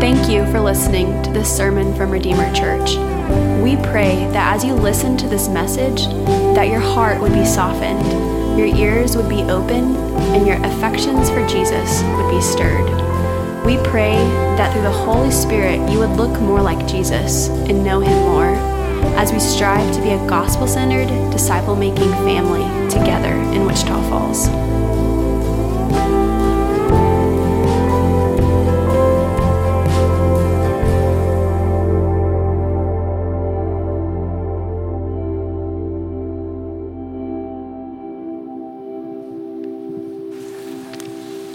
Thank 0.00 0.30
you 0.30 0.46
for 0.46 0.58
listening 0.58 1.22
to 1.24 1.30
this 1.30 1.54
sermon 1.54 1.94
from 1.94 2.10
Redeemer 2.10 2.50
Church. 2.54 2.96
We 3.62 3.76
pray 3.76 4.26
that 4.32 4.54
as 4.54 4.64
you 4.64 4.72
listen 4.72 5.14
to 5.18 5.28
this 5.28 5.46
message, 5.46 6.06
that 6.54 6.68
your 6.68 6.80
heart 6.80 7.20
would 7.20 7.34
be 7.34 7.44
softened, 7.44 8.58
your 8.58 8.66
ears 8.66 9.14
would 9.14 9.28
be 9.28 9.42
open, 9.42 9.94
and 10.34 10.46
your 10.46 10.56
affections 10.64 11.28
for 11.28 11.46
Jesus 11.46 12.02
would 12.16 12.30
be 12.30 12.40
stirred. 12.40 12.88
We 13.66 13.76
pray 13.90 14.14
that 14.56 14.72
through 14.72 14.82
the 14.82 14.90
Holy 14.90 15.30
Spirit 15.30 15.86
you 15.90 15.98
would 15.98 16.16
look 16.16 16.40
more 16.40 16.62
like 16.62 16.88
Jesus 16.88 17.48
and 17.48 17.84
know 17.84 18.00
him 18.00 18.18
more 18.22 18.54
as 19.18 19.32
we 19.34 19.38
strive 19.38 19.94
to 19.94 20.00
be 20.00 20.12
a 20.12 20.26
gospel 20.26 20.66
centered, 20.66 21.08
disciple 21.30 21.76
making 21.76 22.10
family 22.24 22.64
together 22.88 23.34
in 23.52 23.66
Wichita 23.66 24.00
Falls. 24.08 24.48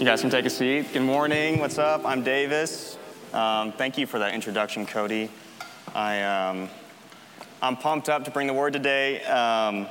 You 0.06 0.12
guys 0.12 0.20
can 0.20 0.30
take 0.30 0.46
a 0.46 0.50
seat. 0.50 0.92
Good 0.92 1.02
morning. 1.02 1.58
What's 1.58 1.78
up? 1.78 2.06
I'm 2.06 2.22
Davis. 2.22 2.96
Um, 3.32 3.72
thank 3.72 3.98
you 3.98 4.06
for 4.06 4.20
that 4.20 4.34
introduction, 4.34 4.86
Cody. 4.86 5.28
I, 5.96 6.22
um, 6.22 6.68
I'm 7.60 7.76
pumped 7.76 8.08
up 8.08 8.24
to 8.26 8.30
bring 8.30 8.46
the 8.46 8.54
word 8.54 8.72
today. 8.72 9.24
Um, 9.24 9.88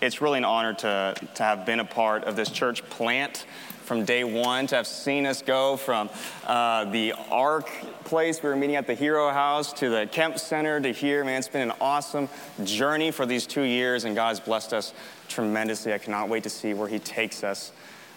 it's 0.00 0.20
really 0.20 0.38
an 0.38 0.44
honor 0.44 0.72
to, 0.72 1.16
to 1.34 1.42
have 1.42 1.66
been 1.66 1.80
a 1.80 1.84
part 1.84 2.22
of 2.22 2.36
this 2.36 2.48
church 2.48 2.88
plant 2.88 3.46
from 3.82 4.04
day 4.04 4.22
one, 4.22 4.68
to 4.68 4.76
have 4.76 4.86
seen 4.86 5.26
us 5.26 5.42
go 5.42 5.76
from 5.76 6.08
uh, 6.46 6.84
the 6.84 7.12
ARC 7.28 7.68
place 8.04 8.40
we 8.40 8.48
were 8.48 8.54
meeting 8.54 8.76
at 8.76 8.86
the 8.86 8.94
Hero 8.94 9.30
House 9.30 9.72
to 9.72 9.88
the 9.88 10.08
Kemp 10.12 10.38
Center 10.38 10.80
to 10.80 10.92
here. 10.92 11.24
Man, 11.24 11.40
it's 11.40 11.48
been 11.48 11.70
an 11.70 11.76
awesome 11.80 12.28
journey 12.62 13.10
for 13.10 13.26
these 13.26 13.48
two 13.48 13.62
years, 13.62 14.04
and 14.04 14.14
God 14.14 14.28
has 14.28 14.38
blessed 14.38 14.72
us 14.72 14.94
tremendously. 15.26 15.92
I 15.92 15.98
cannot 15.98 16.28
wait 16.28 16.44
to 16.44 16.50
see 16.50 16.72
where 16.72 16.86
He 16.86 17.00
takes 17.00 17.42
us 17.42 17.72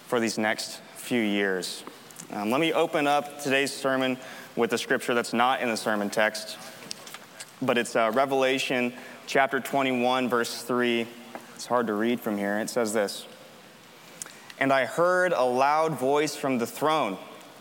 for 0.10 0.20
these 0.20 0.40
next 0.40 0.82
few 0.96 1.22
years. 1.22 1.84
Um, 2.34 2.50
let 2.50 2.60
me 2.60 2.74
open 2.74 3.06
up 3.06 3.44
today's 3.44 3.72
sermon 3.72 4.18
with 4.56 4.74
a 4.74 4.78
scripture 4.80 5.14
that's 5.14 5.34
not 5.34 5.62
in 5.62 5.70
the 5.70 5.78
sermon 5.78 6.10
text, 6.10 6.58
but 7.62 7.78
it's 7.78 7.96
uh, 7.96 8.10
Revelation 8.16 8.92
chapter 9.28 9.60
21, 9.60 10.28
verse 10.28 10.64
3. 10.64 11.06
It's 11.54 11.68
hard 11.68 11.86
to 11.86 11.94
read 11.94 12.20
from 12.20 12.40
here. 12.40 12.58
It 12.58 12.72
says 12.72 12.92
this 12.92 13.28
And 14.58 14.74
I 14.74 14.86
heard 14.86 15.32
a 15.32 15.44
loud 15.44 16.00
voice 16.00 16.36
from 16.36 16.58
the 16.58 16.66
throne 16.66 17.16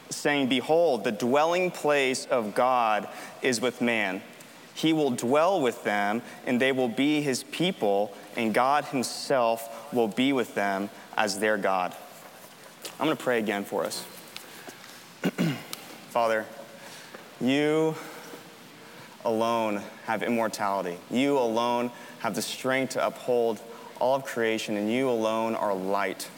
saying, 0.08 0.48
Behold, 0.48 1.04
the 1.04 1.12
dwelling 1.12 1.70
place 1.70 2.24
of 2.24 2.54
God 2.54 3.10
is 3.42 3.60
with 3.60 3.82
man. 3.82 4.22
He 4.72 4.94
will 4.94 5.10
dwell 5.10 5.60
with 5.60 5.84
them, 5.84 6.22
and 6.46 6.58
they 6.58 6.72
will 6.72 6.88
be 6.88 7.20
his 7.20 7.42
people, 7.42 8.14
and 8.36 8.54
God 8.54 8.86
himself 8.86 9.92
will 9.92 10.08
be 10.08 10.32
with 10.32 10.54
them 10.54 10.88
as 11.14 11.40
their 11.40 11.58
God. 11.58 11.94
I'm 13.00 13.06
going 13.06 13.16
to 13.16 13.22
pray 13.22 13.38
again 13.38 13.64
for 13.64 13.84
us. 13.84 14.04
Father, 16.10 16.44
you 17.40 17.94
alone 19.24 19.82
have 20.06 20.24
immortality. 20.24 20.98
You 21.08 21.38
alone 21.38 21.92
have 22.18 22.34
the 22.34 22.42
strength 22.42 22.94
to 22.94 23.06
uphold 23.06 23.60
all 24.00 24.16
of 24.16 24.24
creation, 24.24 24.76
and 24.76 24.90
you 24.90 25.08
alone 25.08 25.54
are 25.54 25.72
light. 25.72 26.28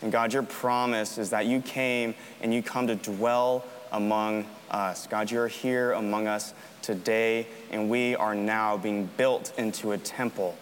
And 0.00 0.12
God, 0.12 0.32
your 0.32 0.44
promise 0.44 1.18
is 1.18 1.30
that 1.30 1.46
you 1.46 1.60
came 1.60 2.14
and 2.40 2.54
you 2.54 2.62
come 2.62 2.86
to 2.86 2.94
dwell 2.94 3.64
among 3.90 4.46
us. 4.70 5.08
God, 5.08 5.32
you're 5.32 5.48
here 5.48 5.90
among 5.92 6.28
us 6.28 6.54
today, 6.80 7.48
and 7.72 7.90
we 7.90 8.14
are 8.14 8.36
now 8.36 8.76
being 8.76 9.06
built 9.16 9.52
into 9.58 9.90
a 9.90 9.98
temple 9.98 10.56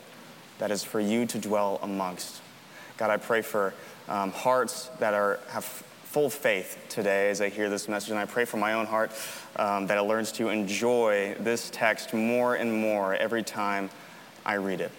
that 0.60 0.70
is 0.70 0.82
for 0.82 0.98
you 0.98 1.26
to 1.26 1.38
dwell 1.38 1.78
amongst. 1.82 2.41
God, 2.96 3.10
I 3.10 3.19
pray 3.19 3.42
for 3.42 3.75
um, 4.09 4.33
hearts 4.33 4.89
that 4.99 5.15
are, 5.15 5.39
have 5.49 5.65
full 5.65 6.31
faith 6.31 6.83
today 6.89 7.28
as 7.28 7.41
I 7.41 7.49
hear 7.49 7.69
this 7.69 7.89
message. 7.89 8.11
And 8.11 8.19
I 8.19 8.25
pray 8.25 8.44
for 8.44 8.56
my 8.56 8.72
own 8.72 8.87
heart 8.87 9.12
um, 9.56 9.87
that 9.89 9.99
it 9.99 10.03
learns 10.03 10.33
to 10.33 10.49
enjoy 10.49 11.37
this 11.41 11.69
text 11.71 12.15
more 12.15 12.55
and 12.55 12.72
more 12.72 13.15
every 13.15 13.43
time 13.43 13.91
I 14.44 14.55
read 14.55 14.81
it. 14.81 14.91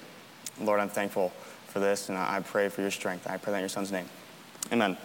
Lord, 0.61 0.79
I'm 0.79 0.89
thankful 0.89 1.29
for 1.67 1.79
this, 1.79 2.09
and 2.09 2.17
I 2.17 2.39
pray 2.41 2.69
for 2.69 2.81
your 2.81 2.91
strength. 2.91 3.27
I 3.29 3.37
pray 3.37 3.51
that 3.51 3.57
in 3.57 3.61
your 3.61 3.69
son's 3.69 3.91
name. 3.91 4.07
Amen. 4.71 4.97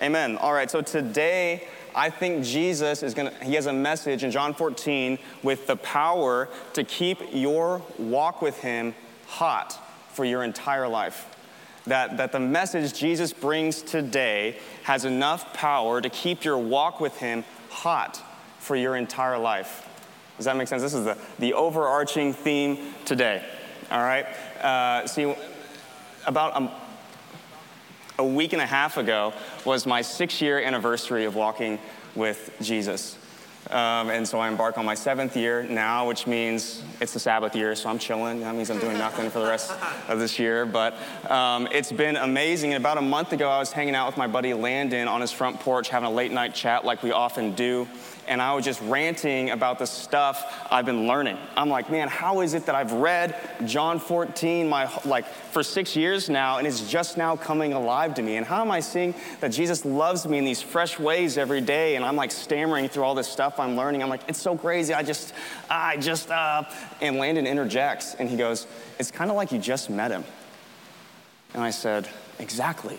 Amen. 0.00 0.36
All 0.38 0.52
right, 0.52 0.70
so 0.70 0.80
today 0.80 1.68
I 1.94 2.10
think 2.10 2.44
Jesus 2.44 3.02
is 3.02 3.14
going 3.14 3.32
to, 3.32 3.44
he 3.44 3.54
has 3.54 3.66
a 3.66 3.72
message 3.72 4.24
in 4.24 4.30
John 4.30 4.54
14 4.54 5.18
with 5.42 5.66
the 5.66 5.76
power 5.76 6.48
to 6.72 6.82
keep 6.82 7.20
your 7.32 7.82
walk 7.98 8.42
with 8.42 8.58
him 8.58 8.94
hot 9.26 9.78
for 10.12 10.24
your 10.24 10.42
entire 10.42 10.88
life 10.88 11.31
that, 11.86 12.16
that 12.16 12.32
the 12.32 12.40
message 12.40 12.94
Jesus 12.94 13.32
brings 13.32 13.82
today 13.82 14.58
has 14.84 15.04
enough 15.04 15.52
power 15.52 16.00
to 16.00 16.08
keep 16.08 16.44
your 16.44 16.58
walk 16.58 17.00
with 17.00 17.16
Him 17.18 17.44
hot 17.68 18.22
for 18.58 18.76
your 18.76 18.96
entire 18.96 19.38
life. 19.38 19.88
Does 20.36 20.46
that 20.46 20.56
make 20.56 20.68
sense? 20.68 20.82
This 20.82 20.94
is 20.94 21.04
the, 21.04 21.18
the 21.38 21.54
overarching 21.54 22.32
theme 22.32 22.94
today. 23.04 23.44
All 23.90 24.02
right? 24.02 24.24
Uh, 24.62 25.06
see, 25.06 25.34
about 26.26 26.60
a, 26.60 28.22
a 28.22 28.26
week 28.26 28.52
and 28.52 28.62
a 28.62 28.66
half 28.66 28.96
ago 28.96 29.32
was 29.64 29.86
my 29.86 30.02
six 30.02 30.40
year 30.40 30.60
anniversary 30.60 31.24
of 31.24 31.34
walking 31.34 31.78
with 32.14 32.54
Jesus. 32.60 33.16
Um, 33.70 34.10
and 34.10 34.26
so 34.26 34.38
I 34.38 34.48
embark 34.48 34.76
on 34.76 34.84
my 34.84 34.94
seventh 34.94 35.36
year 35.36 35.62
now, 35.62 36.06
which 36.06 36.26
means 36.26 36.82
it's 37.00 37.12
the 37.12 37.20
Sabbath 37.20 37.54
year, 37.54 37.74
so 37.74 37.88
I'm 37.88 37.98
chilling. 37.98 38.40
That 38.40 38.54
means 38.54 38.70
I'm 38.70 38.80
doing 38.80 38.98
nothing 38.98 39.30
for 39.30 39.38
the 39.38 39.46
rest 39.46 39.72
of 40.08 40.18
this 40.18 40.38
year. 40.38 40.66
But 40.66 40.94
um, 41.30 41.68
it's 41.70 41.92
been 41.92 42.16
amazing. 42.16 42.74
And 42.74 42.82
about 42.82 42.98
a 42.98 43.02
month 43.02 43.32
ago, 43.32 43.48
I 43.48 43.58
was 43.58 43.72
hanging 43.72 43.94
out 43.94 44.06
with 44.06 44.16
my 44.16 44.26
buddy 44.26 44.52
Landon 44.52 45.08
on 45.08 45.20
his 45.20 45.32
front 45.32 45.60
porch, 45.60 45.88
having 45.88 46.08
a 46.08 46.12
late 46.12 46.32
night 46.32 46.54
chat 46.54 46.84
like 46.84 47.02
we 47.02 47.12
often 47.12 47.54
do 47.54 47.88
and 48.32 48.40
I 48.40 48.54
was 48.54 48.64
just 48.64 48.80
ranting 48.80 49.50
about 49.50 49.78
the 49.78 49.86
stuff 49.86 50.66
I've 50.70 50.86
been 50.86 51.06
learning. 51.06 51.36
I'm 51.54 51.68
like, 51.68 51.90
man, 51.90 52.08
how 52.08 52.40
is 52.40 52.54
it 52.54 52.64
that 52.64 52.74
I've 52.74 52.92
read 52.92 53.36
John 53.66 54.00
14 54.00 54.66
my 54.66 54.90
like 55.04 55.26
for 55.26 55.62
6 55.62 55.96
years 55.96 56.30
now 56.30 56.56
and 56.56 56.66
it's 56.66 56.90
just 56.90 57.18
now 57.18 57.36
coming 57.36 57.74
alive 57.74 58.14
to 58.14 58.22
me? 58.22 58.36
And 58.36 58.46
how 58.46 58.62
am 58.62 58.70
I 58.70 58.80
seeing 58.80 59.14
that 59.40 59.48
Jesus 59.48 59.84
loves 59.84 60.26
me 60.26 60.38
in 60.38 60.46
these 60.46 60.62
fresh 60.62 60.98
ways 60.98 61.36
every 61.36 61.60
day 61.60 61.96
and 61.96 62.06
I'm 62.06 62.16
like 62.16 62.30
stammering 62.30 62.88
through 62.88 63.02
all 63.02 63.14
this 63.14 63.28
stuff 63.28 63.60
I'm 63.60 63.76
learning. 63.76 64.02
I'm 64.02 64.08
like, 64.08 64.22
it's 64.26 64.40
so 64.40 64.56
crazy. 64.56 64.94
I 64.94 65.02
just 65.02 65.34
I 65.68 65.98
just 65.98 66.30
uh 66.30 66.64
and 67.02 67.18
Landon 67.18 67.46
interjects 67.46 68.14
and 68.14 68.30
he 68.30 68.38
goes, 68.38 68.66
"It's 68.98 69.10
kind 69.10 69.30
of 69.30 69.36
like 69.36 69.52
you 69.52 69.58
just 69.58 69.90
met 69.90 70.10
him." 70.10 70.24
And 71.52 71.62
I 71.62 71.68
said, 71.68 72.08
"Exactly." 72.38 72.98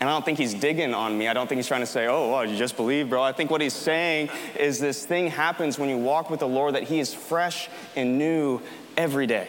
And 0.00 0.10
I 0.10 0.12
don't 0.12 0.24
think 0.24 0.38
he's 0.38 0.54
digging 0.54 0.92
on 0.92 1.16
me. 1.16 1.28
I 1.28 1.34
don't 1.34 1.48
think 1.48 1.58
he's 1.58 1.68
trying 1.68 1.80
to 1.80 1.86
say, 1.86 2.06
oh, 2.06 2.32
well, 2.32 2.44
you 2.44 2.56
just 2.56 2.76
believe, 2.76 3.08
bro. 3.08 3.22
I 3.22 3.32
think 3.32 3.50
what 3.50 3.60
he's 3.60 3.74
saying 3.74 4.28
is 4.58 4.78
this 4.78 5.06
thing 5.06 5.28
happens 5.28 5.78
when 5.78 5.88
you 5.88 5.98
walk 5.98 6.30
with 6.30 6.40
the 6.40 6.48
Lord 6.48 6.74
that 6.74 6.82
he 6.82 6.98
is 6.98 7.14
fresh 7.14 7.68
and 7.96 8.18
new 8.18 8.60
every 8.96 9.26
day. 9.26 9.48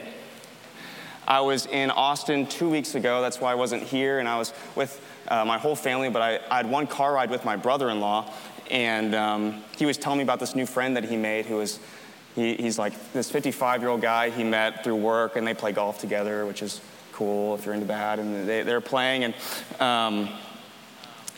I 1.28 1.42
was 1.42 1.66
in 1.66 1.90
Austin 1.90 2.46
two 2.46 2.70
weeks 2.70 2.94
ago. 2.94 3.22
That's 3.22 3.42
why 3.42 3.52
I 3.52 3.56
wasn't 3.56 3.84
here. 3.84 4.20
And 4.20 4.30
I 4.30 4.38
was 4.38 4.54
with 4.76 5.02
uh, 5.28 5.44
my 5.44 5.58
whole 5.58 5.76
family, 5.76 6.10
but 6.10 6.22
I, 6.22 6.40
I, 6.52 6.58
had 6.58 6.70
one 6.70 6.86
car 6.86 7.14
ride 7.14 7.32
with 7.32 7.44
my 7.44 7.56
brother 7.56 7.90
in 7.90 8.00
law. 8.00 8.32
And 8.70 9.16
um, 9.16 9.64
he 9.78 9.86
was 9.88 9.98
telling 9.98 10.20
me 10.20 10.24
about 10.24 10.40
this 10.40 10.56
new 10.56 10.68
friend 10.68 10.96
that 10.96 11.06
he 11.06 11.18
made 11.18 11.48
who 11.48 11.56
was, 11.56 11.80
he, 12.36 12.56
he's 12.56 12.78
like 12.78 12.94
this 13.14 13.32
55 13.32 13.82
year 13.82 13.90
old 13.90 14.02
guy 14.02 14.30
he 14.30 14.44
met 14.44 14.84
through 14.84 14.98
work, 14.98 15.36
and 15.36 15.46
they 15.48 15.56
play 15.56 15.72
golf 15.72 16.00
together, 16.00 16.46
which 16.46 16.62
is 16.62 16.80
cool 17.16 17.56
if 17.56 17.66
you're 17.66 17.74
into 17.74 17.86
bad. 17.88 18.20
And 18.20 18.48
they, 18.48 18.62
they're 18.64 18.82
playing. 18.82 19.24
And, 19.24 19.34
um, 19.80 20.30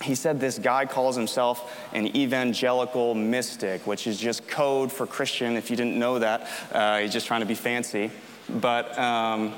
he 0.04 0.14
said 0.14 0.40
this 0.40 0.60
guy 0.60 0.86
calls 0.86 1.16
himself 1.16 1.76
an 1.94 2.16
evangelical 2.16 3.16
mystic, 3.16 3.88
which 3.88 4.06
is 4.06 4.20
just 4.20 4.48
code 4.48 4.92
for 4.92 5.08
Christian. 5.08 5.58
If 5.58 5.72
you 5.72 5.76
didn't 5.76 5.98
know 5.98 6.20
that, 6.20 6.48
uh, 6.72 7.00
he's 7.00 7.14
just 7.14 7.26
trying 7.26 7.40
to 7.40 7.48
be 7.48 7.56
fancy. 7.56 8.12
But 8.48 8.98
um, 8.98 9.54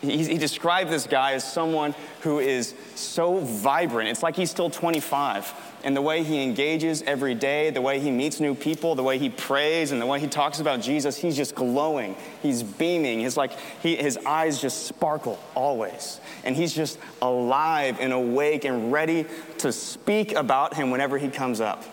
he, 0.00 0.24
he, 0.24 0.38
described 0.38 0.90
this 0.90 1.06
guy 1.06 1.32
as 1.32 1.50
someone 1.50 1.94
who 2.20 2.38
is 2.38 2.74
so 2.94 3.38
vibrant. 3.40 4.08
It's 4.08 4.22
like 4.22 4.36
he's 4.36 4.50
still 4.50 4.70
25. 4.70 5.52
And 5.82 5.96
the 5.96 6.02
way 6.02 6.22
he 6.22 6.42
engages 6.42 7.02
every 7.02 7.34
day, 7.34 7.70
the 7.70 7.80
way 7.80 7.98
he 7.98 8.10
meets 8.10 8.38
new 8.38 8.54
people, 8.54 8.94
the 8.94 9.02
way 9.02 9.18
he 9.18 9.28
prays, 9.28 9.90
and 9.90 10.00
the 10.00 10.06
way 10.06 10.20
he 10.20 10.28
talks 10.28 10.60
about 10.60 10.80
Jesus, 10.80 11.16
he's 11.16 11.36
just 11.36 11.54
glowing. 11.54 12.16
He's 12.42 12.62
beaming. 12.62 13.20
His, 13.20 13.36
like, 13.36 13.52
he, 13.82 13.96
his 13.96 14.18
eyes 14.18 14.60
just 14.60 14.86
sparkle 14.86 15.38
always. 15.56 16.20
And 16.44 16.54
he's 16.54 16.72
just 16.72 16.98
alive 17.20 17.98
and 18.00 18.12
awake 18.12 18.64
and 18.64 18.92
ready 18.92 19.26
to 19.58 19.72
speak 19.72 20.32
about 20.32 20.74
him 20.74 20.90
whenever 20.90 21.18
he 21.18 21.28
comes 21.28 21.60
up. 21.60 21.84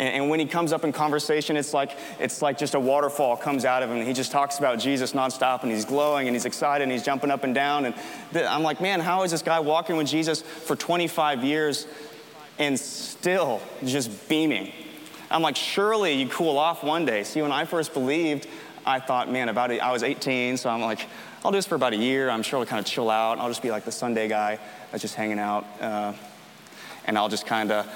And, 0.00 0.14
and 0.14 0.30
when 0.30 0.40
he 0.40 0.46
comes 0.46 0.72
up 0.72 0.82
in 0.82 0.92
conversation, 0.92 1.56
it's 1.56 1.74
like, 1.74 1.96
it's 2.18 2.42
like 2.42 2.58
just 2.58 2.74
a 2.74 2.80
waterfall 2.80 3.36
comes 3.36 3.64
out 3.64 3.82
of 3.82 3.90
him. 3.90 4.04
He 4.04 4.14
just 4.14 4.32
talks 4.32 4.58
about 4.58 4.80
Jesus 4.80 5.12
nonstop 5.12 5.62
and 5.62 5.70
he's 5.70 5.84
glowing 5.84 6.26
and 6.26 6.34
he's 6.34 6.46
excited 6.46 6.82
and 6.82 6.90
he's 6.90 7.04
jumping 7.04 7.30
up 7.30 7.44
and 7.44 7.54
down. 7.54 7.84
And 7.84 7.94
I'm 8.34 8.62
like, 8.62 8.80
man, 8.80 9.00
how 9.00 9.22
is 9.22 9.30
this 9.30 9.42
guy 9.42 9.60
walking 9.60 9.96
with 9.96 10.08
Jesus 10.08 10.40
for 10.40 10.74
25 10.74 11.44
years 11.44 11.86
and 12.58 12.78
still 12.78 13.60
just 13.84 14.28
beaming. 14.28 14.72
I'm 15.30 15.42
like, 15.42 15.56
surely 15.56 16.14
you 16.14 16.28
cool 16.28 16.58
off 16.58 16.84
one 16.84 17.04
day. 17.04 17.24
See, 17.24 17.40
when 17.40 17.52
I 17.52 17.64
first 17.64 17.94
believed, 17.94 18.46
I 18.84 19.00
thought, 19.00 19.30
man, 19.30 19.48
about 19.48 19.70
I 19.70 19.92
was 19.92 20.02
18, 20.02 20.56
so 20.56 20.68
I'm 20.68 20.80
like, 20.80 21.06
I'll 21.44 21.50
do 21.50 21.58
this 21.58 21.66
for 21.66 21.74
about 21.74 21.94
a 21.94 21.96
year. 21.96 22.28
I'm 22.28 22.42
sure 22.42 22.58
I'll 22.58 22.66
kind 22.66 22.80
of 22.80 22.86
chill 22.86 23.08
out. 23.08 23.38
I'll 23.38 23.48
just 23.48 23.62
be 23.62 23.70
like 23.70 23.84
the 23.84 23.92
Sunday 23.92 24.28
guy 24.28 24.58
that's 24.90 25.00
just 25.00 25.14
hanging 25.14 25.38
out. 25.38 25.64
Uh, 25.80 26.12
and 27.06 27.16
I'll 27.16 27.28
just 27.28 27.46
kind 27.46 27.72
of 27.72 27.86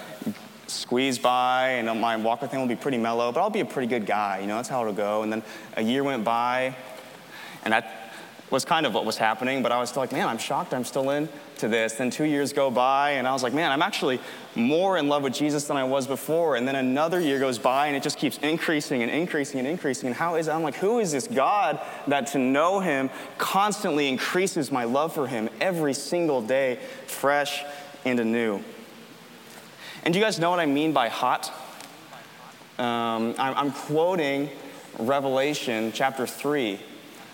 squeeze 0.66 1.18
by, 1.18 1.70
and 1.70 2.00
my 2.00 2.16
walker 2.16 2.46
thing 2.46 2.60
will 2.60 2.68
be 2.68 2.76
pretty 2.76 2.98
mellow, 2.98 3.32
but 3.32 3.40
I'll 3.40 3.50
be 3.50 3.60
a 3.60 3.64
pretty 3.64 3.88
good 3.88 4.06
guy. 4.06 4.40
You 4.40 4.46
know, 4.46 4.56
that's 4.56 4.68
how 4.68 4.80
it'll 4.80 4.92
go. 4.92 5.22
And 5.22 5.32
then 5.32 5.42
a 5.76 5.82
year 5.82 6.02
went 6.02 6.24
by, 6.24 6.74
and 7.64 7.72
that 7.72 8.04
was 8.50 8.64
kind 8.64 8.86
of 8.86 8.94
what 8.94 9.04
was 9.04 9.16
happening, 9.16 9.62
but 9.62 9.72
I 9.72 9.80
was 9.80 9.88
still 9.88 10.02
like, 10.02 10.12
man, 10.12 10.28
I'm 10.28 10.38
shocked 10.38 10.74
I'm 10.74 10.84
still 10.84 11.10
into 11.10 11.66
this. 11.66 11.94
Then 11.94 12.10
two 12.10 12.24
years 12.24 12.52
go 12.52 12.70
by, 12.70 13.12
and 13.12 13.26
I 13.26 13.32
was 13.32 13.42
like, 13.42 13.52
man, 13.52 13.72
I'm 13.72 13.82
actually 13.82 14.20
more 14.54 14.96
in 14.96 15.08
love 15.08 15.22
with 15.22 15.34
Jesus 15.34 15.64
than 15.64 15.76
I 15.76 15.84
was 15.84 16.06
before. 16.06 16.56
And 16.56 16.68
then 16.68 16.76
another 16.76 17.20
year 17.20 17.40
goes 17.40 17.58
by, 17.58 17.88
and 17.88 17.96
it 17.96 18.02
just 18.02 18.18
keeps 18.18 18.38
increasing 18.38 19.02
and 19.02 19.10
increasing 19.10 19.58
and 19.58 19.66
increasing. 19.66 20.06
And 20.06 20.14
how 20.14 20.36
is 20.36 20.48
it? 20.48 20.52
I'm 20.52 20.62
like, 20.62 20.76
who 20.76 21.00
is 21.00 21.10
this 21.10 21.26
God 21.26 21.80
that 22.06 22.28
to 22.28 22.38
know 22.38 22.80
him 22.80 23.10
constantly 23.38 24.08
increases 24.08 24.70
my 24.70 24.84
love 24.84 25.12
for 25.14 25.26
him 25.26 25.48
every 25.60 25.94
single 25.94 26.40
day, 26.40 26.78
fresh 27.06 27.64
and 28.04 28.20
anew? 28.20 28.62
And 30.04 30.14
do 30.14 30.20
you 30.20 30.24
guys 30.24 30.38
know 30.38 30.50
what 30.50 30.60
I 30.60 30.66
mean 30.66 30.92
by 30.92 31.08
hot? 31.08 31.52
Um, 32.78 33.34
I'm 33.38 33.72
quoting 33.72 34.50
Revelation 34.98 35.92
chapter 35.92 36.26
3 36.26 36.78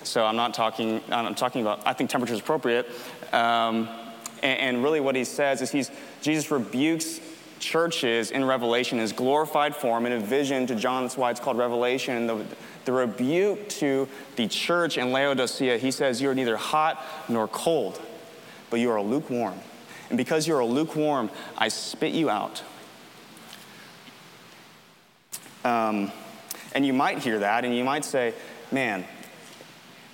so 0.02 0.24
I'm 0.24 0.36
not 0.36 0.54
talking, 0.54 1.02
I'm 1.10 1.34
talking 1.34 1.60
about, 1.60 1.86
I 1.86 1.92
think 1.92 2.10
temperature 2.10 2.34
is 2.34 2.40
appropriate. 2.40 2.88
Um, 3.32 3.88
and, 4.42 4.58
and, 4.58 4.82
really 4.82 5.00
what 5.00 5.14
he 5.14 5.24
says 5.24 5.60
is 5.60 5.70
he's, 5.70 5.90
Jesus 6.22 6.50
rebukes 6.50 7.20
churches 7.58 8.30
in 8.30 8.44
Revelation 8.44 8.98
his 8.98 9.12
glorified 9.12 9.76
form 9.76 10.06
in 10.06 10.12
a 10.12 10.20
vision 10.20 10.66
to 10.68 10.74
John. 10.74 11.04
That's 11.04 11.18
why 11.18 11.30
it's 11.30 11.40
called 11.40 11.58
Revelation. 11.58 12.26
The, 12.26 12.44
the 12.86 12.92
rebuke 12.92 13.68
to 13.68 14.08
the 14.36 14.48
church 14.48 14.96
in 14.96 15.12
Laodicea, 15.12 15.76
he 15.76 15.90
says, 15.90 16.22
You 16.22 16.30
are 16.30 16.34
neither 16.34 16.56
hot 16.56 17.04
nor 17.28 17.46
cold, 17.48 18.00
but 18.70 18.80
you 18.80 18.90
are 18.90 19.02
lukewarm. 19.02 19.60
And 20.10 20.18
because 20.18 20.46
you 20.46 20.54
are 20.56 20.64
lukewarm, 20.64 21.30
I 21.56 21.68
spit 21.68 22.12
you 22.12 22.28
out. 22.28 22.62
Um, 25.64 26.12
and 26.74 26.84
you 26.84 26.92
might 26.92 27.18
hear 27.18 27.38
that 27.38 27.64
and 27.64 27.74
you 27.74 27.84
might 27.84 28.04
say, 28.04 28.34
Man, 28.72 29.04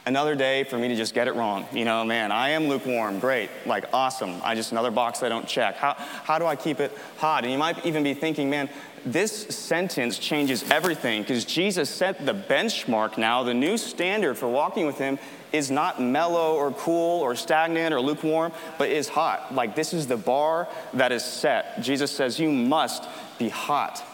another 0.07 0.35
day 0.35 0.65
for 0.65 0.79
me 0.79 0.89
to 0.89 0.97
just 0.97 1.13
get 1.13 1.29
it 1.29 1.35
wrong. 1.35 1.67
You 1.73 1.85
know, 1.85 2.05
man, 2.05 2.33
I 2.33 2.51
am 2.51 2.69
lukewarm, 2.69 3.19
great, 3.19 3.51
like 3.67 3.85
awesome. 3.93 4.41
I 4.43 4.55
just 4.55 4.73
another 4.73 4.91
box 4.91 5.23
I 5.23 5.29
don't 5.29 5.47
check. 5.47 5.77
How, 5.77 5.95
how 5.95 6.39
do 6.39 6.47
I 6.47 6.57
keep 6.57 6.81
it 6.81 6.97
hot? 7.19 7.45
And 7.45 7.53
you 7.53 7.59
might 7.59 7.85
even 7.85 8.03
be 8.03 8.15
thinking, 8.15 8.49
man, 8.49 8.71
this 9.07 9.33
sentence 9.33 10.19
changes 10.19 10.69
everything 10.71 11.23
because 11.23 11.45
Jesus 11.45 11.89
set 11.89 12.27
the 12.27 12.35
benchmark 12.35 13.17
now. 13.17 13.43
The 13.43 13.55
new 13.55 13.79
standard 13.79 14.37
for 14.37 14.49
walking 14.49 14.87
with 14.87 14.99
Him 14.99 15.19
is 15.53 15.71
not 15.71 16.03
mellow 16.03 16.55
or 16.55 16.73
cool 16.73 17.21
or 17.21 17.35
stagnant 17.35 17.95
or 17.95 18.01
lukewarm, 18.01 18.53
but 18.79 18.91
is 18.91 19.09
hot. 19.09 19.55
Like 19.55 19.75
this 19.75 19.95
is 19.95 20.07
the 20.07 20.17
bar 20.17 20.69
that 20.95 21.13
is 21.13 21.25
set. 21.25 21.81
Jesus 21.81 22.11
says, 22.11 22.39
You 22.39 22.51
must 22.51 23.05
be 23.39 23.49
hot. 23.49 24.05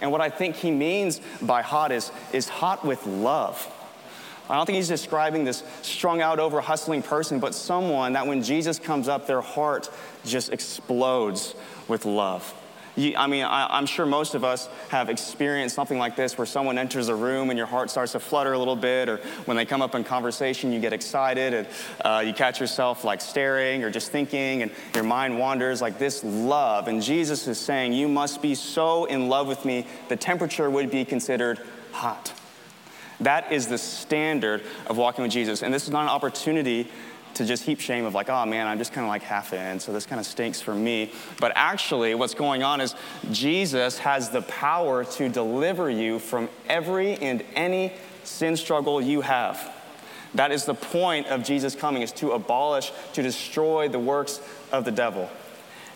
And 0.00 0.10
what 0.10 0.20
I 0.20 0.30
think 0.30 0.56
He 0.56 0.70
means 0.70 1.20
by 1.42 1.62
hot 1.62 1.92
is, 1.92 2.10
is 2.32 2.48
hot 2.48 2.84
with 2.84 3.06
love 3.06 3.72
I 4.50 4.56
don't 4.56 4.64
think 4.64 4.76
he's 4.76 4.88
describing 4.88 5.44
this 5.44 5.62
strung 5.82 6.22
out 6.22 6.38
over 6.38 6.60
hustling 6.60 7.02
person, 7.02 7.38
but 7.38 7.54
someone 7.54 8.14
that 8.14 8.26
when 8.26 8.42
Jesus 8.42 8.78
comes 8.78 9.06
up, 9.06 9.26
their 9.26 9.42
heart 9.42 9.90
just 10.24 10.52
explodes 10.52 11.54
with 11.86 12.06
love. 12.06 12.54
I 12.98 13.28
mean, 13.28 13.44
I, 13.44 13.78
am 13.78 13.86
sure 13.86 14.06
most 14.06 14.34
of 14.34 14.42
us 14.42 14.68
have 14.88 15.08
experienced 15.08 15.76
something 15.76 15.98
like 15.98 16.16
this 16.16 16.36
where 16.36 16.46
someone 16.46 16.78
enters 16.78 17.08
a 17.08 17.14
room 17.14 17.50
and 17.50 17.56
your 17.56 17.66
heart 17.66 17.90
starts 17.90 18.12
to 18.12 18.20
flutter 18.20 18.54
a 18.54 18.58
little 18.58 18.74
bit, 18.74 19.08
or 19.08 19.18
when 19.44 19.56
they 19.56 19.64
come 19.64 19.82
up 19.82 19.94
in 19.94 20.02
conversation, 20.02 20.72
you 20.72 20.80
get 20.80 20.92
excited 20.92 21.54
and 21.54 21.68
uh, 22.04 22.22
you 22.26 22.32
catch 22.32 22.60
yourself 22.60 23.04
like 23.04 23.20
staring 23.20 23.84
or 23.84 23.90
just 23.90 24.10
thinking, 24.10 24.62
and 24.62 24.72
your 24.94 25.04
mind 25.04 25.38
wanders 25.38 25.80
like 25.80 25.98
this 25.98 26.24
love. 26.24 26.88
And 26.88 27.00
Jesus 27.00 27.46
is 27.46 27.58
saying, 27.58 27.92
You 27.92 28.08
must 28.08 28.42
be 28.42 28.56
so 28.56 29.04
in 29.04 29.28
love 29.28 29.46
with 29.46 29.64
me, 29.64 29.86
the 30.08 30.16
temperature 30.16 30.68
would 30.68 30.90
be 30.90 31.04
considered 31.04 31.60
hot. 31.92 32.32
That 33.20 33.52
is 33.52 33.66
the 33.66 33.78
standard 33.78 34.62
of 34.86 34.96
walking 34.96 35.22
with 35.22 35.32
Jesus. 35.32 35.62
And 35.62 35.74
this 35.74 35.84
is 35.84 35.90
not 35.90 36.02
an 36.02 36.08
opportunity 36.08 36.90
to 37.34 37.44
just 37.44 37.64
heap 37.64 37.80
shame 37.80 38.04
of 38.04 38.14
like, 38.14 38.28
oh 38.28 38.44
man, 38.46 38.66
I'm 38.66 38.78
just 38.78 38.92
kind 38.92 39.04
of 39.04 39.08
like 39.08 39.22
half 39.22 39.52
in, 39.52 39.80
so 39.80 39.92
this 39.92 40.06
kind 40.06 40.20
of 40.20 40.26
stinks 40.26 40.60
for 40.60 40.74
me. 40.74 41.12
But 41.40 41.52
actually, 41.54 42.14
what's 42.14 42.34
going 42.34 42.62
on 42.62 42.80
is 42.80 42.94
Jesus 43.30 43.98
has 43.98 44.30
the 44.30 44.42
power 44.42 45.04
to 45.04 45.28
deliver 45.28 45.90
you 45.90 46.18
from 46.18 46.48
every 46.68 47.14
and 47.16 47.44
any 47.54 47.92
sin 48.24 48.56
struggle 48.56 49.00
you 49.00 49.20
have. 49.20 49.74
That 50.34 50.52
is 50.52 50.64
the 50.64 50.74
point 50.74 51.28
of 51.28 51.42
Jesus 51.42 51.74
coming, 51.74 52.02
is 52.02 52.12
to 52.12 52.32
abolish, 52.32 52.92
to 53.14 53.22
destroy 53.22 53.88
the 53.88 53.98
works 53.98 54.40
of 54.72 54.84
the 54.84 54.92
devil. 54.92 55.30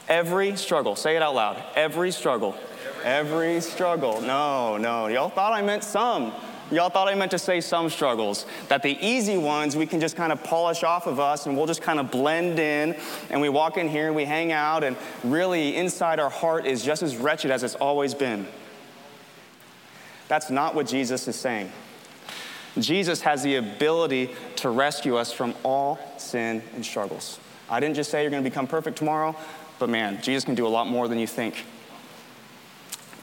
Every 0.08 0.56
struggle, 0.56 0.96
say 0.96 1.16
it 1.16 1.22
out 1.22 1.34
loud, 1.34 1.62
every 1.76 2.10
struggle, 2.10 2.56
every 3.04 3.60
struggle. 3.60 4.20
No, 4.20 4.76
no, 4.76 5.06
y'all 5.06 5.28
thought 5.28 5.52
I 5.52 5.62
meant 5.62 5.84
some. 5.84 6.32
Y'all 6.70 6.88
thought 6.88 7.08
I 7.08 7.14
meant 7.14 7.32
to 7.32 7.38
say 7.38 7.60
some 7.60 7.90
struggles. 7.90 8.46
That 8.68 8.82
the 8.82 8.96
easy 9.04 9.36
ones 9.36 9.76
we 9.76 9.86
can 9.86 10.00
just 10.00 10.16
kind 10.16 10.32
of 10.32 10.42
polish 10.42 10.82
off 10.82 11.06
of 11.06 11.20
us 11.20 11.46
and 11.46 11.56
we'll 11.56 11.66
just 11.66 11.82
kind 11.82 12.00
of 12.00 12.10
blend 12.10 12.58
in 12.58 12.96
and 13.30 13.40
we 13.40 13.48
walk 13.48 13.76
in 13.76 13.88
here 13.88 14.06
and 14.06 14.16
we 14.16 14.24
hang 14.24 14.52
out 14.52 14.84
and 14.84 14.96
really 15.22 15.76
inside 15.76 16.18
our 16.18 16.30
heart 16.30 16.64
is 16.64 16.84
just 16.84 17.02
as 17.02 17.16
wretched 17.16 17.50
as 17.50 17.62
it's 17.62 17.74
always 17.74 18.14
been. 18.14 18.46
That's 20.28 20.50
not 20.50 20.74
what 20.74 20.86
Jesus 20.86 21.28
is 21.28 21.36
saying. 21.36 21.70
Jesus 22.78 23.20
has 23.20 23.42
the 23.42 23.56
ability 23.56 24.30
to 24.56 24.70
rescue 24.70 25.16
us 25.16 25.30
from 25.30 25.54
all 25.62 25.98
sin 26.16 26.62
and 26.74 26.84
struggles. 26.84 27.38
I 27.68 27.80
didn't 27.80 27.96
just 27.96 28.10
say 28.10 28.22
you're 28.22 28.30
going 28.30 28.42
to 28.42 28.48
become 28.48 28.66
perfect 28.66 28.96
tomorrow, 28.96 29.36
but 29.78 29.90
man, 29.90 30.22
Jesus 30.22 30.44
can 30.44 30.54
do 30.54 30.66
a 30.66 30.68
lot 30.68 30.86
more 30.86 31.06
than 31.08 31.18
you 31.18 31.26
think. 31.26 31.66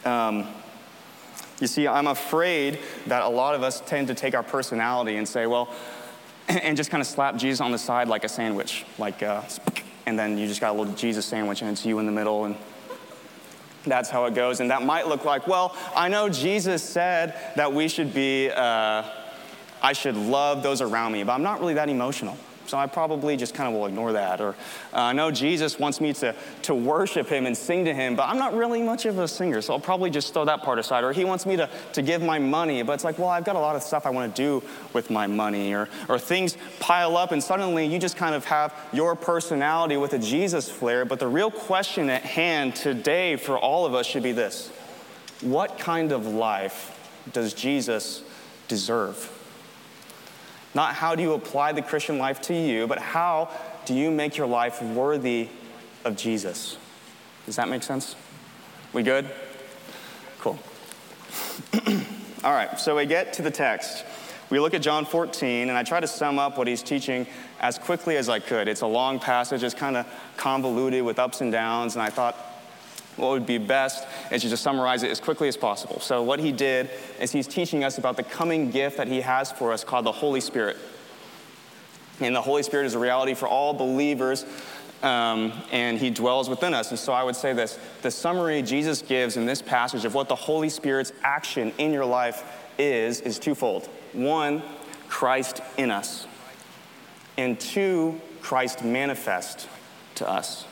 Um, 0.06 0.48
you 1.60 1.68
see, 1.68 1.88
I'm 1.88 2.08
afraid 2.08 2.80
that 3.08 3.24
a 3.24 3.28
lot 3.28 3.56
of 3.56 3.64
us 3.64 3.82
tend 3.82 4.08
to 4.08 4.16
take 4.16 4.34
our 4.34 4.44
personality 4.44 5.18
and 5.18 5.28
say, 5.28 5.46
well, 5.46 5.74
and 6.48 6.78
just 6.78 6.90
kind 6.90 7.02
of 7.02 7.08
slap 7.08 7.36
Jesus 7.36 7.62
on 7.62 7.72
the 7.72 7.78
side 7.78 8.08
like 8.08 8.24
a 8.24 8.30
sandwich, 8.30 8.86
like, 8.98 9.22
uh, 9.22 9.42
and 10.06 10.18
then 10.18 10.38
you 10.38 10.48
just 10.48 10.62
got 10.62 10.76
a 10.76 10.78
little 10.78 10.94
Jesus 10.94 11.26
sandwich 11.26 11.62
and 11.62 11.72
it's 11.72 11.86
you 11.86 12.00
in 12.00 12.06
the 12.06 12.12
middle, 12.12 12.46
and 12.46 12.56
that's 13.86 14.10
how 14.10 14.26
it 14.26 14.36
goes. 14.36 14.60
And 14.60 14.72
that 14.72 14.84
might 14.84 15.08
look 15.08 15.26
like, 15.26 15.48
well, 15.48 15.76
I 15.96 16.10
know 16.10 16.30
Jesus 16.30 16.84
said 16.84 17.36
that 17.56 17.74
we 17.74 17.88
should 17.88 18.14
be, 18.14 18.50
uh, 18.50 19.04
I 19.82 19.94
should 19.94 20.16
love 20.16 20.64
those 20.64 20.82
around 20.82 21.12
me, 21.12 21.24
but 21.24 21.34
I'm 21.34 21.44
not 21.44 21.60
really 21.60 21.76
that 21.76 21.90
emotional. 21.90 22.38
So 22.70 22.78
I 22.78 22.86
probably 22.86 23.36
just 23.36 23.56
kind 23.56 23.68
of 23.68 23.80
will 23.80 23.88
ignore 23.88 24.14
that. 24.14 24.40
Or 24.40 24.50
uh, 24.50 24.54
I 24.94 25.14
know 25.14 25.32
Jesus 25.32 25.80
wants 25.80 26.00
me 26.00 26.14
to, 26.14 26.36
to 26.64 26.76
worship 26.76 27.28
him 27.28 27.48
and 27.48 27.58
sing 27.58 27.86
to 27.86 27.94
him, 27.94 28.16
but 28.16 28.30
I'm 28.30 28.38
not 28.38 28.54
really 28.54 28.84
much 28.84 29.06
of 29.08 29.18
a 29.18 29.28
singer, 29.28 29.62
so 29.62 29.74
I'll 29.74 29.80
probably 29.80 30.12
just 30.12 30.34
throw 30.34 30.46
that 30.46 30.62
part 30.62 30.78
aside. 30.78 31.04
Or 31.04 31.12
he 31.12 31.26
wants 31.26 31.48
me 31.48 31.58
to, 31.58 31.68
to 31.94 32.02
give 32.04 32.22
my 32.22 32.38
money, 32.38 32.84
but 32.84 32.94
it's 32.94 33.04
like, 33.04 33.18
well, 33.18 33.30
I've 33.30 33.44
got 33.44 33.56
a 33.56 33.60
lot 33.60 33.76
of 33.76 33.82
stuff 33.82 34.06
I 34.06 34.12
want 34.12 34.36
to 34.36 34.42
do 34.42 34.64
with 34.94 35.10
my 35.10 35.26
money. 35.26 35.74
Or, 35.74 35.90
or 36.08 36.20
things 36.20 36.58
pile 36.80 37.18
up, 37.18 37.32
and 37.32 37.44
suddenly 37.44 37.88
you 37.88 37.98
just 37.98 38.18
kind 38.18 38.36
of 38.36 38.46
have 38.46 38.74
your 38.94 39.16
personality 39.16 39.98
with 39.98 40.14
a 40.14 40.20
Jesus 40.20 40.70
flair. 40.70 41.06
But 41.06 41.20
the 41.20 41.28
real 41.28 41.50
question 41.50 42.10
at 42.10 42.22
hand 42.22 42.76
today 42.76 43.36
for 43.36 43.58
all 43.58 43.88
of 43.88 43.96
us 43.96 44.06
should 44.06 44.24
be 44.24 44.32
this 44.32 44.70
What 45.42 45.80
kind 45.80 46.12
of 46.12 46.28
life 46.28 46.96
does 47.34 47.54
Jesus 47.54 48.22
deserve? 48.68 49.39
Not 50.74 50.94
how 50.96 51.16
do 51.16 51.24
you 51.24 51.34
apply 51.34 51.72
the 51.72 51.82
Christian 51.82 52.18
life 52.18 52.42
to 52.42 52.54
you, 52.54 52.88
but 52.88 53.00
how 53.00 53.50
do 53.86 53.94
you 53.94 54.12
make 54.12 54.38
your 54.38 54.48
life 54.48 54.82
worthy 54.82 55.50
of 56.06 56.16
Jesus? 56.16 56.78
Does 57.46 57.56
that 57.56 57.70
make 57.70 57.84
sense? 57.84 58.16
We 58.94 59.04
good? 59.04 59.30
Cool. 60.40 60.60
All 62.44 62.54
right, 62.54 62.80
so 62.80 62.96
we 62.96 63.06
get 63.06 63.34
to 63.34 63.42
the 63.42 63.52
text. 63.52 64.06
We 64.50 64.60
look 64.60 64.74
at 64.74 64.82
John 64.82 65.06
14, 65.06 65.70
and 65.70 65.78
I 65.78 65.84
try 65.84 66.00
to 66.00 66.08
sum 66.08 66.40
up 66.40 66.58
what 66.58 66.68
he's 66.68 66.82
teaching 66.82 67.28
as 67.60 67.78
quickly 67.78 68.18
as 68.18 68.30
I 68.30 68.40
could. 68.40 68.68
It's 68.68 68.82
a 68.82 68.88
long 68.88 69.20
passage, 69.20 69.64
it's 69.64 69.76
kind 69.76 69.98
of 69.98 70.08
convoluted 70.38 71.04
with 71.04 71.20
ups 71.20 71.42
and 71.42 71.52
downs, 71.52 71.96
and 71.96 72.02
I 72.02 72.10
thought 72.10 72.36
what 73.20 73.32
would 73.32 73.46
be 73.46 73.58
best 73.58 74.08
is 74.32 74.42
to 74.42 74.50
just 74.50 74.64
summarize 74.64 75.04
it 75.04 75.12
as 75.12 75.20
quickly 75.20 75.48
as 75.48 75.58
possible. 75.58 76.00
So, 76.00 76.24
what 76.24 76.40
he 76.40 76.52
did 76.52 76.90
is 77.20 77.32
he's 77.32 77.48
teaching 77.48 77.84
us 77.84 77.98
about 77.98 78.18
the 78.18 78.24
coming 78.24 78.72
gift 78.72 78.98
that 78.98 79.08
he 79.08 79.22
has 79.22 79.52
for 79.52 79.72
us 79.72 79.84
called 79.84 80.06
the 80.06 80.12
Holy 80.12 80.42
Spirit. 80.42 80.78
And 82.20 82.36
the 82.36 82.42
Holy 82.42 82.64
Spirit 82.64 82.86
is 82.86 82.96
a 82.96 83.00
reality 83.00 83.34
for 83.34 83.48
all 83.48 83.74
believers, 83.74 84.46
um, 85.04 85.54
and 85.72 85.98
he 85.98 86.10
dwells 86.10 86.50
within 86.50 86.74
us. 86.74 86.90
And 86.90 87.00
so, 87.00 87.14
I 87.14 87.24
would 87.24 87.36
say 87.36 87.54
this 87.54 87.80
the 88.02 88.12
summary 88.12 88.62
Jesus 88.62 89.02
gives 89.02 89.38
in 89.38 89.46
this 89.46 89.62
passage 89.62 90.06
of 90.06 90.14
what 90.14 90.28
the 90.28 90.36
Holy 90.36 90.70
Spirit's 90.70 91.14
action 91.24 91.72
in 91.78 91.94
your 91.94 92.06
life 92.06 92.44
is, 92.78 93.22
is 93.22 93.40
twofold. 93.40 93.88
One, 94.14 94.64
Christ 95.08 95.62
in 95.78 95.92
us, 95.92 96.28
and 97.38 97.60
two, 97.60 98.20
Christ 98.42 98.84
manifest 98.84 99.68
to 100.16 100.30
us. 100.30 100.66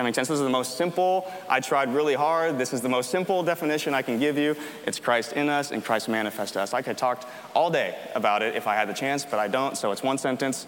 That 0.00 0.04
makes 0.04 0.14
sense. 0.14 0.28
This 0.28 0.38
is 0.38 0.44
the 0.44 0.48
most 0.48 0.78
simple. 0.78 1.30
I 1.46 1.60
tried 1.60 1.92
really 1.92 2.14
hard. 2.14 2.56
This 2.56 2.72
is 2.72 2.80
the 2.80 2.88
most 2.88 3.10
simple 3.10 3.42
definition 3.42 3.92
I 3.92 4.00
can 4.00 4.18
give 4.18 4.38
you. 4.38 4.56
It's 4.86 4.98
Christ 4.98 5.34
in 5.34 5.50
us 5.50 5.72
and 5.72 5.84
Christ 5.84 6.08
manifest 6.08 6.56
us. 6.56 6.72
I 6.72 6.80
could 6.80 6.96
talk 6.96 7.28
all 7.54 7.70
day 7.70 7.98
about 8.14 8.40
it 8.40 8.56
if 8.56 8.66
I 8.66 8.74
had 8.76 8.88
the 8.88 8.94
chance, 8.94 9.26
but 9.26 9.38
I 9.38 9.46
don't. 9.46 9.76
So 9.76 9.92
it's 9.92 10.02
one 10.02 10.16
sentence, 10.16 10.66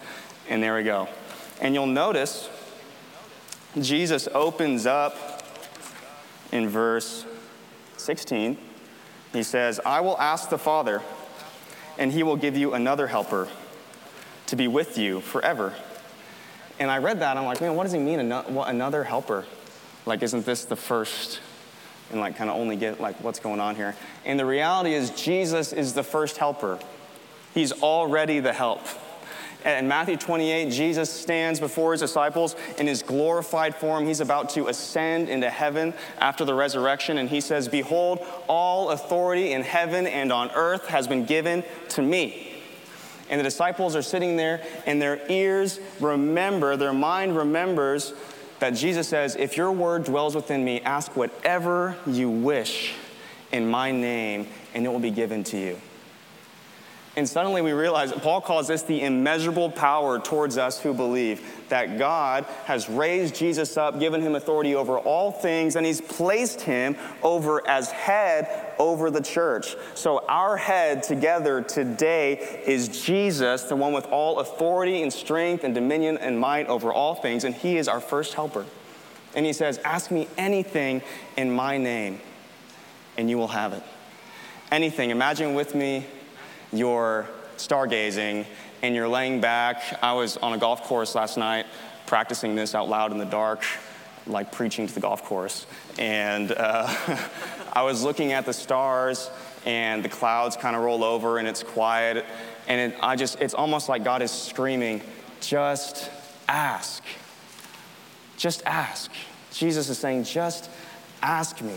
and 0.50 0.62
there 0.62 0.76
we 0.76 0.82
go. 0.82 1.08
And 1.62 1.74
you'll 1.74 1.86
notice 1.86 2.50
Jesus 3.80 4.28
opens 4.34 4.84
up 4.84 5.42
in 6.52 6.68
verse 6.68 7.24
16. 7.96 8.58
He 9.32 9.42
says, 9.42 9.80
I 9.86 10.02
will 10.02 10.18
ask 10.18 10.50
the 10.50 10.58
Father, 10.58 11.00
and 11.96 12.12
he 12.12 12.22
will 12.22 12.36
give 12.36 12.54
you 12.54 12.74
another 12.74 13.06
helper 13.06 13.48
to 14.48 14.56
be 14.56 14.68
with 14.68 14.98
you 14.98 15.22
forever. 15.22 15.72
And 16.78 16.90
I 16.90 16.98
read 16.98 17.20
that, 17.20 17.36
I'm 17.36 17.44
like, 17.44 17.60
man, 17.60 17.74
what 17.76 17.84
does 17.84 17.92
he 17.92 17.98
mean, 17.98 18.18
another 18.20 19.04
helper? 19.04 19.44
Like, 20.06 20.22
isn't 20.22 20.44
this 20.44 20.64
the 20.64 20.76
first? 20.76 21.40
And 22.10 22.20
like, 22.20 22.36
kind 22.36 22.50
of 22.50 22.56
only 22.56 22.76
get 22.76 23.00
like 23.00 23.22
what's 23.22 23.38
going 23.38 23.60
on 23.60 23.76
here. 23.76 23.94
And 24.24 24.38
the 24.38 24.46
reality 24.46 24.94
is, 24.94 25.10
Jesus 25.10 25.72
is 25.72 25.94
the 25.94 26.02
first 26.02 26.36
helper. 26.36 26.78
He's 27.54 27.72
already 27.82 28.40
the 28.40 28.52
help. 28.52 28.80
In 29.64 29.86
Matthew 29.86 30.16
28, 30.16 30.72
Jesus 30.72 31.08
stands 31.08 31.60
before 31.60 31.92
his 31.92 32.00
disciples 32.00 32.56
in 32.78 32.88
his 32.88 33.00
glorified 33.02 33.76
form. 33.76 34.06
He's 34.06 34.20
about 34.20 34.50
to 34.50 34.66
ascend 34.66 35.28
into 35.28 35.48
heaven 35.48 35.94
after 36.18 36.44
the 36.44 36.54
resurrection, 36.54 37.18
and 37.18 37.28
he 37.28 37.40
says, 37.40 37.68
Behold, 37.68 38.26
all 38.48 38.90
authority 38.90 39.52
in 39.52 39.62
heaven 39.62 40.08
and 40.08 40.32
on 40.32 40.50
earth 40.50 40.88
has 40.88 41.06
been 41.06 41.24
given 41.26 41.62
to 41.90 42.02
me. 42.02 42.51
And 43.32 43.40
the 43.40 43.44
disciples 43.44 43.96
are 43.96 44.02
sitting 44.02 44.36
there, 44.36 44.60
and 44.84 45.00
their 45.00 45.18
ears 45.30 45.80
remember, 46.00 46.76
their 46.76 46.92
mind 46.92 47.34
remembers 47.34 48.12
that 48.58 48.74
Jesus 48.74 49.08
says, 49.08 49.36
If 49.36 49.56
your 49.56 49.72
word 49.72 50.04
dwells 50.04 50.34
within 50.34 50.62
me, 50.62 50.82
ask 50.82 51.16
whatever 51.16 51.96
you 52.06 52.28
wish 52.28 52.92
in 53.50 53.70
my 53.70 53.90
name, 53.90 54.48
and 54.74 54.84
it 54.84 54.90
will 54.90 55.00
be 55.00 55.10
given 55.10 55.44
to 55.44 55.56
you. 55.58 55.80
And 57.14 57.28
suddenly 57.28 57.60
we 57.60 57.72
realize 57.72 58.10
Paul 58.10 58.40
calls 58.40 58.68
this 58.68 58.82
the 58.82 59.02
immeasurable 59.02 59.70
power 59.70 60.18
towards 60.18 60.56
us 60.56 60.80
who 60.80 60.94
believe 60.94 61.42
that 61.68 61.98
God 61.98 62.46
has 62.64 62.88
raised 62.88 63.34
Jesus 63.34 63.76
up, 63.76 64.00
given 64.00 64.22
him 64.22 64.34
authority 64.34 64.74
over 64.74 64.98
all 64.98 65.30
things, 65.30 65.76
and 65.76 65.84
he's 65.84 66.00
placed 66.00 66.62
him 66.62 66.96
over 67.22 67.66
as 67.68 67.90
head 67.90 68.74
over 68.78 69.10
the 69.10 69.20
church. 69.20 69.76
So 69.94 70.24
our 70.26 70.56
head 70.56 71.02
together 71.02 71.60
today 71.60 72.62
is 72.66 73.04
Jesus, 73.04 73.64
the 73.64 73.76
one 73.76 73.92
with 73.92 74.06
all 74.06 74.40
authority 74.40 75.02
and 75.02 75.12
strength 75.12 75.64
and 75.64 75.74
dominion 75.74 76.16
and 76.16 76.40
might 76.40 76.66
over 76.68 76.90
all 76.90 77.14
things, 77.14 77.44
and 77.44 77.54
he 77.54 77.76
is 77.76 77.88
our 77.88 78.00
first 78.00 78.32
helper. 78.32 78.64
And 79.34 79.44
he 79.44 79.52
says, 79.52 79.78
Ask 79.84 80.10
me 80.10 80.28
anything 80.38 81.02
in 81.36 81.52
my 81.52 81.76
name, 81.76 82.20
and 83.18 83.28
you 83.28 83.36
will 83.36 83.48
have 83.48 83.74
it. 83.74 83.82
Anything. 84.70 85.10
Imagine 85.10 85.52
with 85.54 85.74
me 85.74 86.06
you're 86.72 87.28
stargazing 87.56 88.46
and 88.82 88.94
you're 88.94 89.08
laying 89.08 89.40
back. 89.40 89.98
I 90.02 90.12
was 90.14 90.36
on 90.38 90.52
a 90.52 90.58
golf 90.58 90.82
course 90.82 91.14
last 91.14 91.36
night 91.36 91.66
practicing 92.06 92.54
this 92.54 92.74
out 92.74 92.88
loud 92.88 93.12
in 93.12 93.18
the 93.18 93.24
dark, 93.24 93.64
like 94.26 94.52
preaching 94.52 94.86
to 94.86 94.94
the 94.94 95.00
golf 95.00 95.24
course. 95.24 95.66
And 95.98 96.52
uh, 96.52 96.94
I 97.72 97.82
was 97.82 98.02
looking 98.02 98.32
at 98.32 98.44
the 98.44 98.52
stars 98.52 99.30
and 99.64 100.04
the 100.04 100.08
clouds 100.08 100.56
kind 100.56 100.74
of 100.76 100.82
roll 100.82 101.04
over 101.04 101.38
and 101.38 101.46
it's 101.46 101.62
quiet. 101.62 102.24
And 102.68 102.92
it, 102.92 102.98
I 103.02 103.16
just, 103.16 103.40
it's 103.40 103.54
almost 103.54 103.88
like 103.88 104.04
God 104.04 104.22
is 104.22 104.30
screaming, 104.30 105.00
just 105.40 106.10
ask. 106.48 107.02
Just 108.36 108.62
ask. 108.66 109.10
Jesus 109.52 109.88
is 109.88 109.98
saying, 109.98 110.24
just 110.24 110.70
ask 111.22 111.60
me 111.60 111.76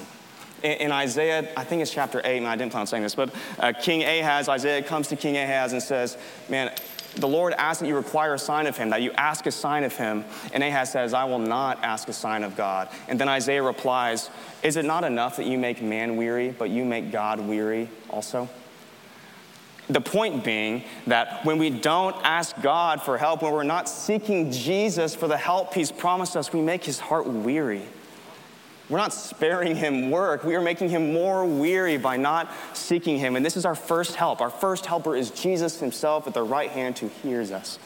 in, 0.65 0.91
Isaiah, 0.91 1.47
I 1.55 1.63
think 1.63 1.81
it's 1.81 1.93
chapter 1.93 2.21
8, 2.23 2.37
and 2.37 2.47
I 2.47 2.55
didn't 2.55 2.71
plan 2.71 2.81
on 2.81 2.87
saying 2.87 3.03
this, 3.03 3.15
but 3.15 3.33
uh, 3.59 3.73
King 3.73 4.03
Ahaz, 4.03 4.49
Isaiah 4.49 4.81
comes 4.81 5.07
to 5.09 5.15
King 5.15 5.37
Ahaz 5.37 5.73
and 5.73 5.81
says, 5.81 6.17
Man, 6.49 6.71
the 7.15 7.27
Lord 7.27 7.53
asks 7.53 7.81
that 7.81 7.87
you 7.87 7.95
require 7.95 8.33
a 8.33 8.39
sign 8.39 8.67
of 8.67 8.77
him, 8.77 8.89
that 8.89 9.01
you 9.01 9.11
ask 9.13 9.45
a 9.45 9.51
sign 9.51 9.83
of 9.83 9.95
him. 9.95 10.25
And 10.53 10.63
Ahaz 10.63 10.91
says, 10.91 11.13
I 11.13 11.23
will 11.23 11.39
not 11.39 11.83
ask 11.83 12.07
a 12.09 12.13
sign 12.13 12.43
of 12.43 12.55
God. 12.55 12.89
And 13.07 13.19
then 13.19 13.29
Isaiah 13.29 13.63
replies, 13.63 14.29
Is 14.63 14.75
it 14.75 14.85
not 14.85 15.03
enough 15.03 15.37
that 15.37 15.45
you 15.45 15.57
make 15.57 15.81
man 15.81 16.17
weary, 16.17 16.51
but 16.51 16.69
you 16.69 16.83
make 16.83 17.11
God 17.11 17.39
weary 17.39 17.89
also? 18.09 18.49
The 19.87 20.01
point 20.01 20.43
being 20.43 20.83
that 21.07 21.45
when 21.45 21.59
we 21.59 21.69
don't 21.69 22.15
ask 22.23 22.59
God 22.61 23.01
for 23.03 23.17
help, 23.17 23.43
when 23.43 23.53
we're 23.53 23.63
not 23.63 23.87
seeking 23.87 24.51
Jesus 24.51 25.13
for 25.13 25.27
the 25.27 25.37
help 25.37 25.73
he's 25.75 25.91
promised 25.91 26.35
us, 26.35 26.51
we 26.51 26.61
make 26.61 26.83
his 26.83 26.99
heart 26.99 27.27
weary. 27.27 27.83
We're 28.89 28.99
not 28.99 29.13
sparing 29.13 29.75
him 29.75 30.11
work. 30.11 30.43
We 30.43 30.55
are 30.55 30.61
making 30.61 30.89
him 30.89 31.11
more 31.11 31.43
weary 31.43 31.97
by 31.97 32.17
not 32.17 32.51
seeking 32.73 33.17
him. 33.17 33.35
And 33.35 33.43
this 33.43 33.57
is 33.57 33.65
our 33.65 33.73
first 33.73 34.15
help. 34.15 34.41
Our 34.41 34.51
first 34.51 34.85
helper 34.85 35.15
is 35.15 35.31
Jesus 35.31 35.79
himself 35.79 36.27
at 36.27 36.35
the 36.35 36.43
right 36.43 36.69
hand 36.69 36.99
who 36.99 37.07
hears 37.23 37.51
us. 37.51 37.79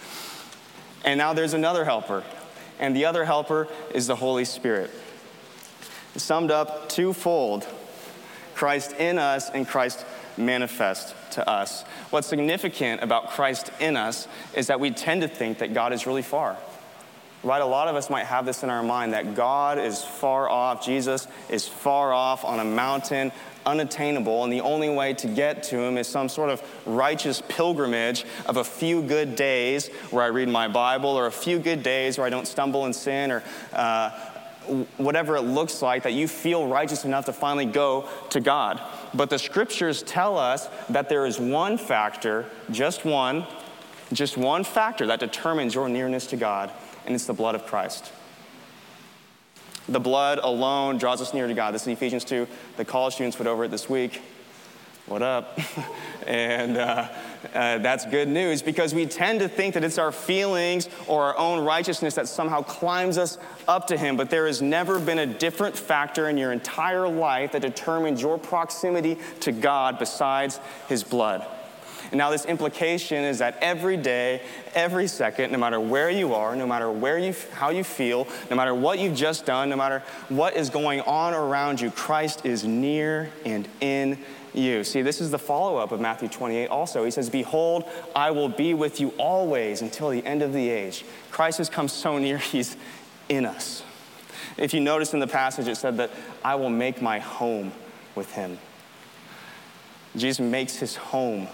And 1.05 1.17
now 1.17 1.33
there's 1.33 1.53
another 1.53 1.85
helper. 1.85 2.23
And 2.79 2.95
the 2.95 3.05
other 3.05 3.23
helper 3.23 3.67
is 3.93 4.07
the 4.07 4.15
Holy 4.15 4.43
Spirit. 4.43 4.91
Summed 6.15 6.51
up 6.51 6.89
twofold 6.89 7.65
Christ 8.53 8.93
in 8.93 9.17
us 9.17 9.49
and 9.49 9.65
Christ 9.65 10.05
manifest 10.35 11.15
to 11.31 11.47
us. 11.49 11.83
What's 12.09 12.27
significant 12.27 13.01
about 13.01 13.29
Christ 13.29 13.71
in 13.79 13.95
us 13.95 14.27
is 14.53 14.67
that 14.67 14.81
we 14.81 14.91
tend 14.91 15.21
to 15.21 15.29
think 15.29 15.59
that 15.59 15.73
God 15.73 15.93
is 15.93 16.05
really 16.05 16.21
far. 16.21 16.57
Right? 17.41 17.61
A 17.61 17.65
lot 17.65 17.87
of 17.87 17.95
us 17.95 18.09
might 18.09 18.25
have 18.25 18.45
this 18.45 18.63
in 18.63 18.69
our 18.69 18.83
mind 18.83 19.13
that 19.13 19.33
God 19.33 19.79
is 19.79 20.03
far 20.03 20.49
off, 20.49 20.85
Jesus 20.85 21.25
is 21.49 21.65
far 21.65 22.11
off 22.11 22.43
on 22.43 22.59
a 22.59 22.65
mountain, 22.65 23.31
unattainable, 23.65 24.43
and 24.43 24.51
the 24.51 24.59
only 24.59 24.89
way 24.89 25.13
to 25.13 25.27
get 25.27 25.63
to 25.63 25.79
him 25.79 25.97
is 25.97 26.05
some 26.05 26.27
sort 26.27 26.49
of 26.49 26.61
righteous 26.85 27.41
pilgrimage 27.47 28.25
of 28.45 28.57
a 28.57 28.63
few 28.63 29.01
good 29.01 29.37
days 29.37 29.87
where 30.09 30.23
I 30.23 30.27
read 30.27 30.49
my 30.49 30.67
Bible, 30.67 31.11
or 31.11 31.27
a 31.27 31.31
few 31.31 31.59
good 31.59 31.81
days 31.81 32.17
where 32.17 32.27
I 32.27 32.29
don't 32.29 32.47
stumble 32.47 32.85
in 32.85 32.91
sin, 32.91 33.31
or 33.31 33.41
uh, 33.71 34.09
whatever 34.97 35.37
it 35.37 35.43
looks 35.43 35.81
like, 35.81 36.03
that 36.03 36.13
you 36.13 36.27
feel 36.27 36.67
righteous 36.67 37.05
enough 37.05 37.25
to 37.25 37.33
finally 37.33 37.65
go 37.65 38.09
to 38.31 38.41
God. 38.41 38.81
But 39.13 39.29
the 39.29 39.39
scriptures 39.39 40.03
tell 40.03 40.37
us 40.37 40.67
that 40.89 41.07
there 41.07 41.25
is 41.25 41.39
one 41.39 41.77
factor, 41.77 42.47
just 42.69 43.05
one, 43.05 43.47
just 44.11 44.35
one 44.35 44.65
factor 44.65 45.07
that 45.07 45.21
determines 45.21 45.73
your 45.73 45.87
nearness 45.87 46.27
to 46.27 46.35
God 46.35 46.69
and 47.05 47.15
it's 47.15 47.25
the 47.25 47.33
blood 47.33 47.55
of 47.55 47.65
Christ. 47.65 48.11
The 49.87 49.99
blood 49.99 50.39
alone 50.43 50.97
draws 50.97 51.21
us 51.21 51.33
near 51.33 51.47
to 51.47 51.53
God. 51.53 51.73
This 51.73 51.81
is 51.83 51.87
Ephesians 51.87 52.23
2. 52.25 52.47
The 52.77 52.85
college 52.85 53.15
students 53.15 53.39
went 53.39 53.47
over 53.47 53.63
it 53.63 53.71
this 53.71 53.89
week. 53.89 54.21
What 55.07 55.23
up? 55.23 55.59
and 56.27 56.77
uh, 56.77 57.09
uh, 57.55 57.79
that's 57.79 58.05
good 58.05 58.27
news 58.27 58.61
because 58.61 58.93
we 58.93 59.07
tend 59.07 59.39
to 59.39 59.49
think 59.49 59.73
that 59.73 59.83
it's 59.83 59.97
our 59.97 60.11
feelings 60.11 60.87
or 61.07 61.23
our 61.23 61.37
own 61.39 61.65
righteousness 61.65 62.13
that 62.13 62.27
somehow 62.27 62.61
climbs 62.61 63.17
us 63.17 63.39
up 63.67 63.87
to 63.87 63.97
Him. 63.97 64.15
But 64.15 64.29
there 64.29 64.45
has 64.45 64.61
never 64.61 64.99
been 64.99 65.17
a 65.17 65.25
different 65.25 65.75
factor 65.75 66.29
in 66.29 66.37
your 66.37 66.51
entire 66.51 67.07
life 67.07 67.53
that 67.53 67.63
determines 67.63 68.21
your 68.21 68.37
proximity 68.37 69.17
to 69.39 69.51
God 69.51 69.97
besides 69.97 70.59
His 70.87 71.03
blood. 71.03 71.43
And 72.11 72.17
now, 72.17 72.31
this 72.31 72.45
implication 72.45 73.23
is 73.23 73.37
that 73.37 73.57
every 73.61 73.95
day, 73.95 74.41
every 74.73 75.07
second, 75.07 75.51
no 75.51 75.59
matter 75.59 75.79
where 75.79 76.09
you 76.09 76.33
are, 76.33 76.55
no 76.55 76.65
matter 76.65 76.91
where 76.91 77.19
you, 77.19 77.35
how 77.53 77.69
you 77.69 77.83
feel, 77.83 78.27
no 78.49 78.55
matter 78.55 78.73
what 78.73 78.97
you've 78.97 79.15
just 79.15 79.45
done, 79.45 79.69
no 79.69 79.75
matter 79.75 80.01
what 80.29 80.55
is 80.55 80.69
going 80.69 81.01
on 81.01 81.33
around 81.33 81.79
you, 81.79 81.91
Christ 81.91 82.45
is 82.45 82.63
near 82.63 83.31
and 83.45 83.67
in 83.79 84.17
you. 84.53 84.83
See, 84.83 85.03
this 85.03 85.21
is 85.21 85.29
the 85.29 85.37
follow 85.37 85.77
up 85.77 85.91
of 85.91 86.01
Matthew 86.01 86.27
28 86.29 86.67
also. 86.67 87.05
He 87.05 87.11
says, 87.11 87.29
Behold, 87.29 87.83
I 88.15 88.31
will 88.31 88.49
be 88.49 88.73
with 88.73 88.99
you 88.99 89.09
always 89.17 89.81
until 89.81 90.09
the 90.09 90.25
end 90.25 90.41
of 90.41 90.51
the 90.51 90.67
age. 90.69 91.05
Christ 91.29 91.59
has 91.59 91.69
come 91.69 91.87
so 91.87 92.17
near, 92.17 92.37
he's 92.39 92.75
in 93.27 93.45
us. 93.45 93.83
If 94.57 94.73
you 94.73 94.79
notice 94.79 95.13
in 95.13 95.19
the 95.19 95.27
passage, 95.27 95.67
it 95.67 95.75
said 95.75 95.97
that 95.97 96.09
I 96.43 96.55
will 96.55 96.69
make 96.69 97.01
my 97.01 97.19
home 97.19 97.71
with 98.15 98.33
him. 98.33 98.57
Jesus 100.15 100.39
makes 100.39 100.77
his 100.77 100.95
home 100.95 101.47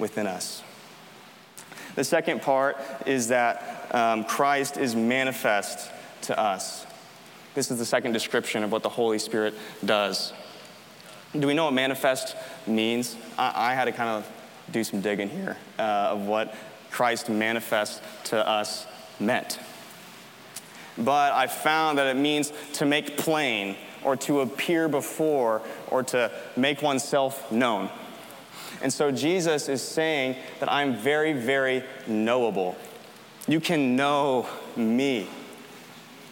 within 0.00 0.26
us. 0.26 0.62
The 1.94 2.04
second 2.04 2.42
part 2.42 2.76
is 3.06 3.28
that 3.28 3.88
um, 3.94 4.24
Christ 4.24 4.76
is 4.76 4.94
manifest 4.96 5.90
to 6.22 6.38
us. 6.38 6.86
This 7.54 7.70
is 7.70 7.78
the 7.78 7.84
second 7.84 8.12
description 8.12 8.62
of 8.62 8.72
what 8.72 8.82
the 8.82 8.88
Holy 8.88 9.18
Spirit 9.18 9.54
does. 9.84 10.32
Do 11.38 11.46
we 11.46 11.54
know 11.54 11.66
what 11.66 11.74
manifest 11.74 12.36
means? 12.66 13.16
I, 13.38 13.72
I 13.72 13.74
had 13.74 13.86
to 13.86 13.92
kind 13.92 14.10
of 14.10 14.28
do 14.72 14.84
some 14.84 15.00
digging 15.00 15.28
here 15.28 15.56
uh, 15.78 16.10
of 16.12 16.26
what 16.26 16.54
Christ 16.90 17.28
manifest 17.28 18.02
to 18.24 18.48
us 18.48 18.86
meant. 19.18 19.58
But 20.96 21.32
I 21.32 21.46
found 21.46 21.98
that 21.98 22.06
it 22.06 22.16
means 22.16 22.52
to 22.74 22.86
make 22.86 23.16
plain 23.16 23.76
or 24.02 24.16
to 24.16 24.40
appear 24.40 24.88
before 24.88 25.62
or 25.88 26.02
to 26.04 26.30
make 26.56 26.82
oneself 26.82 27.50
known. 27.50 27.90
And 28.82 28.92
so 28.92 29.10
Jesus 29.10 29.68
is 29.68 29.82
saying 29.82 30.36
that 30.58 30.70
I'm 30.70 30.96
very, 30.96 31.32
very 31.32 31.84
knowable. 32.06 32.76
You 33.46 33.60
can 33.60 33.96
know 33.96 34.46
me. 34.76 35.28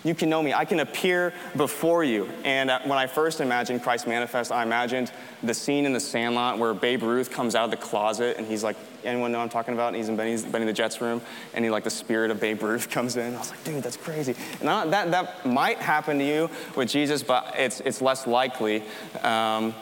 You 0.05 0.15
can 0.15 0.31
know 0.31 0.43
me. 0.43 0.55
I 0.55 0.65
can 0.65 0.81
appear 0.81 1.35
before 1.57 2.05
you. 2.05 2.31
And 2.45 2.71
uh, 2.71 2.79
when 2.85 2.99
I 2.99 3.07
first 3.07 3.41
imagined 3.41 3.83
Christ 3.83 4.07
manifest, 4.07 4.53
I 4.53 4.63
imagined 4.63 5.11
the 5.43 5.53
scene 5.53 5.85
in 5.85 5.93
the 5.93 6.01
Sandlot 6.01 6.59
where 6.59 6.73
Babe 6.73 7.03
Ruth 7.03 7.31
comes 7.31 7.55
out 7.55 7.65
of 7.65 7.71
the 7.73 7.77
closet 7.77 8.37
and 8.39 8.47
he's 8.47 8.63
like, 8.63 8.77
anyone 9.05 9.33
know 9.33 9.41
I'm 9.41 9.49
talking 9.49 9.75
about? 9.75 9.89
And 9.89 9.97
he's 9.97 10.09
in 10.09 10.17
Benny's, 10.17 10.45
Benny 10.45 10.67
the 10.67 10.73
Jet's 10.73 11.01
room 11.01 11.21
and 11.53 11.65
he 11.65 11.71
like 11.71 11.85
the 11.85 11.91
spirit 11.91 12.31
of 12.31 12.39
Babe 12.39 12.63
Ruth 12.63 12.89
comes 12.91 13.17
in. 13.17 13.35
I 13.35 13.39
was 13.39 13.51
like, 13.51 13.65
dude, 13.65 13.83
that's 13.83 13.97
crazy. 13.97 14.37
And 14.61 14.71
I, 14.71 14.87
that, 14.87 15.11
that 15.11 15.45
might 15.45 15.79
happen 15.79 16.19
to 16.19 16.25
you 16.25 16.49
with 16.77 16.89
Jesus, 16.89 17.25
but 17.25 17.55
it's, 17.57 17.81
it's 17.81 18.01
less 18.01 18.27
likely. 18.27 18.85
Um, 19.23 19.75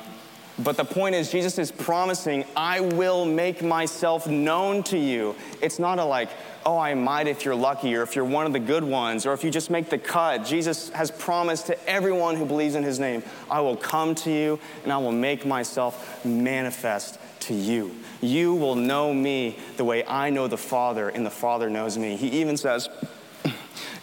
but 0.59 0.77
the 0.77 0.85
point 0.85 1.15
is, 1.15 1.31
Jesus 1.31 1.59
is 1.59 1.71
promising, 1.71 2.45
I 2.57 2.81
will 2.81 3.25
make 3.25 3.63
myself 3.63 4.27
known 4.27 4.83
to 4.85 4.99
you. 4.99 5.35
It's 5.61 5.79
not 5.79 5.99
a 5.99 6.05
like, 6.05 6.31
oh, 6.65 6.79
I 6.79 6.95
might 6.95 7.29
if 7.29 7.45
you're 7.45 7.55
lucky, 7.55 7.95
or 7.95 8.03
if 8.03 8.17
you're 8.17 8.25
one 8.25 8.47
of 8.47 8.53
the 8.53 8.59
good 8.59 8.83
ones, 8.83 9.27
or 9.27 9.35
if 9.35 9.45
you 9.45 9.51
just 9.51 9.71
make 9.71 9.91
the 9.91 9.99
cut. 9.99 10.45
Jesus 10.45 10.89
has 10.91 11.11
promised 11.11 11.67
to 11.67 11.89
everyone 11.89 12.37
who 12.37 12.47
believes 12.47 12.75
in 12.75 12.83
his 12.83 12.99
name, 12.99 13.23
I 13.51 13.61
will 13.61 13.77
come 13.77 14.15
to 14.17 14.31
you 14.31 14.59
and 14.83 14.93
I 14.93 14.99
will 14.99 15.13
make 15.13 15.45
myself 15.45 16.25
manifest 16.25 17.19
to 17.41 17.55
you. 17.55 17.95
You 18.21 18.55
will 18.55 18.75
know 18.75 19.13
me 19.13 19.59
the 19.77 19.85
way 19.85 20.05
I 20.07 20.31
know 20.31 20.49
the 20.49 20.57
Father, 20.57 21.09
and 21.11 21.25
the 21.25 21.31
Father 21.31 21.69
knows 21.69 21.99
me. 21.99 22.17
He 22.17 22.41
even 22.41 22.57
says, 22.57 22.89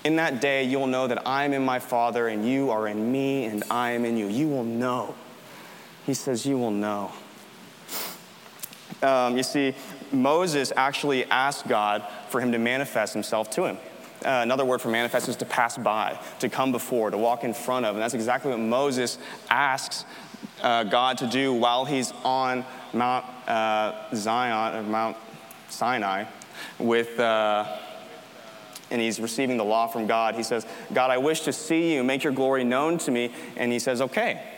in 0.03 0.17
that 0.17 0.39
day, 0.39 0.63
you'll 0.65 0.87
know 0.87 1.07
that 1.07 1.27
I 1.27 1.45
am 1.45 1.53
in 1.53 1.65
my 1.65 1.79
Father, 1.79 2.27
and 2.27 2.47
you 2.47 2.69
are 2.69 2.87
in 2.87 3.11
me, 3.11 3.45
and 3.45 3.63
I 3.71 3.91
am 3.91 4.05
in 4.05 4.17
you. 4.17 4.27
You 4.27 4.47
will 4.47 4.63
know. 4.63 5.15
He 6.05 6.13
says, 6.13 6.45
You 6.45 6.57
will 6.57 6.71
know. 6.71 7.11
Um, 9.01 9.35
you 9.35 9.43
see, 9.43 9.75
Moses 10.11 10.71
actually 10.75 11.25
asked 11.25 11.67
God 11.67 12.05
for 12.29 12.39
him 12.39 12.51
to 12.51 12.57
manifest 12.57 13.13
himself 13.13 13.49
to 13.51 13.65
him. 13.65 13.77
Uh, 14.23 14.39
another 14.41 14.63
word 14.63 14.81
for 14.81 14.89
manifest 14.89 15.27
is 15.27 15.35
to 15.35 15.45
pass 15.45 15.77
by, 15.77 16.17
to 16.39 16.47
come 16.47 16.71
before, 16.71 17.09
to 17.09 17.17
walk 17.17 17.43
in 17.43 17.53
front 17.53 17.85
of. 17.85 17.95
And 17.95 18.01
that's 18.01 18.13
exactly 18.13 18.51
what 18.51 18.59
Moses 18.59 19.17
asks 19.49 20.05
uh, 20.61 20.85
God 20.85 21.17
to 21.17 21.27
do 21.27 21.53
while 21.53 21.83
he's 21.83 22.13
on 22.23 22.63
Mount 22.93 23.25
uh, 23.47 24.15
Zion, 24.15 24.75
or 24.77 24.83
Mount 24.83 25.17
Sinai, 25.69 26.25
with. 26.79 27.19
Uh, 27.19 27.79
and 28.91 29.01
he's 29.01 29.19
receiving 29.19 29.57
the 29.57 29.63
law 29.63 29.87
from 29.87 30.05
God. 30.05 30.35
He 30.35 30.43
says, 30.43 30.67
God, 30.93 31.09
I 31.09 31.17
wish 31.17 31.41
to 31.41 31.53
see 31.53 31.95
you, 31.95 32.03
make 32.03 32.23
your 32.23 32.31
glory 32.31 32.63
known 32.63 32.99
to 32.99 33.11
me. 33.11 33.33
And 33.57 33.71
he 33.71 33.79
says, 33.79 34.01
Okay 34.01 34.52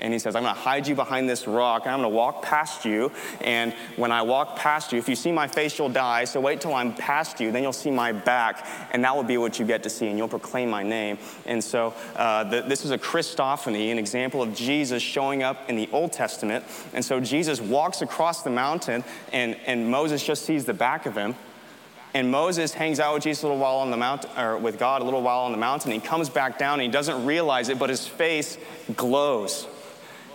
and 0.00 0.12
he 0.12 0.18
says, 0.18 0.36
I'm 0.36 0.42
going 0.42 0.54
to 0.54 0.60
hide 0.60 0.86
you 0.86 0.94
behind 0.94 1.28
this 1.28 1.46
rock, 1.46 1.82
and 1.82 1.92
I'm 1.92 2.00
going 2.00 2.10
to 2.10 2.16
walk 2.16 2.42
past 2.42 2.84
you. 2.84 3.10
And 3.40 3.72
when 3.96 4.12
I 4.12 4.22
walk 4.22 4.56
past 4.56 4.92
you, 4.92 4.98
if 4.98 5.08
you 5.08 5.16
see 5.16 5.32
my 5.32 5.48
face, 5.48 5.78
you'll 5.78 5.88
die. 5.88 6.24
So 6.24 6.40
wait 6.40 6.60
till 6.60 6.74
I'm 6.74 6.94
past 6.94 7.40
you, 7.40 7.50
then 7.50 7.62
you'll 7.62 7.72
see 7.72 7.90
my 7.90 8.12
back, 8.12 8.66
and 8.92 9.02
that 9.04 9.14
will 9.14 9.24
be 9.24 9.38
what 9.38 9.58
you 9.58 9.66
get 9.66 9.82
to 9.82 9.90
see, 9.90 10.06
and 10.06 10.16
you'll 10.16 10.28
proclaim 10.28 10.70
my 10.70 10.82
name. 10.82 11.18
And 11.46 11.62
so 11.62 11.94
uh, 12.16 12.44
the, 12.44 12.62
this 12.62 12.84
is 12.84 12.90
a 12.90 12.98
Christophany, 12.98 13.90
an 13.90 13.98
example 13.98 14.42
of 14.42 14.54
Jesus 14.54 15.02
showing 15.02 15.42
up 15.42 15.68
in 15.68 15.76
the 15.76 15.88
Old 15.92 16.12
Testament. 16.12 16.64
And 16.94 17.04
so 17.04 17.20
Jesus 17.20 17.60
walks 17.60 18.02
across 18.02 18.42
the 18.42 18.50
mountain, 18.50 19.04
and, 19.32 19.56
and 19.66 19.90
Moses 19.90 20.24
just 20.24 20.44
sees 20.44 20.64
the 20.64 20.74
back 20.74 21.06
of 21.06 21.16
him. 21.16 21.34
And 22.14 22.30
Moses 22.30 22.72
hangs 22.72 23.00
out 23.00 23.14
with 23.14 23.22
Jesus 23.24 23.42
a 23.42 23.46
little 23.46 23.60
while 23.60 23.76
on 23.76 23.90
the 23.90 23.96
mountain, 23.96 24.30
or 24.38 24.56
with 24.56 24.78
God 24.78 25.02
a 25.02 25.04
little 25.04 25.22
while 25.22 25.40
on 25.40 25.52
the 25.52 25.58
mountain. 25.58 25.92
He 25.92 26.00
comes 26.00 26.28
back 26.28 26.58
down 26.58 26.74
and 26.74 26.82
he 26.82 26.88
doesn't 26.88 27.26
realize 27.26 27.68
it, 27.68 27.78
but 27.78 27.90
his 27.90 28.08
face 28.08 28.56
glows. 28.96 29.66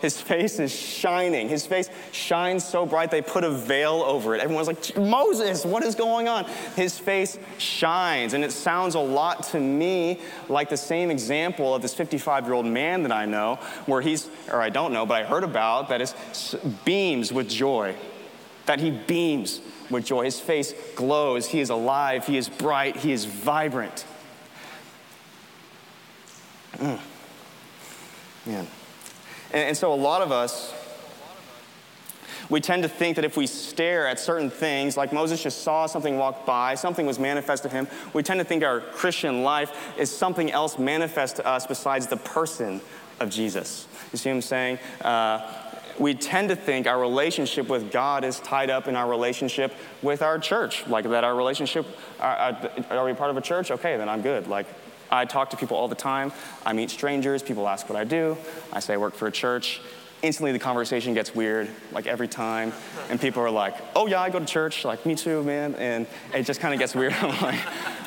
His 0.04 0.20
face 0.20 0.60
is 0.60 0.70
shining. 0.70 1.48
His 1.48 1.66
face 1.66 1.90
shines 2.12 2.66
so 2.66 2.86
bright 2.86 3.10
they 3.10 3.22
put 3.22 3.46
a 3.46 3.50
veil 3.50 4.04
over 4.06 4.36
it. 4.36 4.42
Everyone's 4.42 4.68
like, 4.68 4.98
Moses, 4.98 5.64
what 5.64 5.82
is 5.82 5.96
going 5.96 6.28
on? 6.28 6.44
His 6.76 7.00
face 7.00 7.40
shines. 7.58 8.34
And 8.34 8.44
it 8.44 8.52
sounds 8.52 8.96
a 8.96 9.00
lot 9.00 9.44
to 9.44 9.62
me 9.62 10.20
like 10.50 10.68
the 10.68 10.76
same 10.76 11.10
example 11.10 11.74
of 11.74 11.82
this 11.82 11.94
55 11.94 12.44
year 12.44 12.54
old 12.54 12.66
man 12.66 13.04
that 13.04 13.14
I 13.14 13.24
know, 13.24 13.56
where 13.86 14.02
he's, 14.02 14.28
or 14.52 14.62
I 14.62 14.70
don't 14.70 14.92
know, 14.92 15.06
but 15.06 15.22
I 15.22 15.26
heard 15.26 15.46
about, 15.46 15.88
that 15.88 16.02
is 16.02 16.14
beams 16.84 17.32
with 17.32 17.48
joy. 17.48 17.96
That 18.66 18.82
he 18.82 18.92
beams 18.92 19.62
with 19.90 20.06
joy. 20.06 20.26
His 20.26 20.38
face 20.38 20.74
glows. 20.98 21.48
He 21.48 21.62
is 21.62 21.70
alive. 21.70 22.28
He 22.28 22.36
is 22.36 22.50
bright. 22.50 22.98
He 22.98 23.14
is 23.14 23.24
vibrant. 23.24 24.04
Mm. 26.74 27.00
Man. 28.46 28.68
And, 29.54 29.70
and 29.70 29.78
so 29.78 29.94
a 29.94 29.96
lot 29.96 30.22
of 30.22 30.32
us, 30.32 30.74
we 32.50 32.60
tend 32.60 32.84
to 32.84 32.90
think 32.90 33.16
that 33.16 33.26
if 33.26 33.38
we 33.38 33.48
stare 33.48 34.08
at 34.08 34.20
certain 34.20 34.50
things, 34.50 34.98
like 34.98 35.14
Moses 35.14 35.42
just 35.42 35.64
saw 35.64 35.86
something 35.86 36.18
walk 36.18 36.46
by, 36.46 36.76
something 36.76 37.06
was 37.06 37.18
manifest 37.18 37.64
to 37.64 37.70
him, 37.70 37.88
we 38.14 38.22
tend 38.22 38.40
to 38.40 38.44
think 38.44 38.64
our 38.64 38.82
Christian 38.82 39.44
life 39.44 39.98
is 39.98 40.16
something 40.16 40.52
else 40.52 40.78
manifest 40.78 41.38
to 41.38 41.48
us 41.48 41.66
besides 41.66 42.08
the 42.08 42.18
person 42.18 42.82
of 43.20 43.30
Jesus. 43.30 43.88
You 44.12 44.18
see 44.18 44.30
what 44.30 44.36
I'm 44.36 44.42
saying? 44.42 44.80
Uh, 45.02 45.50
we 46.00 46.16
tend 46.16 46.50
to 46.50 46.56
think 46.56 46.88
our 46.88 47.00
relationship 47.00 47.70
with 47.70 47.92
God 47.92 48.24
is 48.24 48.40
tied 48.40 48.70
up 48.70 48.88
in 48.88 48.96
our 48.96 49.08
relationship 49.08 49.74
with 50.02 50.22
our 50.22 50.40
church. 50.40 50.86
Like 50.88 51.06
that, 51.06 51.24
our 51.24 51.36
relationship, 51.36 51.86
are, 52.20 52.36
are, 52.36 52.98
are 52.98 53.06
we 53.06 53.14
part 53.14 53.30
of 53.30 53.38
a 53.38 53.42
church? 53.42 53.72
Okay, 53.72 53.96
then 53.96 54.10
I'm 54.10 54.22
good. 54.22 54.48
Like, 54.48 54.66
I 55.14 55.26
talk 55.26 55.52
to 55.52 55.58
people 55.58 55.78
all 55.78 55.88
the 55.88 55.96
time. 55.96 56.34
I 56.66 56.74
meet 56.74 56.90
strangers. 56.90 57.44
People 57.44 57.68
ask 57.68 57.88
what 57.88 57.96
I 57.96 58.04
do. 58.04 58.36
I 58.74 58.80
say 58.80 58.96
I 58.96 58.98
work 58.98 59.14
for 59.14 59.28
a 59.28 59.32
church. 59.32 59.80
Instantly, 60.24 60.54
the 60.54 60.60
conversation 60.60 61.14
gets 61.14 61.36
weird, 61.36 61.70
like 61.92 62.08
every 62.08 62.28
time. 62.28 62.74
And 63.12 63.22
people 63.22 63.44
are 63.44 63.52
like, 63.52 63.76
oh, 63.96 64.08
yeah, 64.08 64.22
I 64.22 64.32
go 64.32 64.40
to 64.40 64.46
church. 64.46 64.86
Like, 64.86 65.06
me 65.06 65.14
too, 65.14 65.44
man. 65.44 65.76
And 65.76 66.08
it 66.34 66.44
just 66.44 66.62
kind 66.62 66.74
of 66.74 66.80
gets 66.80 66.96
weird. 66.96 67.14
I'm 67.22 67.42
like, 67.44 67.60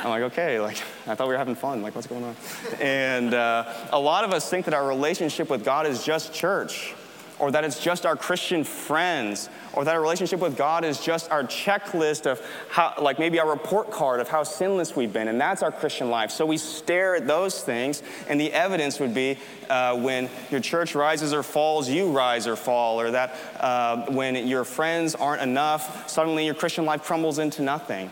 I'm 0.05 0.11
like, 0.11 0.23
okay, 0.33 0.59
like, 0.59 0.79
I 1.07 1.15
thought 1.15 1.29
we 1.29 1.35
were 1.35 1.39
having 1.39 1.55
fun. 1.55 1.81
Like, 1.81 1.95
what's 1.95 2.09
going 2.09 2.25
on? 2.25 2.35
And 2.81 3.35
uh, 3.35 3.73
a 3.93 4.01
lot 4.01 4.25
of 4.25 4.33
us 4.33 4.51
think 4.51 4.65
that 4.65 4.75
our 4.75 4.89
relationship 4.89 5.49
with 5.49 5.65
God 5.65 5.87
is 5.87 6.05
just 6.05 6.35
church 6.35 6.96
or 7.39 7.51
that 7.51 7.65
it's 7.65 7.83
just 7.83 8.07
our 8.07 8.17
Christian 8.17 8.65
friends, 8.65 9.49
or 9.73 9.85
that 9.85 9.95
our 9.95 10.01
relationship 10.01 10.41
with 10.41 10.57
God 10.57 10.85
is 10.85 11.01
just 11.01 11.31
our 11.31 11.45
checklist 11.45 12.27
of 12.27 12.41
how, 12.71 12.95
like 13.01 13.19
maybe 13.19 13.39
our 13.39 13.49
report 13.49 13.91
card 13.91 14.21
of 14.21 14.29
how 14.29 14.43
sinless 14.43 14.97
we've 14.97 15.13
been, 15.13 15.29
and 15.29 15.41
that's 15.41 15.63
our 15.63 15.73
Christian 15.73 16.09
life. 16.11 16.31
So 16.31 16.47
we 16.47 16.57
stare 16.57 17.17
at 17.17 17.27
those 17.27 17.63
things, 17.63 18.03
and 18.29 18.41
the 18.41 18.53
evidence 18.53 19.01
would 19.01 19.15
be 19.15 19.39
uh, 19.69 19.97
when 19.99 20.31
your 20.51 20.61
church 20.61 20.95
rises 20.95 21.35
or 21.35 21.43
falls, 21.43 21.89
you 21.89 22.11
rise 22.11 22.47
or 22.47 22.57
fall, 22.57 23.01
or 23.01 23.11
that 23.11 23.37
uh, 23.61 24.07
when 24.07 24.47
your 24.47 24.65
friends 24.65 25.15
aren't 25.15 25.43
enough, 25.43 26.09
suddenly 26.09 26.47
your 26.47 26.55
Christian 26.55 26.85
life 26.85 27.03
crumbles 27.03 27.39
into 27.39 27.63
nothing 27.63 28.11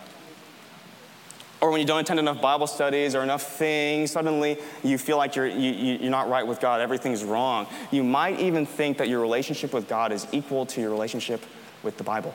or 1.64 1.70
when 1.70 1.81
you 1.81 1.87
don't 1.87 2.00
attend 2.00 2.20
enough 2.20 2.42
Bible 2.42 2.66
studies 2.66 3.14
or 3.14 3.22
enough 3.22 3.42
things, 3.42 4.11
suddenly 4.11 4.59
you 4.83 4.98
feel 4.98 5.16
like 5.16 5.35
you're, 5.35 5.46
you, 5.46 5.96
you're 5.96 6.11
not 6.11 6.29
right 6.29 6.46
with 6.46 6.61
God, 6.61 6.83
everything's 6.83 7.24
wrong. 7.24 7.66
You 7.90 8.05
might 8.05 8.38
even 8.38 8.66
think 8.66 8.98
that 8.98 9.09
your 9.09 9.22
relationship 9.22 9.72
with 9.72 9.88
God 9.88 10.12
is 10.12 10.27
equal 10.31 10.66
to 10.66 10.83
your 10.83 10.90
relationship 10.90 11.42
with 11.83 11.96
the 11.96 12.05
Bible. 12.05 12.35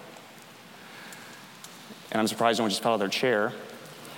And 2.11 2.19
I'm 2.19 2.25
surprised 2.25 2.57
no 2.57 2.63
one 2.63 2.71
just 2.71 2.81
fell 2.81 2.93
out 2.93 2.95
of 2.95 3.01
their 3.01 3.07
chair 3.07 3.53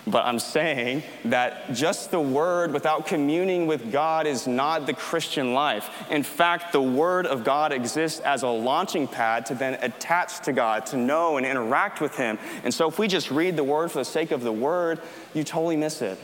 but 0.07 0.25
I'm 0.25 0.39
saying 0.39 1.03
that 1.25 1.73
just 1.73 2.09
the 2.09 2.19
word 2.19 2.73
without 2.73 3.05
communing 3.05 3.67
with 3.67 3.91
God 3.91 4.25
is 4.25 4.47
not 4.47 4.87
the 4.87 4.93
Christian 4.93 5.53
life. 5.53 5.89
In 6.09 6.23
fact, 6.23 6.71
the 6.71 6.81
word 6.81 7.27
of 7.27 7.43
God 7.43 7.71
exists 7.71 8.19
as 8.21 8.41
a 8.41 8.47
launching 8.47 9.07
pad 9.07 9.45
to 9.47 9.55
then 9.55 9.75
attach 9.75 10.41
to 10.41 10.53
God, 10.53 10.87
to 10.87 10.97
know 10.97 11.37
and 11.37 11.45
interact 11.45 12.01
with 12.01 12.15
Him. 12.15 12.39
And 12.63 12.73
so 12.73 12.87
if 12.87 12.97
we 12.97 13.07
just 13.07 13.29
read 13.29 13.55
the 13.55 13.63
word 13.63 13.91
for 13.91 13.99
the 13.99 14.05
sake 14.05 14.31
of 14.31 14.41
the 14.41 14.51
word, 14.51 14.99
you 15.35 15.43
totally 15.43 15.77
miss 15.77 16.01
it. 16.01 16.17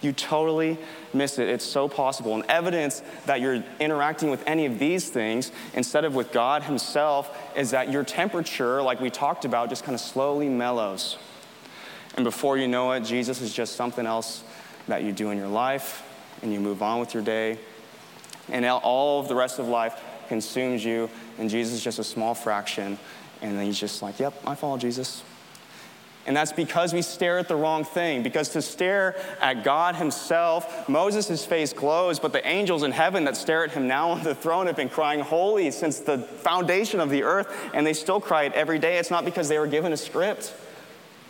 You 0.00 0.12
totally 0.12 0.78
miss 1.12 1.38
it. 1.38 1.48
It's 1.48 1.64
so 1.64 1.88
possible. 1.88 2.34
And 2.34 2.44
evidence 2.48 3.02
that 3.26 3.40
you're 3.40 3.64
interacting 3.80 4.30
with 4.30 4.42
any 4.46 4.64
of 4.64 4.78
these 4.78 5.10
things 5.10 5.50
instead 5.74 6.04
of 6.04 6.14
with 6.14 6.32
God 6.32 6.62
Himself 6.62 7.36
is 7.54 7.72
that 7.72 7.90
your 7.90 8.04
temperature, 8.04 8.80
like 8.80 9.00
we 9.00 9.10
talked 9.10 9.44
about, 9.44 9.68
just 9.68 9.84
kind 9.84 9.94
of 9.94 10.00
slowly 10.00 10.48
mellows. 10.48 11.18
And 12.18 12.24
before 12.24 12.58
you 12.58 12.66
know 12.66 12.90
it, 12.90 13.04
Jesus 13.04 13.40
is 13.40 13.54
just 13.54 13.76
something 13.76 14.04
else 14.04 14.42
that 14.88 15.04
you 15.04 15.12
do 15.12 15.30
in 15.30 15.38
your 15.38 15.46
life, 15.46 16.02
and 16.42 16.52
you 16.52 16.58
move 16.58 16.82
on 16.82 16.98
with 16.98 17.14
your 17.14 17.22
day. 17.22 17.60
And 18.48 18.64
all 18.66 19.20
of 19.20 19.28
the 19.28 19.36
rest 19.36 19.60
of 19.60 19.68
life 19.68 20.02
consumes 20.26 20.84
you, 20.84 21.08
and 21.38 21.48
Jesus 21.48 21.74
is 21.74 21.84
just 21.84 22.00
a 22.00 22.02
small 22.02 22.34
fraction. 22.34 22.98
And 23.40 23.56
then 23.56 23.66
he's 23.66 23.78
just 23.78 24.02
like, 24.02 24.18
yep, 24.18 24.34
I 24.44 24.56
follow 24.56 24.78
Jesus. 24.78 25.22
And 26.26 26.36
that's 26.36 26.50
because 26.50 26.92
we 26.92 27.02
stare 27.02 27.38
at 27.38 27.46
the 27.46 27.54
wrong 27.54 27.84
thing. 27.84 28.24
Because 28.24 28.48
to 28.48 28.62
stare 28.62 29.14
at 29.40 29.62
God 29.62 29.94
Himself, 29.94 30.88
Moses' 30.88 31.46
face 31.46 31.72
glows, 31.72 32.18
but 32.18 32.32
the 32.32 32.44
angels 32.44 32.82
in 32.82 32.90
heaven 32.90 33.26
that 33.26 33.36
stare 33.36 33.62
at 33.62 33.70
Him 33.70 33.86
now 33.86 34.10
on 34.10 34.24
the 34.24 34.34
throne 34.34 34.66
have 34.66 34.74
been 34.74 34.88
crying 34.88 35.20
holy 35.20 35.70
since 35.70 36.00
the 36.00 36.18
foundation 36.18 36.98
of 36.98 37.10
the 37.10 37.22
earth, 37.22 37.70
and 37.72 37.86
they 37.86 37.94
still 37.94 38.20
cry 38.20 38.42
it 38.42 38.54
every 38.54 38.80
day. 38.80 38.98
It's 38.98 39.12
not 39.12 39.24
because 39.24 39.48
they 39.48 39.60
were 39.60 39.68
given 39.68 39.92
a 39.92 39.96
script. 39.96 40.52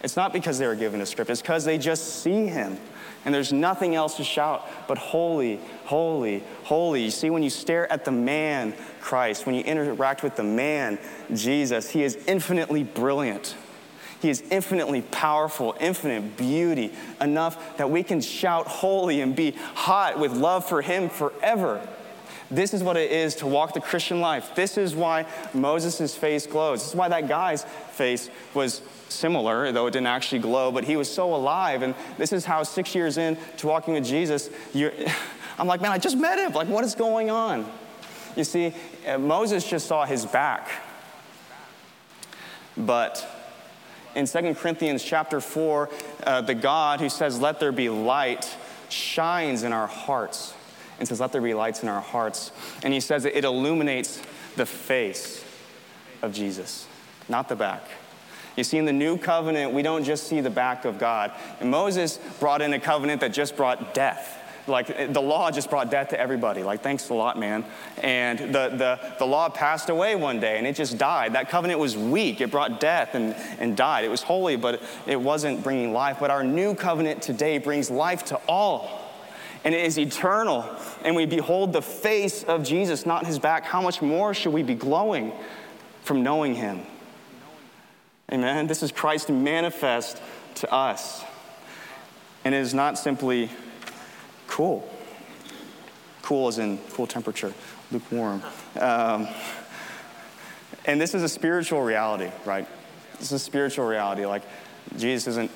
It's 0.02 0.16
not 0.16 0.32
because 0.32 0.58
they 0.58 0.66
were 0.66 0.76
given 0.76 1.00
a 1.00 1.06
script, 1.06 1.30
it's 1.30 1.42
because 1.42 1.64
they 1.64 1.78
just 1.78 2.22
see 2.22 2.46
him. 2.46 2.78
And 3.24 3.34
there's 3.34 3.52
nothing 3.52 3.94
else 3.94 4.16
to 4.18 4.24
shout 4.24 4.66
but 4.86 4.96
holy, 4.96 5.60
holy, 5.84 6.42
holy. 6.64 7.04
You 7.04 7.10
see, 7.10 7.30
when 7.30 7.42
you 7.42 7.50
stare 7.50 7.90
at 7.92 8.04
the 8.04 8.12
man, 8.12 8.74
Christ, 9.00 9.44
when 9.44 9.54
you 9.54 9.62
interact 9.62 10.22
with 10.22 10.36
the 10.36 10.44
man, 10.44 10.98
Jesus, 11.34 11.90
he 11.90 12.04
is 12.04 12.16
infinitely 12.26 12.84
brilliant. 12.84 13.56
He 14.20 14.30
is 14.30 14.42
infinitely 14.50 15.02
powerful, 15.02 15.76
infinite 15.80 16.36
beauty, 16.36 16.92
enough 17.20 17.76
that 17.76 17.90
we 17.90 18.02
can 18.02 18.20
shout 18.20 18.66
holy 18.66 19.20
and 19.20 19.34
be 19.34 19.52
hot 19.74 20.18
with 20.18 20.32
love 20.32 20.68
for 20.68 20.82
Him 20.82 21.08
forever. 21.08 21.86
This 22.50 22.72
is 22.72 22.82
what 22.82 22.96
it 22.96 23.10
is 23.10 23.34
to 23.36 23.46
walk 23.46 23.74
the 23.74 23.80
Christian 23.80 24.20
life. 24.20 24.54
This 24.54 24.78
is 24.78 24.94
why 24.94 25.26
Moses' 25.52 26.16
face 26.16 26.46
glows. 26.46 26.80
This 26.80 26.90
is 26.90 26.94
why 26.94 27.08
that 27.08 27.28
guy's 27.28 27.64
face 27.64 28.30
was 28.54 28.80
similar, 29.10 29.70
though 29.70 29.86
it 29.86 29.90
didn't 29.90 30.06
actually 30.06 30.38
glow, 30.38 30.72
but 30.72 30.84
he 30.84 30.96
was 30.96 31.12
so 31.12 31.34
alive. 31.34 31.82
And 31.82 31.94
this 32.16 32.32
is 32.32 32.46
how 32.46 32.62
six 32.62 32.94
years 32.94 33.18
in 33.18 33.36
to 33.58 33.66
walking 33.66 33.94
with 33.94 34.06
Jesus, 34.06 34.48
I'm 35.58 35.66
like, 35.66 35.82
man, 35.82 35.92
I 35.92 35.98
just 35.98 36.16
met 36.16 36.38
him. 36.38 36.52
Like, 36.52 36.68
what 36.68 36.84
is 36.84 36.94
going 36.94 37.30
on? 37.30 37.70
You 38.34 38.44
see, 38.44 38.72
uh, 39.06 39.18
Moses 39.18 39.68
just 39.68 39.86
saw 39.86 40.06
his 40.06 40.24
back. 40.24 40.70
But 42.78 43.26
in 44.14 44.26
2 44.26 44.54
Corinthians 44.54 45.04
chapter 45.04 45.40
4, 45.40 45.90
uh, 46.22 46.40
the 46.42 46.54
God 46.54 47.00
who 47.00 47.10
says, 47.10 47.40
Let 47.40 47.60
there 47.60 47.72
be 47.72 47.88
light, 47.90 48.56
shines 48.88 49.64
in 49.64 49.72
our 49.72 49.88
hearts 49.88 50.54
and 50.98 51.06
says, 51.06 51.20
Let 51.20 51.32
there 51.32 51.40
be 51.40 51.54
lights 51.54 51.82
in 51.82 51.88
our 51.88 52.00
hearts. 52.00 52.52
And 52.82 52.92
he 52.92 53.00
says 53.00 53.22
that 53.22 53.36
it 53.36 53.44
illuminates 53.44 54.20
the 54.56 54.66
face 54.66 55.44
of 56.22 56.32
Jesus, 56.32 56.86
not 57.28 57.48
the 57.48 57.56
back. 57.56 57.82
You 58.56 58.64
see, 58.64 58.76
in 58.76 58.86
the 58.86 58.92
new 58.92 59.16
covenant, 59.16 59.72
we 59.72 59.82
don't 59.82 60.02
just 60.02 60.26
see 60.26 60.40
the 60.40 60.50
back 60.50 60.84
of 60.84 60.98
God. 60.98 61.30
And 61.60 61.70
Moses 61.70 62.18
brought 62.40 62.60
in 62.60 62.72
a 62.72 62.80
covenant 62.80 63.20
that 63.20 63.32
just 63.32 63.56
brought 63.56 63.94
death. 63.94 64.34
Like 64.66 65.12
the 65.12 65.22
law 65.22 65.50
just 65.50 65.70
brought 65.70 65.90
death 65.90 66.08
to 66.08 66.20
everybody. 66.20 66.62
Like, 66.62 66.82
thanks 66.82 67.08
a 67.08 67.14
lot, 67.14 67.38
man. 67.38 67.64
And 67.98 68.38
the, 68.38 68.68
the, 68.68 69.14
the 69.20 69.24
law 69.24 69.48
passed 69.48 69.88
away 69.88 70.14
one 70.16 70.40
day 70.40 70.58
and 70.58 70.66
it 70.66 70.76
just 70.76 70.98
died. 70.98 71.34
That 71.34 71.48
covenant 71.48 71.80
was 71.80 71.96
weak. 71.96 72.40
It 72.40 72.50
brought 72.50 72.80
death 72.80 73.14
and, 73.14 73.34
and 73.58 73.76
died. 73.76 74.04
It 74.04 74.08
was 74.08 74.22
holy, 74.22 74.56
but 74.56 74.82
it 75.06 75.20
wasn't 75.20 75.62
bringing 75.62 75.92
life. 75.92 76.18
But 76.20 76.30
our 76.30 76.44
new 76.44 76.74
covenant 76.74 77.22
today 77.22 77.58
brings 77.58 77.90
life 77.90 78.24
to 78.26 78.40
all 78.48 79.07
and 79.64 79.74
it 79.74 79.84
is 79.84 79.98
eternal, 79.98 80.64
and 81.04 81.16
we 81.16 81.26
behold 81.26 81.72
the 81.72 81.82
face 81.82 82.44
of 82.44 82.64
Jesus, 82.64 83.04
not 83.04 83.26
his 83.26 83.38
back, 83.38 83.64
how 83.64 83.82
much 83.82 84.00
more 84.00 84.34
should 84.34 84.52
we 84.52 84.62
be 84.62 84.74
glowing 84.74 85.32
from 86.02 86.22
knowing 86.22 86.54
him? 86.54 86.80
Amen. 88.32 88.66
This 88.66 88.82
is 88.82 88.92
Christ 88.92 89.30
manifest 89.30 90.20
to 90.56 90.72
us. 90.72 91.24
And 92.44 92.54
it 92.54 92.58
is 92.58 92.74
not 92.74 92.98
simply 92.98 93.50
cool. 94.46 94.88
Cool 96.22 96.48
is 96.48 96.58
in 96.58 96.78
cool 96.92 97.06
temperature, 97.06 97.54
lukewarm. 97.90 98.42
Um, 98.78 99.28
and 100.84 101.00
this 101.00 101.14
is 101.14 101.22
a 101.22 101.28
spiritual 101.28 101.82
reality, 101.82 102.30
right? 102.44 102.66
This 103.12 103.28
is 103.28 103.32
a 103.32 103.38
spiritual 103.38 103.86
reality. 103.86 104.24
Like, 104.26 104.42
Jesus 104.96 105.26
isn't 105.28 105.50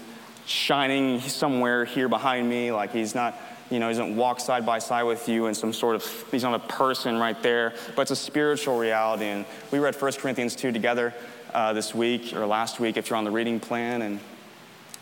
shining 0.47 1.21
somewhere 1.21 1.85
here 1.85 2.09
behind 2.09 2.49
me, 2.49 2.73
like, 2.73 2.93
he's 2.93 3.15
not 3.15 3.39
you 3.73 3.79
know, 3.79 3.89
he 3.89 3.95
doesn't 3.95 4.17
walk 4.17 4.39
side 4.39 4.67
by 4.67 4.79
side 4.79 5.05
with 5.05 5.29
you 5.29 5.47
in 5.47 5.55
some 5.55 5.73
sort 5.73 5.97
of, 5.97 6.05
he's 6.31 6.43
not 6.43 6.55
a 6.55 6.59
person 6.59 7.19
right 7.19 7.43
there, 7.43 7.73
but 7.97 8.03
it's 8.03 8.11
a 8.11 8.17
spiritual 8.17 8.79
reality. 8.79 9.25
And 9.25 9.47
we 9.71 9.79
read 9.79 9.95
1 9.95 10.13
Corinthians 10.13 10.55
2 10.55 10.73
together 10.73 11.15
uh, 11.55 11.73
this 11.73 11.95
week 11.95 12.35
or 12.35 12.47
last 12.47 12.81
week 12.81 12.99
if 12.99 13.09
you're 13.09 13.17
on 13.17 13.25
the 13.25 13.31
reading 13.31 13.59
plan. 13.59 14.03
And 14.03 14.21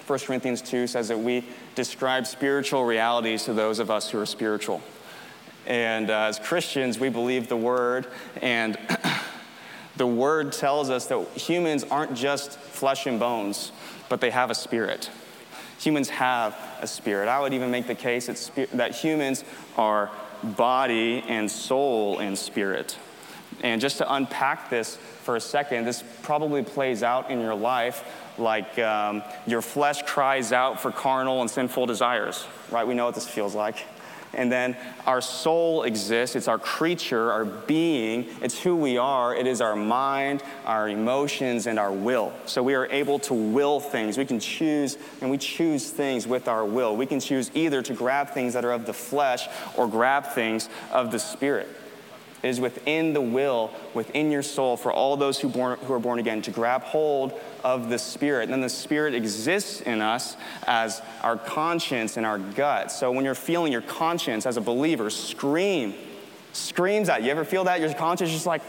1 0.06 0.18
Corinthians 0.20 0.62
2 0.62 0.86
says 0.86 1.08
that 1.08 1.18
we 1.18 1.44
describe 1.74 2.26
spiritual 2.26 2.84
realities 2.84 3.44
to 3.44 3.52
those 3.52 3.80
of 3.80 3.90
us 3.90 4.08
who 4.08 4.20
are 4.20 4.26
spiritual. 4.26 4.80
And 5.66 6.08
uh, 6.08 6.26
as 6.28 6.38
Christians, 6.38 6.98
we 6.98 7.08
believe 7.08 7.48
the 7.48 7.56
word, 7.56 8.06
and 8.40 8.78
the 9.96 10.06
word 10.06 10.52
tells 10.52 10.90
us 10.90 11.06
that 11.06 11.20
humans 11.36 11.84
aren't 11.84 12.14
just 12.14 12.58
flesh 12.58 13.06
and 13.06 13.18
bones, 13.18 13.72
but 14.08 14.20
they 14.20 14.30
have 14.30 14.50
a 14.50 14.54
spirit 14.54 15.10
humans 15.80 16.10
have 16.10 16.56
a 16.80 16.86
spirit. 16.86 17.28
I 17.28 17.40
would 17.40 17.54
even 17.54 17.70
make 17.70 17.86
the 17.86 17.94
case 17.94 18.50
that 18.74 18.94
humans 18.94 19.44
are 19.76 20.10
body 20.42 21.24
and 21.26 21.50
soul 21.50 22.18
and 22.18 22.38
spirit. 22.38 22.98
And 23.62 23.80
just 23.80 23.98
to 23.98 24.14
unpack 24.14 24.70
this 24.70 24.96
for 24.96 25.36
a 25.36 25.40
second, 25.40 25.84
this 25.84 26.04
probably 26.22 26.62
plays 26.62 27.02
out 27.02 27.30
in 27.30 27.40
your 27.40 27.54
life 27.54 28.04
like 28.38 28.78
um, 28.78 29.22
your 29.46 29.60
flesh 29.60 30.02
cries 30.02 30.52
out 30.52 30.80
for 30.80 30.90
carnal 30.90 31.40
and 31.40 31.50
sinful 31.50 31.86
desires, 31.86 32.46
right? 32.70 32.86
We 32.86 32.94
know 32.94 33.04
what 33.04 33.14
this 33.14 33.28
feels 33.28 33.54
like. 33.54 33.84
And 34.32 34.50
then 34.50 34.76
our 35.06 35.20
soul 35.20 35.82
exists. 35.82 36.36
It's 36.36 36.48
our 36.48 36.58
creature, 36.58 37.32
our 37.32 37.44
being. 37.44 38.28
It's 38.40 38.60
who 38.60 38.76
we 38.76 38.96
are. 38.96 39.34
It 39.34 39.46
is 39.46 39.60
our 39.60 39.74
mind, 39.74 40.42
our 40.64 40.88
emotions, 40.88 41.66
and 41.66 41.78
our 41.78 41.92
will. 41.92 42.32
So 42.46 42.62
we 42.62 42.74
are 42.74 42.86
able 42.86 43.18
to 43.20 43.34
will 43.34 43.80
things. 43.80 44.16
We 44.16 44.26
can 44.26 44.38
choose, 44.38 44.98
and 45.20 45.30
we 45.30 45.38
choose 45.38 45.90
things 45.90 46.26
with 46.26 46.46
our 46.46 46.64
will. 46.64 46.96
We 46.96 47.06
can 47.06 47.18
choose 47.18 47.50
either 47.54 47.82
to 47.82 47.92
grab 47.92 48.30
things 48.30 48.54
that 48.54 48.64
are 48.64 48.72
of 48.72 48.86
the 48.86 48.92
flesh 48.92 49.48
or 49.76 49.88
grab 49.88 50.26
things 50.26 50.68
of 50.92 51.10
the 51.10 51.18
spirit. 51.18 51.68
It 52.42 52.48
is 52.48 52.60
within 52.60 53.12
the 53.12 53.20
will, 53.20 53.70
within 53.92 54.30
your 54.30 54.42
soul, 54.42 54.76
for 54.76 54.92
all 54.92 55.16
those 55.16 55.38
who, 55.38 55.48
born, 55.48 55.78
who 55.80 55.92
are 55.92 55.98
born 55.98 56.18
again 56.18 56.40
to 56.42 56.50
grab 56.50 56.82
hold 56.82 57.38
of 57.62 57.90
the 57.90 57.98
Spirit. 57.98 58.44
And 58.44 58.52
then 58.52 58.60
the 58.62 58.68
Spirit 58.68 59.14
exists 59.14 59.82
in 59.82 60.00
us 60.00 60.36
as 60.66 61.02
our 61.22 61.36
conscience 61.36 62.16
and 62.16 62.24
our 62.24 62.38
gut. 62.38 62.90
So 62.90 63.12
when 63.12 63.24
you're 63.24 63.34
feeling 63.34 63.72
your 63.72 63.82
conscience 63.82 64.46
as 64.46 64.56
a 64.56 64.60
believer 64.62 65.10
scream, 65.10 65.94
screams 66.52 67.08
at 67.08 67.20
you. 67.20 67.26
You 67.26 67.32
ever 67.32 67.44
feel 67.44 67.64
that? 67.64 67.80
Your 67.80 67.92
conscience 67.94 68.30
is 68.30 68.36
just 68.36 68.46
like, 68.46 68.62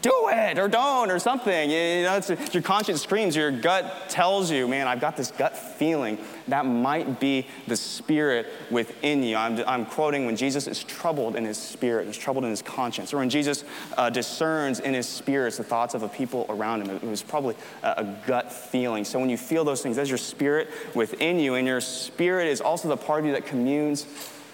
do 0.00 0.28
it 0.30 0.58
or 0.58 0.66
don't 0.66 1.10
or 1.10 1.18
something. 1.18 1.70
You 1.70 2.04
know, 2.04 2.20
your 2.52 2.62
conscience 2.62 3.02
screams, 3.02 3.36
your 3.36 3.50
gut 3.50 4.08
tells 4.08 4.50
you, 4.50 4.66
man, 4.66 4.88
I've 4.88 5.00
got 5.00 5.16
this 5.16 5.30
gut 5.30 5.56
feeling. 5.56 6.18
That 6.48 6.64
might 6.64 7.20
be 7.20 7.46
the 7.66 7.76
spirit 7.76 8.46
within 8.70 9.22
you. 9.22 9.36
I'm, 9.36 9.62
I'm 9.66 9.84
quoting 9.86 10.24
when 10.24 10.36
Jesus 10.36 10.66
is 10.66 10.84
troubled 10.84 11.36
in 11.36 11.44
his 11.44 11.58
spirit, 11.58 12.06
he's 12.06 12.16
troubled 12.16 12.44
in 12.44 12.50
his 12.50 12.62
conscience, 12.62 13.12
or 13.12 13.18
when 13.18 13.30
Jesus 13.30 13.64
uh, 13.96 14.08
discerns 14.10 14.80
in 14.80 14.94
his 14.94 15.08
spirit 15.08 15.54
the 15.54 15.64
thoughts 15.64 15.94
of 15.94 16.00
the 16.00 16.08
people 16.08 16.46
around 16.48 16.82
him. 16.82 16.90
It 16.90 17.02
was 17.02 17.22
probably 17.22 17.56
a, 17.82 17.94
a 17.98 18.16
gut 18.26 18.52
feeling. 18.52 19.04
So 19.04 19.18
when 19.18 19.28
you 19.28 19.36
feel 19.36 19.64
those 19.64 19.82
things, 19.82 19.96
that's 19.96 20.08
your 20.08 20.18
spirit 20.18 20.70
within 20.94 21.38
you, 21.38 21.56
and 21.56 21.66
your 21.66 21.80
spirit 21.80 22.48
is 22.48 22.60
also 22.60 22.88
the 22.88 22.96
part 22.96 23.20
of 23.20 23.26
you 23.26 23.32
that 23.32 23.46
communes 23.46 24.06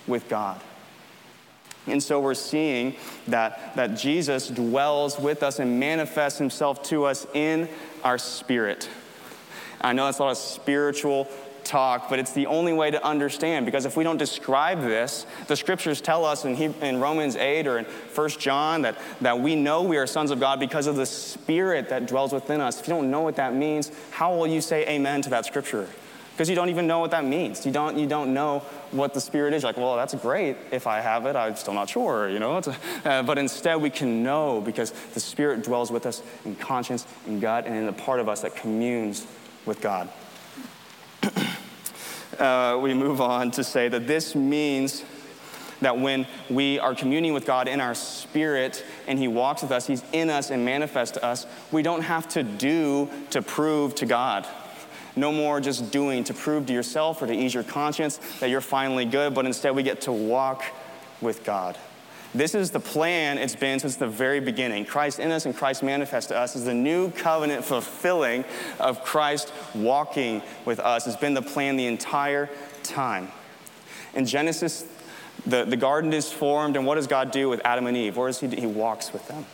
with 0.06 0.28
God. 0.28 0.60
And 1.86 2.02
so 2.02 2.20
we're 2.20 2.34
seeing 2.34 2.94
that, 3.28 3.74
that 3.76 3.96
Jesus 3.96 4.48
dwells 4.48 5.18
with 5.18 5.42
us 5.42 5.58
and 5.58 5.80
manifests 5.80 6.38
himself 6.38 6.82
to 6.84 7.04
us 7.04 7.26
in 7.34 7.68
our 8.04 8.18
spirit. 8.18 8.88
I 9.80 9.92
know 9.92 10.04
that's 10.04 10.18
a 10.18 10.24
lot 10.24 10.30
of 10.32 10.36
spiritual 10.36 11.26
talk, 11.64 12.10
but 12.10 12.18
it's 12.18 12.32
the 12.32 12.46
only 12.46 12.72
way 12.72 12.90
to 12.90 13.02
understand 13.04 13.64
because 13.64 13.86
if 13.86 13.96
we 13.96 14.04
don't 14.04 14.16
describe 14.16 14.80
this, 14.80 15.24
the 15.46 15.56
scriptures 15.56 16.00
tell 16.00 16.24
us 16.24 16.44
in, 16.44 16.54
he, 16.54 16.64
in 16.82 17.00
Romans 17.00 17.36
8 17.36 17.66
or 17.66 17.78
in 17.78 17.84
1 17.84 18.28
John 18.30 18.82
that, 18.82 18.98
that 19.20 19.38
we 19.38 19.54
know 19.54 19.82
we 19.82 19.96
are 19.96 20.06
sons 20.06 20.30
of 20.30 20.40
God 20.40 20.60
because 20.60 20.86
of 20.86 20.96
the 20.96 21.06
spirit 21.06 21.88
that 21.88 22.06
dwells 22.06 22.32
within 22.32 22.60
us. 22.60 22.80
If 22.80 22.88
you 22.88 22.94
don't 22.94 23.10
know 23.10 23.20
what 23.20 23.36
that 23.36 23.54
means, 23.54 23.90
how 24.10 24.34
will 24.36 24.48
you 24.48 24.60
say 24.60 24.86
amen 24.88 25.22
to 25.22 25.30
that 25.30 25.46
scripture? 25.46 25.88
Because 26.40 26.48
you 26.48 26.56
don't 26.56 26.70
even 26.70 26.86
know 26.86 27.00
what 27.00 27.10
that 27.10 27.26
means. 27.26 27.66
You 27.66 27.72
don't, 27.72 27.98
you 27.98 28.06
don't 28.06 28.32
know 28.32 28.60
what 28.92 29.12
the 29.12 29.20
Spirit 29.20 29.52
is. 29.52 29.62
You're 29.62 29.68
like, 29.68 29.76
well, 29.76 29.94
that's 29.94 30.14
great 30.14 30.56
if 30.70 30.86
I 30.86 31.02
have 31.02 31.26
it. 31.26 31.36
I'm 31.36 31.54
still 31.54 31.74
not 31.74 31.90
sure, 31.90 32.30
you 32.30 32.38
know. 32.38 32.62
Uh, 33.04 33.22
but 33.22 33.36
instead, 33.36 33.80
we 33.80 33.90
can 33.90 34.22
know 34.22 34.60
because 34.60 34.90
the 35.12 35.20
Spirit 35.20 35.62
dwells 35.62 35.90
with 35.90 36.06
us 36.06 36.22
in 36.46 36.56
conscience, 36.56 37.06
in 37.26 37.40
gut, 37.40 37.66
and 37.66 37.74
in 37.74 37.84
the 37.84 37.92
part 37.92 38.20
of 38.20 38.28
us 38.28 38.40
that 38.40 38.56
communes 38.56 39.26
with 39.66 39.82
God. 39.82 40.08
uh, 42.38 42.78
we 42.80 42.94
move 42.94 43.20
on 43.20 43.50
to 43.50 43.62
say 43.64 43.88
that 43.88 44.06
this 44.06 44.34
means 44.34 45.04
that 45.80 45.98
when 45.98 46.26
we 46.48 46.78
are 46.78 46.94
communing 46.94 47.34
with 47.34 47.44
God 47.44 47.68
in 47.68 47.80
our 47.80 47.94
spirit 47.94 48.84
and 49.06 49.18
He 49.18 49.28
walks 49.28 49.60
with 49.60 49.72
us, 49.72 49.86
He's 49.86 50.02
in 50.12 50.30
us 50.30 50.50
and 50.50 50.64
manifests 50.64 51.18
to 51.18 51.24
us, 51.24 51.46
we 51.70 51.82
don't 51.82 52.02
have 52.02 52.28
to 52.30 52.42
do 52.42 53.10
to 53.30 53.42
prove 53.42 53.94
to 53.96 54.06
God. 54.06 54.46
No 55.16 55.32
more 55.32 55.60
just 55.60 55.90
doing 55.90 56.24
to 56.24 56.34
prove 56.34 56.66
to 56.66 56.72
yourself 56.72 57.20
or 57.22 57.26
to 57.26 57.32
ease 57.32 57.52
your 57.54 57.64
conscience 57.64 58.18
that 58.38 58.50
you're 58.50 58.60
finally 58.60 59.04
good, 59.04 59.34
but 59.34 59.46
instead 59.46 59.74
we 59.74 59.82
get 59.82 60.02
to 60.02 60.12
walk 60.12 60.64
with 61.20 61.44
God. 61.44 61.76
This 62.32 62.54
is 62.54 62.70
the 62.70 62.80
plan 62.80 63.38
it's 63.38 63.56
been 63.56 63.80
since 63.80 63.96
the 63.96 64.06
very 64.06 64.38
beginning. 64.38 64.84
Christ 64.84 65.18
in 65.18 65.32
us 65.32 65.46
and 65.46 65.56
Christ 65.56 65.82
manifest 65.82 66.28
to 66.28 66.36
us 66.36 66.54
is 66.54 66.64
the 66.64 66.74
new 66.74 67.10
covenant 67.10 67.64
fulfilling 67.64 68.44
of 68.78 69.02
Christ 69.02 69.52
walking 69.74 70.40
with 70.64 70.78
us. 70.78 71.08
It's 71.08 71.16
been 71.16 71.34
the 71.34 71.42
plan 71.42 71.76
the 71.76 71.86
entire 71.86 72.48
time. 72.84 73.28
In 74.14 74.26
Genesis, 74.26 74.86
the, 75.44 75.64
the 75.64 75.76
garden 75.76 76.12
is 76.12 76.32
formed, 76.32 76.76
and 76.76 76.86
what 76.86 76.96
does 76.96 77.08
God 77.08 77.32
do 77.32 77.48
with 77.48 77.60
Adam 77.64 77.86
and 77.86 77.96
Eve? 77.96 78.16
Where 78.16 78.28
is 78.28 78.38
he? 78.38 78.46
He 78.48 78.66
walks 78.66 79.12
with 79.12 79.26
them. 79.26 79.44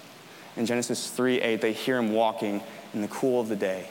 In 0.57 0.67
Genesis 0.67 1.11
3 1.11 1.41
8, 1.41 1.61
they 1.61 1.73
hear 1.73 1.99
him 1.99 2.13
walking 2.13 2.63
in 2.93 3.01
the 3.01 3.09
cool 3.09 3.41
of 3.41 3.49
the 3.49 3.57
day. 3.57 3.89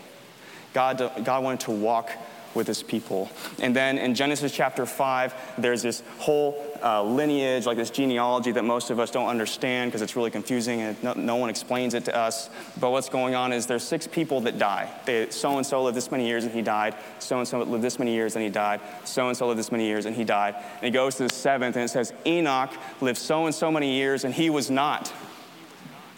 God, 0.75 1.23
God 1.23 1.41
wanted 1.41 1.61
to 1.61 1.71
walk 1.71 2.11
with 2.53 2.67
his 2.67 2.83
people. 2.83 3.29
And 3.61 3.73
then 3.73 3.97
in 3.97 4.13
Genesis 4.13 4.51
chapter 4.51 4.85
5, 4.85 5.33
there's 5.57 5.81
this 5.81 6.03
whole 6.19 6.61
uh, 6.83 7.01
lineage, 7.01 7.65
like 7.65 7.77
this 7.77 7.89
genealogy 7.89 8.51
that 8.51 8.63
most 8.65 8.89
of 8.89 8.99
us 8.99 9.09
don't 9.09 9.29
understand 9.29 9.89
because 9.89 10.01
it's 10.01 10.17
really 10.17 10.31
confusing 10.31 10.81
and 10.81 11.01
no, 11.01 11.13
no, 11.13 11.38
one 11.38 11.49
explains 11.49 11.93
it 11.93 12.03
to 12.05 12.15
us. 12.15 12.49
But 12.77 12.91
what's 12.91 13.07
going 13.07 13.35
on 13.35 13.53
is 13.53 13.67
there's 13.67 13.85
six 13.85 14.05
people 14.05 14.41
that 14.41 14.59
die. 14.59 14.89
So 15.29 15.55
and 15.55 15.65
so 15.65 15.81
lived 15.81 15.95
this 15.95 16.11
many 16.11 16.27
years 16.27 16.43
and 16.43 16.53
he 16.53 16.61
died. 16.61 16.95
So 17.19 17.39
and 17.39 17.47
so 17.47 17.59
lived 17.63 17.81
this 17.81 17.97
many 17.97 18.13
years 18.13 18.35
and 18.35 18.43
he 18.43 18.51
died. 18.51 18.81
So 19.05 19.29
and 19.29 19.38
so 19.38 19.47
lived 19.47 19.59
this 19.59 19.71
many 19.71 19.85
years 19.85 20.05
and 20.05 20.13
he 20.13 20.25
died. 20.25 20.55
And 20.55 20.83
he 20.83 20.91
goes 20.91 21.15
to 21.15 21.23
the 21.23 21.29
seventh 21.29 21.77
and 21.77 21.85
it 21.85 21.89
says, 21.89 22.11
Enoch 22.25 22.71
lived 22.99 23.17
so 23.17 23.45
and 23.45 23.55
so 23.55 23.71
many 23.71 23.95
years 23.95 24.25
and 24.25 24.33
he 24.33 24.49
was 24.49 24.69
not. 24.69 25.13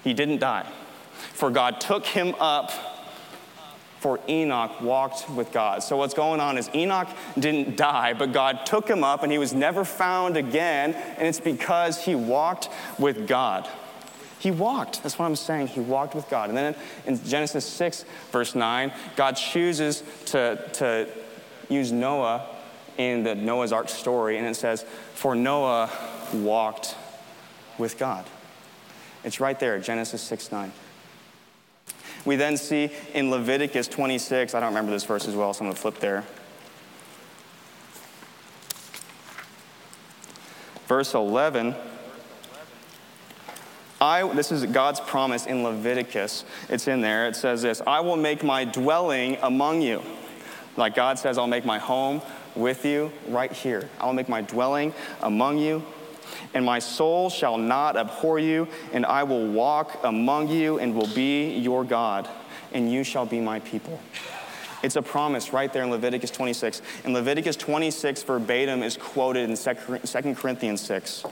He 0.03 0.15
didn't 0.15 0.39
die. 0.39 0.67
For 1.33 1.51
God 1.51 1.79
took 1.79 2.07
him 2.07 2.33
up 2.39 2.71
for 3.99 4.19
Enoch 4.29 4.79
walked 4.81 5.29
with 5.29 5.51
God. 5.51 5.83
So, 5.83 5.97
what's 5.97 6.13
going 6.13 6.39
on 6.39 6.57
is 6.57 6.69
Enoch 6.73 7.07
didn't 7.37 7.77
die, 7.77 8.13
but 8.13 8.31
God 8.31 8.65
took 8.65 8.87
him 8.87 9.03
up 9.03 9.23
and 9.23 9.31
he 9.31 9.37
was 9.37 9.53
never 9.53 9.83
found 9.83 10.37
again, 10.37 10.93
and 10.93 11.27
it's 11.27 11.39
because 11.39 12.03
he 12.03 12.15
walked 12.15 12.69
with 12.99 13.27
God. 13.27 13.67
He 14.39 14.51
walked. 14.51 15.01
That's 15.01 15.17
what 15.17 15.25
I'm 15.25 15.35
saying. 15.35 15.67
He 15.67 15.79
walked 15.79 16.13
with 16.13 16.29
God. 16.29 16.49
And 16.49 16.57
then 16.57 16.75
in 17.05 17.23
Genesis 17.23 17.65
6, 17.65 18.05
verse 18.31 18.53
9, 18.53 18.93
God 19.15 19.33
chooses 19.33 20.03
to, 20.27 20.69
to 20.73 21.09
use 21.69 21.91
Noah 21.91 22.47
in 22.97 23.23
the 23.23 23.33
Noah's 23.33 23.71
Ark 23.71 23.89
story, 23.89 24.37
and 24.37 24.45
it 24.45 24.55
says, 24.55 24.83
For 25.13 25.35
Noah 25.35 25.89
walked 26.33 26.95
with 27.77 27.97
God. 27.97 28.25
It's 29.23 29.39
right 29.39 29.59
there, 29.59 29.79
Genesis 29.79 30.21
6 30.21 30.51
9. 30.51 30.71
We 32.27 32.35
then 32.35 32.57
see 32.57 32.91
in 33.13 33.31
Leviticus 33.31 33.87
26, 33.87 34.53
I 34.53 34.59
don't 34.59 34.67
remember 34.67 34.91
this 34.91 35.05
verse 35.05 35.29
as 35.29 35.33
well, 35.33 35.53
so 35.53 35.61
I'm 35.61 35.67
going 35.67 35.75
to 35.75 35.81
flip 35.81 35.99
there. 35.99 36.25
Verse 40.87 41.13
11. 41.13 41.73
I, 44.01 44.27
this 44.33 44.51
is 44.51 44.65
God's 44.65 44.99
promise 44.99 45.45
in 45.45 45.63
Leviticus. 45.63 46.43
It's 46.67 46.89
in 46.89 46.99
there. 46.99 47.29
It 47.29 47.37
says 47.37 47.61
this 47.61 47.81
I 47.87 48.01
will 48.01 48.17
make 48.17 48.43
my 48.43 48.65
dwelling 48.65 49.37
among 49.41 49.81
you. 49.81 50.03
Like 50.75 50.95
God 50.95 51.17
says, 51.17 51.37
I'll 51.37 51.47
make 51.47 51.63
my 51.63 51.79
home 51.79 52.21
with 52.55 52.83
you 52.83 53.09
right 53.29 53.53
here. 53.53 53.89
I'll 54.01 54.11
make 54.11 54.27
my 54.27 54.41
dwelling 54.41 54.93
among 55.21 55.59
you 55.59 55.81
and 56.57 56.65
my 56.65 56.79
soul 56.79 57.29
shall 57.29 57.55
not 57.55 57.95
abhor 57.95 58.39
you, 58.39 58.67
and 58.91 59.05
I 59.05 59.21
will 59.21 59.45
walk 59.45 59.99
among 60.03 60.49
you 60.49 60.79
and 60.79 60.95
will 60.95 61.13
be 61.13 61.55
your 61.55 61.83
God, 61.83 62.27
and 62.73 62.91
you 62.91 63.03
shall 63.03 63.27
be 63.27 63.39
my 63.39 63.59
people. 63.59 63.99
It's 64.81 64.95
a 64.95 65.03
promise 65.03 65.53
right 65.53 65.71
there 65.71 65.83
in 65.83 65.91
Leviticus 65.91 66.31
26. 66.31 66.81
In 67.05 67.13
Leviticus 67.13 67.57
26, 67.57 68.23
verbatim 68.23 68.81
is 68.81 68.97
quoted 68.97 69.51
in 69.51 69.55
2 69.55 70.33
Corinthians 70.33 70.81
6. 70.81 71.25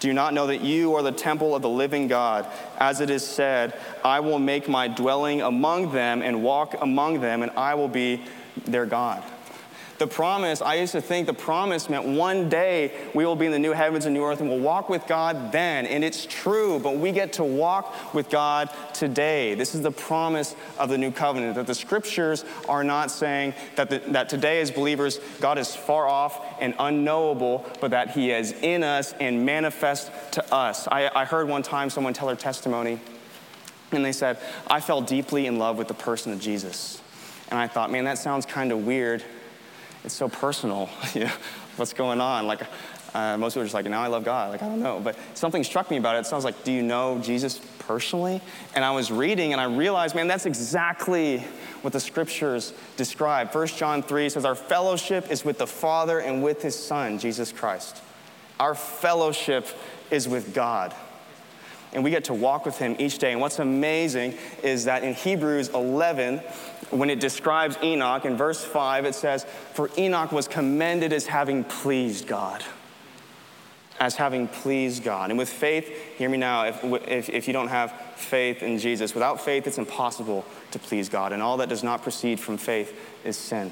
Do 0.00 0.08
you 0.08 0.14
not 0.14 0.34
know 0.34 0.48
that 0.48 0.62
you 0.62 0.96
are 0.96 1.02
the 1.02 1.12
temple 1.12 1.54
of 1.54 1.62
the 1.62 1.68
living 1.68 2.08
God? 2.08 2.48
As 2.78 3.00
it 3.00 3.08
is 3.08 3.24
said, 3.24 3.78
I 4.04 4.18
will 4.18 4.40
make 4.40 4.68
my 4.68 4.88
dwelling 4.88 5.42
among 5.42 5.92
them 5.92 6.22
and 6.22 6.42
walk 6.42 6.74
among 6.80 7.20
them, 7.20 7.42
and 7.42 7.52
I 7.52 7.74
will 7.74 7.86
be 7.86 8.20
their 8.64 8.84
God. 8.84 9.22
The 10.02 10.08
promise, 10.08 10.60
I 10.60 10.74
used 10.74 10.90
to 10.94 11.00
think 11.00 11.28
the 11.28 11.32
promise 11.32 11.88
meant 11.88 12.04
one 12.04 12.48
day 12.48 12.90
we 13.14 13.24
will 13.24 13.36
be 13.36 13.46
in 13.46 13.52
the 13.52 13.58
new 13.60 13.70
heavens 13.70 14.04
and 14.04 14.12
new 14.12 14.24
earth 14.24 14.40
and 14.40 14.50
we'll 14.50 14.58
walk 14.58 14.88
with 14.88 15.06
God 15.06 15.52
then. 15.52 15.86
And 15.86 16.02
it's 16.02 16.26
true, 16.26 16.80
but 16.80 16.96
we 16.96 17.12
get 17.12 17.34
to 17.34 17.44
walk 17.44 18.12
with 18.12 18.28
God 18.28 18.68
today. 18.94 19.54
This 19.54 19.76
is 19.76 19.80
the 19.82 19.92
promise 19.92 20.56
of 20.76 20.88
the 20.88 20.98
new 20.98 21.12
covenant 21.12 21.54
that 21.54 21.68
the 21.68 21.74
scriptures 21.76 22.44
are 22.68 22.82
not 22.82 23.12
saying 23.12 23.54
that, 23.76 23.90
the, 23.90 24.00
that 24.08 24.28
today, 24.28 24.60
as 24.60 24.72
believers, 24.72 25.20
God 25.38 25.56
is 25.56 25.76
far 25.76 26.08
off 26.08 26.60
and 26.60 26.74
unknowable, 26.80 27.64
but 27.80 27.92
that 27.92 28.10
He 28.10 28.32
is 28.32 28.50
in 28.60 28.82
us 28.82 29.14
and 29.20 29.46
manifest 29.46 30.10
to 30.32 30.52
us. 30.52 30.88
I, 30.88 31.12
I 31.14 31.24
heard 31.24 31.46
one 31.46 31.62
time 31.62 31.90
someone 31.90 32.12
tell 32.12 32.26
their 32.26 32.34
testimony, 32.34 32.98
and 33.92 34.04
they 34.04 34.10
said, 34.10 34.38
I 34.66 34.80
fell 34.80 35.00
deeply 35.00 35.46
in 35.46 35.60
love 35.60 35.78
with 35.78 35.86
the 35.86 35.94
person 35.94 36.32
of 36.32 36.40
Jesus. 36.40 37.00
And 37.50 37.60
I 37.60 37.68
thought, 37.68 37.92
man, 37.92 38.02
that 38.06 38.18
sounds 38.18 38.46
kind 38.46 38.72
of 38.72 38.84
weird 38.84 39.22
it's 40.04 40.14
so 40.14 40.28
personal. 40.28 40.86
what's 41.76 41.92
going 41.92 42.20
on? 42.20 42.46
Like, 42.46 42.62
uh, 43.14 43.36
most 43.36 43.52
people 43.52 43.62
are 43.62 43.64
just 43.66 43.74
like, 43.74 43.86
now 43.86 44.02
I 44.02 44.06
love 44.06 44.24
God. 44.24 44.50
Like, 44.50 44.62
I 44.62 44.68
don't 44.68 44.80
know. 44.80 45.00
But 45.00 45.16
something 45.34 45.62
struck 45.64 45.90
me 45.90 45.98
about 45.98 46.16
it. 46.16 46.20
It 46.20 46.26
sounds 46.26 46.44
like, 46.44 46.64
do 46.64 46.72
you 46.72 46.82
know 46.82 47.18
Jesus 47.18 47.60
personally? 47.80 48.40
And 48.74 48.84
I 48.84 48.92
was 48.92 49.12
reading 49.12 49.52
and 49.52 49.60
I 49.60 49.64
realized, 49.64 50.14
man, 50.14 50.28
that's 50.28 50.46
exactly 50.46 51.38
what 51.82 51.92
the 51.92 52.00
scriptures 52.00 52.72
describe. 52.96 53.54
1 53.54 53.66
John 53.68 54.02
3 54.02 54.28
says, 54.30 54.44
Our 54.44 54.54
fellowship 54.54 55.30
is 55.30 55.44
with 55.44 55.58
the 55.58 55.66
Father 55.66 56.20
and 56.20 56.42
with 56.42 56.62
his 56.62 56.78
Son, 56.78 57.18
Jesus 57.18 57.52
Christ. 57.52 58.00
Our 58.58 58.74
fellowship 58.74 59.66
is 60.10 60.28
with 60.28 60.54
God. 60.54 60.94
And 61.92 62.02
we 62.02 62.10
get 62.10 62.24
to 62.24 62.34
walk 62.34 62.64
with 62.64 62.78
him 62.78 62.96
each 62.98 63.18
day. 63.18 63.32
And 63.32 63.40
what's 63.40 63.58
amazing 63.58 64.34
is 64.62 64.84
that 64.84 65.04
in 65.04 65.14
Hebrews 65.14 65.68
11, 65.70 66.38
when 66.90 67.10
it 67.10 67.20
describes 67.20 67.76
Enoch, 67.82 68.24
in 68.24 68.36
verse 68.36 68.64
5, 68.64 69.04
it 69.04 69.14
says, 69.14 69.44
For 69.74 69.90
Enoch 69.98 70.32
was 70.32 70.48
commended 70.48 71.12
as 71.12 71.26
having 71.26 71.64
pleased 71.64 72.26
God. 72.26 72.64
As 74.00 74.16
having 74.16 74.48
pleased 74.48 75.04
God. 75.04 75.30
And 75.30 75.38
with 75.38 75.50
faith, 75.50 75.86
hear 76.16 76.30
me 76.30 76.38
now, 76.38 76.64
if, 76.64 76.82
if, 76.84 77.28
if 77.28 77.46
you 77.46 77.52
don't 77.52 77.68
have 77.68 77.92
faith 78.16 78.62
in 78.62 78.78
Jesus, 78.78 79.14
without 79.14 79.40
faith, 79.40 79.66
it's 79.66 79.78
impossible 79.78 80.46
to 80.70 80.78
please 80.78 81.10
God. 81.10 81.32
And 81.32 81.42
all 81.42 81.58
that 81.58 81.68
does 81.68 81.82
not 81.82 82.02
proceed 82.02 82.40
from 82.40 82.56
faith 82.56 82.98
is 83.24 83.36
sin. 83.36 83.70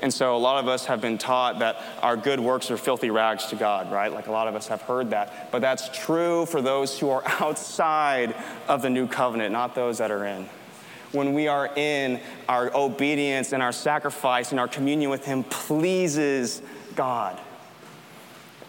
And 0.00 0.12
so 0.12 0.36
a 0.36 0.38
lot 0.38 0.62
of 0.62 0.68
us 0.68 0.86
have 0.86 1.00
been 1.00 1.18
taught 1.18 1.60
that 1.60 1.80
our 2.02 2.16
good 2.16 2.40
works 2.40 2.70
are 2.70 2.76
filthy 2.76 3.10
rags 3.10 3.46
to 3.46 3.56
God, 3.56 3.92
right? 3.92 4.12
Like 4.12 4.26
a 4.26 4.32
lot 4.32 4.48
of 4.48 4.56
us 4.56 4.66
have 4.68 4.82
heard 4.82 5.10
that. 5.10 5.52
But 5.52 5.60
that's 5.60 5.88
true 5.96 6.46
for 6.46 6.60
those 6.60 6.98
who 6.98 7.10
are 7.10 7.22
outside 7.40 8.34
of 8.68 8.82
the 8.82 8.90
new 8.90 9.06
covenant, 9.06 9.52
not 9.52 9.74
those 9.74 9.98
that 9.98 10.10
are 10.10 10.24
in 10.24 10.48
when 11.14 11.32
we 11.32 11.48
are 11.48 11.70
in 11.76 12.20
our 12.48 12.74
obedience 12.74 13.52
and 13.52 13.62
our 13.62 13.72
sacrifice 13.72 14.50
and 14.50 14.60
our 14.60 14.68
communion 14.68 15.10
with 15.10 15.24
Him 15.24 15.44
pleases 15.44 16.60
God. 16.96 17.40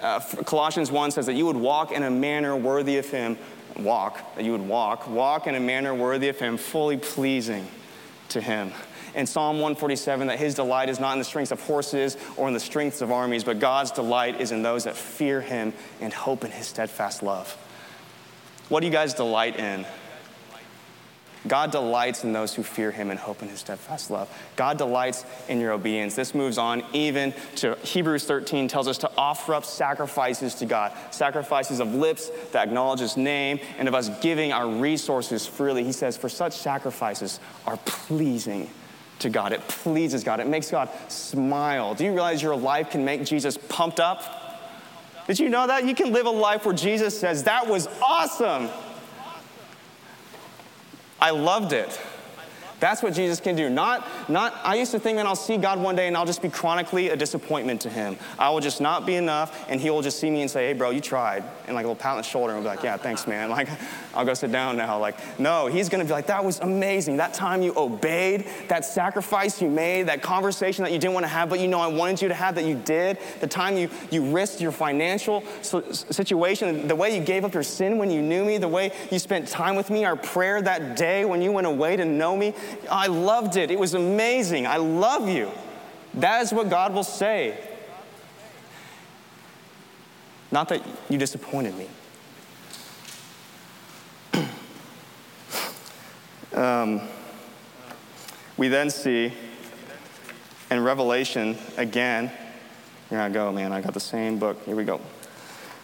Uh, 0.01 0.19
Colossians 0.45 0.91
1 0.91 1.11
says 1.11 1.25
that 1.25 1.33
you 1.33 1.45
would 1.45 1.55
walk 1.55 1.91
in 1.91 2.03
a 2.03 2.11
manner 2.11 2.55
worthy 2.55 2.97
of 2.97 3.09
Him, 3.09 3.38
walk, 3.77 4.35
that 4.35 4.45
you 4.45 4.51
would 4.51 4.67
walk, 4.67 5.07
walk 5.07 5.47
in 5.47 5.55
a 5.55 5.59
manner 5.59 5.93
worthy 5.93 6.29
of 6.29 6.38
Him, 6.38 6.57
fully 6.57 6.97
pleasing 6.97 7.67
to 8.29 8.39
Him. 8.39 8.71
In 9.15 9.25
Psalm 9.25 9.56
147, 9.58 10.28
that 10.28 10.38
His 10.38 10.56
delight 10.56 10.89
is 10.89 10.99
not 10.99 11.13
in 11.13 11.19
the 11.19 11.25
strength 11.25 11.51
of 11.51 11.62
horses 11.62 12.17
or 12.38 12.47
in 12.47 12.54
the 12.54 12.60
strength 12.60 13.01
of 13.01 13.12
armies, 13.12 13.43
but 13.43 13.60
God's 13.60 13.91
delight 13.91 14.41
is 14.41 14.51
in 14.51 14.62
those 14.62 14.84
that 14.84 14.95
fear 14.95 15.41
Him 15.41 15.73
and 16.01 16.13
hope 16.13 16.43
in 16.43 16.51
His 16.51 16.67
steadfast 16.67 17.23
love. 17.23 17.51
What 18.67 18.82
do 18.82 18.88
you 18.88 18.91
guys 18.91 19.13
delight 19.13 19.58
in? 19.58 19.86
God 21.47 21.71
delights 21.71 22.23
in 22.23 22.34
those 22.34 22.56
who 22.56 22.63
fear 22.63 22.91
him 22.91 23.12
and 23.12 23.19
hope 23.19 23.43
in 23.43 23.49
his 23.49 23.60
steadfast 23.60 24.10
love. 24.10 24.28
God 24.56 24.78
delights 24.78 25.25
in 25.47 25.60
your 25.60 25.73
obedience. 25.73 26.15
This 26.15 26.34
moves 26.34 26.58
on 26.58 26.84
even 26.93 27.34
to 27.58 27.75
Hebrews 27.84 28.25
13 28.25 28.67
tells 28.67 28.88
us 28.88 28.97
to 28.99 29.12
offer 29.15 29.54
up 29.54 29.63
sacrifices 29.63 30.56
to 30.56 30.65
God, 30.65 30.91
sacrifices 31.12 31.80
of 31.80 31.93
lips 31.93 32.32
that 32.51 32.67
acknowledge 32.67 32.99
his 32.99 33.15
name 33.15 33.60
and 33.78 33.88
of 33.88 33.93
us 33.93 34.10
giving 34.21 34.54
our 34.54 34.67
resources 34.67 35.45
freely. 35.45 35.84
He 35.84 35.91
says, 35.91 36.17
for 36.17 36.30
such 36.30 36.54
sacrifices 36.54 37.39
are 37.67 37.78
pleasing 37.86 38.69
to 39.19 39.30
God. 39.30 39.54
It 39.54 39.62
pleases 39.67 40.23
God. 40.23 40.39
It 40.39 40.47
makes 40.47 40.71
God 40.71 40.89
smile. 41.08 41.95
Do 41.95 42.04
you 42.04 42.12
realize 42.12 42.41
your 42.41 42.56
life 42.56 42.91
can 42.91 43.06
make 43.06 43.25
Jesus 43.25 43.58
pumped 43.58 43.99
up? 43.99 44.43
Did 45.28 45.39
you 45.39 45.49
know 45.49 45.67
that? 45.67 45.86
You 45.86 45.95
can 45.95 46.12
live 46.13 46.25
a 46.25 46.32
life 46.32 46.65
where 46.65 46.75
Jesus 46.75 47.19
says, 47.19 47.43
That 47.43 47.67
was 47.67 47.88
awesome. 48.01 48.69
I 51.19 51.32
loved 51.32 51.73
it. 51.73 51.99
That's 52.80 53.01
what 53.01 53.13
Jesus 53.13 53.39
can 53.39 53.56
do. 53.56 53.69
Not, 53.69 54.08
not, 54.30 54.54
I 54.63 54.75
used 54.75 54.91
to 54.91 54.99
think, 54.99 55.17
that 55.17 55.25
I'll 55.25 55.36
see 55.36 55.58
God 55.58 55.80
one 55.80 55.95
day 55.95 56.08
and 56.08 56.17
I'll 56.17 56.25
just 56.25 56.41
be 56.41 56.49
chronically 56.49 57.10
a 57.10 57.15
disappointment 57.15 57.82
to 57.82 57.89
him. 57.89 58.17
I 58.38 58.49
will 58.49 58.60
just 58.60 58.82
not 58.82 59.06
be 59.06 59.15
enough 59.15 59.65
and 59.69 59.80
he 59.80 59.89
will 59.89 60.01
just 60.01 60.19
see 60.19 60.30
me 60.30 60.41
and 60.41 60.51
say, 60.51 60.67
hey, 60.67 60.73
bro, 60.73 60.89
you 60.89 61.01
tried. 61.01 61.43
And 61.67 61.75
like 61.75 61.86
a 61.86 61.88
little 61.88 61.95
pat 61.95 62.12
on 62.12 62.17
the 62.17 62.23
shoulder 62.23 62.54
and 62.54 62.63
be 62.63 62.67
like, 62.67 62.84
yeah, 62.84 62.97
thanks, 62.97 63.28
man. 63.28 63.49
Like, 63.56 63.69
I'll 64.13 64.25
go 64.25 64.34
sit 64.34 64.51
down 64.51 64.75
now. 64.75 64.99
Like, 64.99 65.39
no, 65.39 65.67
he's 65.67 65.88
gonna 65.88 66.04
be 66.04 66.12
like, 66.12 66.28
that 66.28 66.43
was 66.43 66.60
amazing. 66.60 67.15
That 67.17 67.34
time 67.34 67.62
you 67.62 67.73
obeyed, 67.78 68.45
that 68.67 68.84
sacrifice 68.84 69.62
you 69.62 69.69
made, 69.69 70.04
that 70.04 70.21
conversation 70.21 70.84
that 70.84 70.91
you 70.91 70.99
didn't 70.99 71.13
wanna 71.13 71.28
have, 71.28 71.49
but 71.49 71.62
you 71.62 71.69
know 71.69 71.80
I 71.80 71.88
wanted 71.88 72.21
you 72.21 72.28
to 72.28 72.34
have 72.34 72.56
that 72.56 72.65
you 72.65 72.75
did, 72.75 73.17
the 73.39 73.47
time 73.47 73.78
you, 73.78 73.89
you 74.12 74.30
risked 74.32 74.60
your 74.60 74.73
financial 74.73 75.41
situation, 75.62 76.88
the 76.89 76.95
way 76.95 77.17
you 77.17 77.23
gave 77.23 77.45
up 77.45 77.54
your 77.54 77.63
sin 77.63 77.97
when 77.97 78.12
you 78.12 78.21
knew 78.21 78.43
me, 78.43 78.58
the 78.58 78.67
way 78.67 78.91
you 79.10 79.19
spent 79.19 79.47
time 79.47 79.78
with 79.78 79.89
me, 79.89 80.04
our 80.04 80.17
prayer 80.17 80.62
that 80.62 80.97
day 80.97 81.23
when 81.23 81.41
you 81.41 81.54
went 81.54 81.67
away 81.67 81.95
to 81.95 82.04
know 82.04 82.36
me, 82.36 82.54
I 82.91 83.08
loved 83.08 83.56
it. 83.56 83.71
It 83.71 83.80
was 83.80 83.93
amazing. 83.93 84.67
I 84.67 84.78
love 84.78 85.30
you. 85.30 85.49
That 86.15 86.41
is 86.41 86.51
what 86.51 86.69
God 86.69 86.93
will 86.93 87.04
say. 87.04 87.58
Not 90.55 90.69
that 90.69 90.81
you 91.09 91.17
disappointed 91.17 91.75
me. 91.75 91.89
um, 96.53 97.01
we 98.55 98.69
then 98.69 98.89
see 98.89 99.33
in 100.71 100.81
Revelation 100.81 101.57
again 101.75 102.31
Here 103.09 103.19
I 103.19 103.27
go, 103.27 103.51
man. 103.51 103.73
I 103.73 103.81
got 103.81 103.93
the 103.93 103.99
same 103.99 104.39
book. 104.39 104.63
Here 104.63 104.77
we 104.77 104.85
go. 104.85 105.01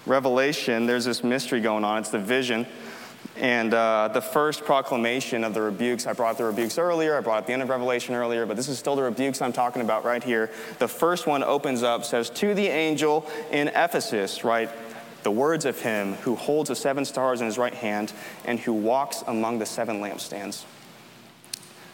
Revelation, 0.06 0.86
there's 0.86 1.04
this 1.04 1.22
mystery 1.22 1.60
going 1.60 1.84
on. 1.84 2.00
It's 2.00 2.10
the 2.12 2.20
vision. 2.20 2.66
And 3.38 3.74
uh, 3.74 4.10
the 4.14 4.22
first 4.22 4.66
proclamation 4.66 5.44
of 5.44 5.54
the 5.54 5.62
rebukes, 5.62 6.06
I 6.06 6.14
brought 6.14 6.38
the 6.38 6.44
rebukes 6.44 6.78
earlier, 6.78 7.18
I 7.18 7.22
brought 7.22 7.40
up 7.40 7.48
the 7.48 7.54
end 7.54 7.62
of 7.62 7.70
Revelation 7.70 8.14
earlier, 8.14 8.46
but 8.46 8.58
this 8.58 8.68
is 8.68 8.78
still 8.78 8.96
the 8.96 9.04
rebukes 9.04 9.42
I'm 9.42 9.54
talking 9.54 9.82
about 9.82 10.04
right 10.04 10.24
here. 10.24 10.52
The 10.80 10.88
first 10.88 11.28
one 11.28 11.42
opens 11.44 11.82
up, 11.82 12.04
says, 12.04 12.30
To 12.32 12.54
the 12.54 12.68
angel 12.68 13.26
in 13.52 13.70
Ephesus, 13.70 14.44
right? 14.44 14.70
The 15.24 15.32
words 15.32 15.66
of 15.66 15.80
him 15.80 16.16
who 16.16 16.36
holds 16.36 16.70
the 16.70 16.76
seven 16.76 17.06
stars 17.06 17.42
in 17.42 17.46
his 17.46 17.58
right 17.58 17.74
hand 17.74 18.12
and 18.44 18.60
who 18.60 18.74
walks 18.74 19.24
among 19.28 19.60
the 19.60 19.66
seven 19.66 20.02
lampstands. 20.02 20.66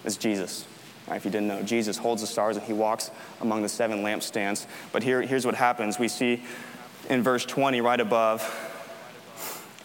It's 0.05 0.17
Jesus. 0.17 0.65
If 1.09 1.23
you 1.23 1.31
didn't 1.31 1.47
know, 1.47 1.61
Jesus 1.63 1.97
holds 1.97 2.21
the 2.21 2.27
stars 2.27 2.57
and 2.57 2.65
he 2.65 2.73
walks 2.73 3.11
among 3.41 3.61
the 3.61 3.69
seven 3.69 3.99
lampstands. 3.99 4.65
But 4.91 5.03
here, 5.03 5.21
here's 5.21 5.45
what 5.45 5.55
happens. 5.55 5.99
We 5.99 6.07
see 6.07 6.43
in 7.09 7.23
verse 7.23 7.45
20, 7.45 7.81
right 7.81 7.99
above, 7.99 8.41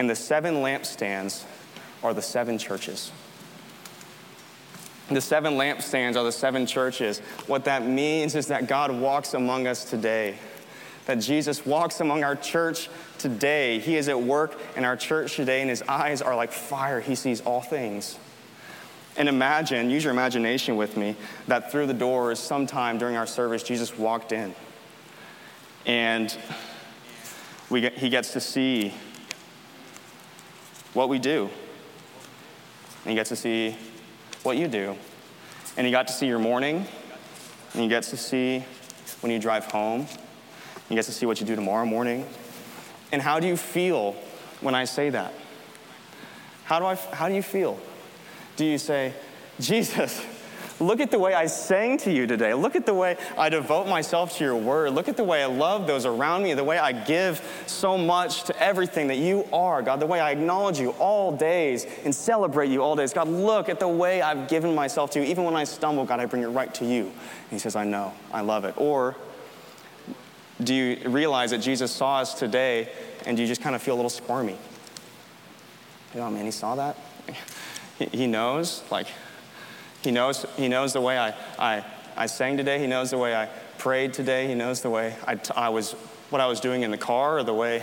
and 0.03 0.11
the 0.11 0.17
seven 0.17 0.57
lampstands 0.57 1.45
are 2.03 2.13
the 2.13 2.21
seven 2.21 2.59
churches. 2.59 3.13
The 5.09 5.21
seven 5.21 5.55
lampstands 5.55 6.17
are 6.17 6.25
the 6.25 6.33
seven 6.33 6.67
churches. 6.67 7.21
What 7.47 7.67
that 7.67 7.87
means 7.87 8.35
is 8.35 8.49
that 8.49 8.67
God 8.67 8.91
walks 8.91 9.33
among 9.33 9.69
us 9.69 9.85
today. 9.85 10.39
That 11.07 11.21
Jesus 11.21 11.65
walks 11.65 12.01
among 12.01 12.25
our 12.25 12.35
church 12.35 12.89
today. 13.19 13.79
He 13.79 13.95
is 13.95 14.09
at 14.09 14.21
work 14.21 14.59
in 14.77 14.85
our 14.85 14.97
church 14.97 15.37
today, 15.37 15.61
and 15.61 15.71
his 15.71 15.83
eyes 15.83 16.21
are 16.21 16.35
like 16.35 16.51
fire. 16.51 17.01
He 17.01 17.15
sees 17.15 17.41
all 17.43 17.61
things. 17.61 18.19
And 19.17 19.29
imagine, 19.29 19.89
use 19.89 20.03
your 20.03 20.13
imagination 20.13 20.77
with 20.77 20.97
me, 20.97 21.15
that 21.47 21.71
through 21.71 21.87
the 21.87 21.95
doors, 21.95 22.41
sometime 22.41 22.99
during 22.99 23.15
our 23.15 23.29
service, 23.29 23.63
Jesus 23.63 23.97
walked 23.97 24.33
in. 24.33 24.53
And 25.87 26.37
we 27.71 27.83
get, 27.83 27.99
he 27.99 28.09
gets 28.09 28.33
to 28.33 28.41
see 28.41 28.95
what 30.95 31.09
we 31.09 31.19
do. 31.19 31.51
And 33.05 33.11
he 33.11 33.15
gets 33.15 33.31
to 33.31 33.37
see 33.37 33.77
what 34.43 34.57
you 34.57 34.69
do. 34.69 34.97
And 35.77 35.87
he 35.87 35.91
got 35.91 36.07
to 36.09 36.13
see 36.13 36.27
your 36.27 36.39
morning. 36.39 36.87
And 37.73 37.83
he 37.83 37.89
gets 37.89 38.11
to 38.11 38.17
see 38.17 38.65
when 39.21 39.33
you 39.33 39.39
drive 39.39 39.67
home. 39.67 40.07
He 40.89 40.95
gets 40.95 41.07
to 41.09 41.13
see 41.13 41.27
what 41.27 41.41
you 41.41 41.47
do 41.47 41.57
tomorrow 41.57 41.87
morning. 41.87 42.27
And 43.11 43.23
how 43.23 43.41
do 43.41 43.47
you 43.47 43.57
feel 43.57 44.13
when 44.61 44.75
I 44.75 44.85
say 44.85 45.11
that? 45.11 45.33
How 46.65 46.79
do, 46.79 46.87
I, 46.87 46.95
how 46.95 47.29
do 47.29 47.35
you 47.35 47.43
feel? 47.43 47.79
Do 48.57 48.65
you 48.65 48.79
say, 48.79 49.15
Jesus, 49.61 50.25
Look 50.81 51.01
at 51.01 51.11
the 51.11 51.19
way 51.19 51.35
I 51.35 51.47
sang 51.47 51.99
to 51.99 52.13
you 52.13 52.27
today. 52.27 52.55
Look 52.55 52.77
at 52.77 52.87
the 52.87 52.95
way 52.95 53.17
I 53.37 53.49
devote 53.49 53.87
myself 53.87 54.37
to 54.39 54.45
your 54.45 54.57
word. 54.57 54.93
Look 54.93 55.09
at 55.09 55.17
the 55.17 55.25
way 55.25 55.43
I 55.43 55.47
love 55.47 55.87
those 55.87 56.07
around 56.07 56.43
me, 56.43 56.55
the 56.55 56.65
way 56.65 56.79
I 56.79 56.93
give 56.93 57.43
so 57.67 57.97
much 57.97 58.45
to 58.45 58.63
everything 58.63 59.09
that 59.09 59.19
you 59.19 59.47
are, 59.53 59.83
God, 59.83 60.01
the 60.01 60.07
way 60.07 60.21
I 60.21 60.31
acknowledge 60.31 60.81
you 60.81 60.91
all 60.93 61.37
days 61.37 61.87
and 62.05 62.15
celebrate 62.15 62.71
you 62.71 62.83
all 62.83 62.97
days. 62.97 63.13
God, 63.13 63.29
look 63.29 63.69
at 63.69 63.81
the 63.81 63.89
way 63.89 64.23
I've 64.23 64.49
given 64.49 64.75
myself 64.75 65.11
to 65.13 65.21
you. 65.21 65.27
Even 65.27 65.45
when 65.45 65.55
I 65.55 65.65
stumble, 65.65 66.05
God, 66.05 66.21
I 66.21 66.27
bring 66.27 66.43
it 66.43 66.49
right 66.49 66.73
to 66.75 66.85
you. 66.85 67.05
And 67.05 67.51
he 67.51 67.59
says, 67.59 67.77
I 67.77 67.85
know, 67.85 68.13
I 68.33 68.41
love 68.41 68.65
it. 68.65 68.75
Or 68.77 69.17
do 70.63 70.75
you 70.75 71.09
realize 71.09 71.51
that 71.51 71.59
Jesus 71.59 71.91
saw 71.91 72.19
us 72.19 72.35
today 72.35 72.89
and 73.27 73.39
you 73.39 73.47
just 73.47 73.63
kind 73.63 73.75
of 73.75 73.83
feel 73.83 73.95
a 73.95 73.97
little 73.97 74.11
squirmy? 74.11 74.57
Oh 76.15 76.31
man, 76.31 76.45
he 76.45 76.51
saw 76.51 76.75
that? 76.77 76.97
He 78.11 78.27
knows, 78.27 78.83
like, 78.91 79.07
he 80.03 80.11
knows, 80.11 80.47
he 80.57 80.69
knows 80.69 80.93
the 80.93 81.01
way 81.01 81.19
I, 81.19 81.35
I, 81.59 81.85
I 82.17 82.27
sang 82.27 82.57
today. 82.57 82.79
He 82.79 82.87
knows 82.87 83.11
the 83.11 83.19
way 83.19 83.35
I 83.35 83.49
prayed 83.79 84.13
today. 84.13 84.49
He 84.49 84.55
knows 84.55 84.81
the 84.81 84.91
way 84.91 85.17
I, 85.27 85.39
I 85.55 85.69
was, 85.71 85.93
what 86.31 86.41
I 86.41 86.47
was 86.47 86.61
doing 86.61 86.83
in 86.83 86.91
the 86.91 86.99
car, 86.99 87.39
or 87.39 87.43
the 87.43 87.55
way 87.55 87.83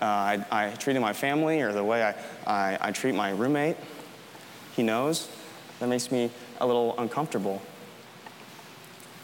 uh, 0.00 0.04
I, 0.04 0.44
I 0.50 0.70
treated 0.70 1.00
my 1.00 1.12
family, 1.12 1.60
or 1.60 1.72
the 1.72 1.84
way 1.84 2.02
I, 2.02 2.14
I, 2.46 2.78
I 2.80 2.92
treat 2.92 3.14
my 3.14 3.30
roommate. 3.30 3.76
He 4.76 4.82
knows. 4.82 5.28
That 5.80 5.88
makes 5.88 6.10
me 6.10 6.30
a 6.60 6.66
little 6.66 6.98
uncomfortable. 6.98 7.60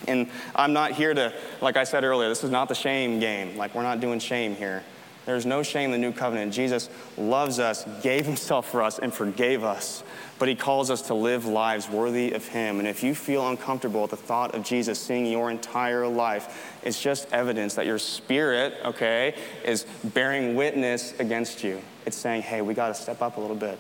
And 0.09 0.29
I'm 0.55 0.73
not 0.73 0.93
here 0.93 1.13
to, 1.13 1.33
like 1.61 1.77
I 1.77 1.85
said 1.85 2.05
earlier, 2.05 2.29
this 2.29 2.43
is 2.43 2.51
not 2.51 2.69
the 2.69 2.75
shame 2.75 3.21
game. 3.21 3.57
Like, 3.57 3.75
we're 3.75 3.83
not 3.83 4.01
doing 4.01 4.19
shame 4.19 4.57
here. 4.57 4.83
There's 5.31 5.47
no 5.47 5.63
shame 5.63 5.93
in 5.93 5.93
the 5.93 5.99
new 5.99 6.13
covenant. 6.13 6.53
Jesus 6.53 6.91
loves 7.17 7.61
us, 7.61 7.85
gave 8.03 8.27
himself 8.27 8.69
for 8.69 8.83
us, 8.83 8.99
and 8.99 9.15
forgave 9.15 9.63
us. 9.63 10.03
But 10.41 10.49
he 10.49 10.57
calls 10.57 10.91
us 10.91 11.03
to 11.03 11.15
live 11.15 11.47
lives 11.47 11.89
worthy 11.89 12.33
of 12.33 12.49
him. 12.49 12.81
And 12.81 12.89
if 12.89 13.05
you 13.05 13.15
feel 13.15 13.49
uncomfortable 13.49 14.03
at 14.03 14.11
the 14.11 14.17
thought 14.17 14.57
of 14.57 14.65
Jesus 14.65 14.99
seeing 14.99 15.27
your 15.27 15.49
entire 15.49 16.09
life, 16.09 16.77
it's 16.83 17.01
just 17.01 17.33
evidence 17.33 17.75
that 17.75 17.87
your 17.87 18.01
spirit, 18.01 18.75
okay, 18.85 19.37
is 19.65 19.85
bearing 20.03 20.57
witness 20.57 21.15
against 21.21 21.63
you. 21.63 21.81
It's 22.07 22.17
saying, 22.17 22.43
hey, 22.43 22.61
we 22.61 22.75
got 22.75 22.89
to 22.89 22.95
step 22.95 23.23
up 23.23 23.37
a 23.37 23.41
little 23.41 23.55
bit. 23.55 23.79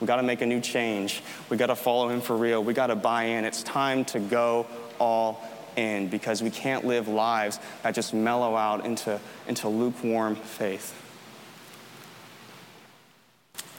We 0.00 0.06
got 0.06 0.16
to 0.16 0.22
make 0.22 0.42
a 0.42 0.46
new 0.46 0.60
change. 0.60 1.22
We 1.48 1.56
got 1.56 1.68
to 1.68 1.76
follow 1.76 2.10
him 2.10 2.20
for 2.20 2.36
real. 2.36 2.62
We 2.62 2.74
got 2.74 2.88
to 2.88 2.96
buy 2.96 3.24
in. 3.24 3.46
It's 3.46 3.62
time 3.62 4.04
to 4.06 4.20
go 4.20 4.66
all 4.98 5.42
in 5.80 6.08
because 6.08 6.42
we 6.42 6.50
can't 6.50 6.84
live 6.84 7.08
lives 7.08 7.58
that 7.82 7.94
just 7.94 8.12
mellow 8.12 8.54
out 8.56 8.84
into, 8.84 9.18
into 9.48 9.68
lukewarm 9.68 10.36
faith. 10.36 10.94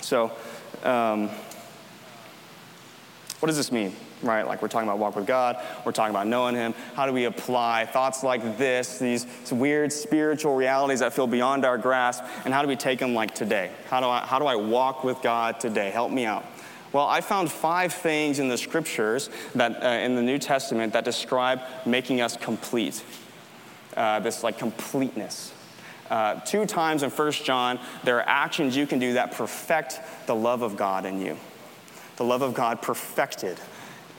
So, 0.02 0.32
um, 0.84 1.30
what 3.40 3.48
does 3.48 3.58
this 3.58 3.72
mean? 3.72 3.96
Right? 4.22 4.46
Like 4.46 4.62
we're 4.62 4.68
talking 4.68 4.88
about 4.88 5.00
walk 5.00 5.16
with 5.16 5.26
God, 5.26 5.58
we're 5.84 5.94
talking 5.94 6.12
about 6.12 6.28
knowing 6.28 6.54
Him. 6.54 6.76
How 6.96 7.08
do 7.08 7.14
we 7.14 7.26
apply 7.26 7.86
thoughts 7.86 8.24
like 8.24 8.58
this, 8.58 9.00
these 9.00 9.26
weird 9.52 9.92
spiritual 9.92 10.56
realities 10.56 11.00
that 11.00 11.14
feel 11.14 11.28
beyond 11.28 11.66
our 11.66 11.78
grasp, 11.78 12.24
and 12.46 12.54
how 12.54 12.62
do 12.62 12.68
we 12.68 12.76
take 12.76 13.00
them 13.00 13.16
like 13.16 13.34
today? 13.34 13.72
How 13.90 14.00
do 14.00 14.08
I, 14.08 14.20
how 14.20 14.38
do 14.38 14.46
I 14.46 14.56
walk 14.56 15.04
with 15.04 15.22
God 15.22 15.60
today? 15.60 15.90
Help 15.90 16.12
me 16.12 16.26
out. 16.26 16.46
Well, 16.94 17.08
I 17.08 17.22
found 17.22 17.52
five 17.52 17.94
things 17.94 18.40
in 18.40 18.50
the 18.50 18.58
scriptures 18.58 19.30
that 19.56 19.84
uh, 19.84 19.88
in 19.88 20.16
the 20.16 20.22
New 20.22 20.38
Testament 20.38 20.94
that 20.94 21.06
describe 21.06 21.62
making 21.86 22.22
us 22.22 22.36
complete. 22.36 23.04
Uh, 23.96 24.20
this 24.20 24.44
like 24.44 24.58
completeness. 24.58 25.54
Uh, 26.10 26.36
two 26.42 26.66
times 26.66 27.04
in 27.04 27.10
1 27.10 27.32
John, 27.32 27.80
there 28.04 28.18
are 28.18 28.28
actions 28.28 28.76
you 28.76 28.86
can 28.86 29.00
do 29.00 29.14
that 29.14 29.32
perfect 29.32 30.00
the 30.28 30.36
love 30.36 30.62
of 30.62 30.76
God 30.76 31.06
in 31.06 31.22
you. 31.22 31.38
The 32.18 32.26
love 32.26 32.42
of 32.42 32.54
God 32.54 32.82
perfected 32.82 33.58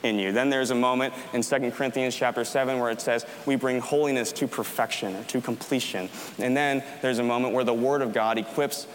in 0.01 0.19
you. 0.19 0.31
Then 0.31 0.49
there's 0.49 0.71
a 0.71 0.75
moment 0.75 1.13
in 1.33 1.41
2 1.41 1.71
Corinthians 1.71 2.15
chapter 2.15 2.43
7 2.43 2.79
where 2.79 2.91
it 2.91 2.99
says, 2.99 3.25
we 3.45 3.55
bring 3.55 3.79
holiness 3.79 4.31
to 4.33 4.47
perfection 4.47 5.23
to 5.25 5.41
completion. 5.41 6.09
And 6.39 6.57
then 6.57 6.83
there's 7.01 7.19
a 7.19 7.23
moment 7.23 7.53
where 7.53 7.63
the 7.63 7.73
Word 7.73 8.01
of 8.01 8.13
God 8.13 8.37
equips 8.37 8.87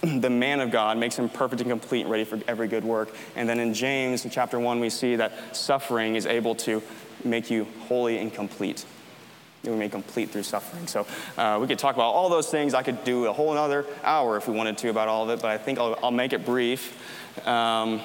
the 0.20 0.30
man 0.30 0.60
of 0.60 0.70
God 0.70 0.98
makes 0.98 1.16
him 1.16 1.28
perfect 1.28 1.60
and 1.60 1.70
complete, 1.70 2.02
and 2.02 2.10
ready 2.10 2.24
for 2.24 2.38
every 2.46 2.68
good 2.68 2.84
work. 2.84 3.14
And 3.36 3.48
then 3.48 3.58
in 3.58 3.74
James, 3.74 4.24
in 4.24 4.30
chapter 4.30 4.58
1, 4.58 4.80
we 4.80 4.90
see 4.90 5.16
that 5.16 5.56
suffering 5.56 6.14
is 6.14 6.26
able 6.26 6.54
to 6.56 6.82
make 7.24 7.50
you 7.50 7.66
holy 7.88 8.18
and 8.18 8.32
complete. 8.32 8.84
You 9.64 9.74
made 9.74 9.90
complete 9.90 10.30
through 10.30 10.44
suffering. 10.44 10.86
So 10.86 11.06
uh, 11.36 11.58
we 11.60 11.66
could 11.66 11.80
talk 11.80 11.96
about 11.96 12.12
all 12.12 12.28
those 12.28 12.48
things. 12.48 12.74
I 12.74 12.82
could 12.82 13.02
do 13.02 13.26
a 13.26 13.32
whole 13.32 13.50
another 13.52 13.84
hour 14.04 14.36
if 14.36 14.46
we 14.46 14.54
wanted 14.54 14.78
to 14.78 14.88
about 14.88 15.08
all 15.08 15.24
of 15.24 15.30
it, 15.30 15.42
but 15.42 15.50
I 15.50 15.58
think 15.58 15.78
I'll, 15.78 15.98
I'll 16.02 16.10
make 16.12 16.32
it 16.32 16.44
brief 16.44 17.46
um, 17.46 18.00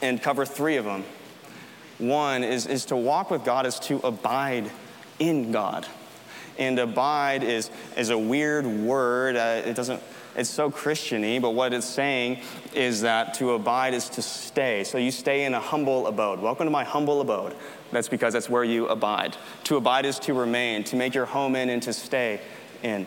and 0.00 0.22
cover 0.22 0.46
three 0.46 0.76
of 0.76 0.84
them. 0.84 1.04
One 1.98 2.44
is, 2.44 2.66
is 2.66 2.86
to 2.86 2.96
walk 2.96 3.30
with 3.30 3.44
God 3.44 3.66
is 3.66 3.78
to 3.80 3.96
abide 3.98 4.70
in 5.18 5.50
God. 5.50 5.86
And 6.56 6.78
abide 6.78 7.42
is, 7.42 7.70
is 7.96 8.10
a 8.10 8.18
weird 8.18 8.64
word. 8.64 9.36
Uh, 9.36 9.62
it 9.66 9.74
doesn't 9.74 10.02
it's 10.36 10.50
so 10.50 10.70
Christiany, 10.70 11.40
but 11.40 11.50
what 11.50 11.72
it's 11.72 11.86
saying 11.86 12.40
is 12.74 13.00
that 13.02 13.34
to 13.34 13.52
abide 13.52 13.94
is 13.94 14.08
to 14.10 14.22
stay. 14.22 14.84
So 14.84 14.98
you 14.98 15.10
stay 15.10 15.44
in 15.44 15.54
a 15.54 15.60
humble 15.60 16.06
abode. 16.06 16.40
Welcome 16.40 16.66
to 16.66 16.70
my 16.70 16.84
humble 16.84 17.20
abode. 17.20 17.54
That's 17.90 18.08
because 18.08 18.32
that's 18.32 18.48
where 18.48 18.64
you 18.64 18.86
abide. 18.88 19.36
To 19.64 19.76
abide 19.76 20.06
is 20.06 20.18
to 20.20 20.34
remain, 20.34 20.84
to 20.84 20.96
make 20.96 21.14
your 21.14 21.26
home 21.26 21.56
in, 21.56 21.68
and 21.68 21.82
to 21.82 21.92
stay 21.92 22.40
in. 22.82 23.06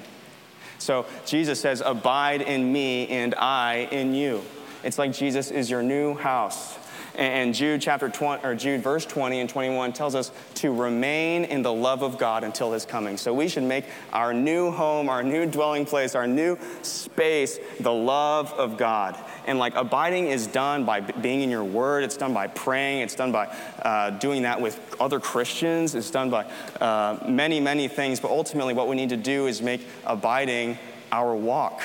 So 0.80 1.06
Jesus 1.26 1.62
says, 1.62 1.82
Abide 1.86 2.42
in 2.42 2.72
me, 2.72 3.08
and 3.08 3.34
I 3.36 3.88
in 3.92 4.14
you. 4.14 4.44
It's 4.84 4.98
like 4.98 5.14
Jesus 5.14 5.50
is 5.50 5.70
your 5.70 5.82
new 5.82 6.16
house. 6.16 6.78
And 7.16 7.54
Jude 7.54 7.82
chapter 7.82 8.10
20, 8.10 8.44
or 8.44 8.56
Jude 8.56 8.82
verse 8.82 9.06
20 9.06 9.40
and 9.40 9.50
21 9.50 9.94
tells 9.94 10.16
us 10.16 10.32
to 10.56 10.74
remain 10.74 11.44
in 11.46 11.62
the 11.62 11.72
love 11.72 12.02
of 12.02 12.18
God 12.18 12.44
until 12.44 12.72
his 12.72 12.86
coming. 12.86 13.18
So 13.18 13.34
we 13.34 13.48
should 13.48 13.64
make 13.64 13.86
our 14.12 14.34
new 14.34 14.72
home, 14.72 15.10
our 15.10 15.22
new 15.22 15.46
dwelling 15.46 15.86
place, 15.86 16.16
our 16.16 16.26
new 16.26 16.58
space 16.82 17.60
the 17.80 17.94
love 17.94 18.52
of 18.54 18.78
God. 18.78 19.18
And 19.46 19.60
like 19.60 19.76
abiding 19.76 20.28
is 20.28 20.48
done 20.48 20.86
by 20.86 21.02
being 21.02 21.42
in 21.42 21.50
your 21.50 21.64
word, 21.64 22.04
it's 22.04 22.18
done 22.18 22.34
by 22.34 22.48
praying, 22.48 23.02
it's 23.02 23.16
done 23.16 23.32
by 23.32 23.46
uh, 23.82 24.12
doing 24.12 24.44
that 24.44 24.60
with 24.60 24.96
other 25.00 25.20
Christians, 25.20 25.94
it's 25.94 26.10
done 26.10 26.30
by 26.30 26.46
uh, 26.82 27.24
many, 27.28 27.60
many 27.60 27.88
things. 27.88 28.20
But 28.20 28.32
ultimately, 28.32 28.74
what 28.74 28.88
we 28.88 28.96
need 28.96 29.10
to 29.10 29.18
do 29.18 29.48
is 29.48 29.62
make 29.62 29.86
abiding 30.06 30.80
our 31.12 31.36
walk. 31.36 31.82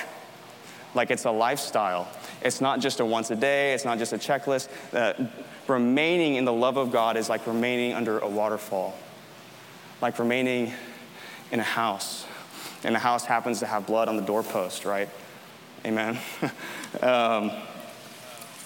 Like 0.95 1.11
it's 1.11 1.27
a 1.27 1.31
lifestyle. 1.31 2.09
It's 2.43 2.61
not 2.61 2.81
just 2.81 3.01
a 3.01 3.05
once 3.05 3.31
a 3.31 3.37
day, 3.37 3.75
it's 3.75 3.85
not 3.85 3.99
just 3.99 4.13
a 4.13 4.19
checklist. 4.19 4.69
Uh, 4.93 5.29
remaining 5.67 6.37
in 6.37 6.45
the 6.45 6.53
love 6.53 6.77
of 6.77 6.93
God 6.93 7.17
is 7.17 7.29
like 7.29 7.47
remaining 7.47 7.95
under 7.95 8.19
a 8.19 8.29
waterfall, 8.29 8.97
like 10.01 10.19
remaining 10.19 10.73
in 11.51 11.61
a 11.61 11.65
house, 11.65 12.27
and 12.85 12.95
the 12.95 13.01
house 13.01 13.25
happens 13.25 13.61
to 13.61 13.67
have 13.67 13.87
blood 13.87 14.09
on 14.09 14.17
the 14.17 14.23
doorpost, 14.23 14.85
right? 14.85 15.09
Amen. 15.85 16.19
um, 17.03 17.51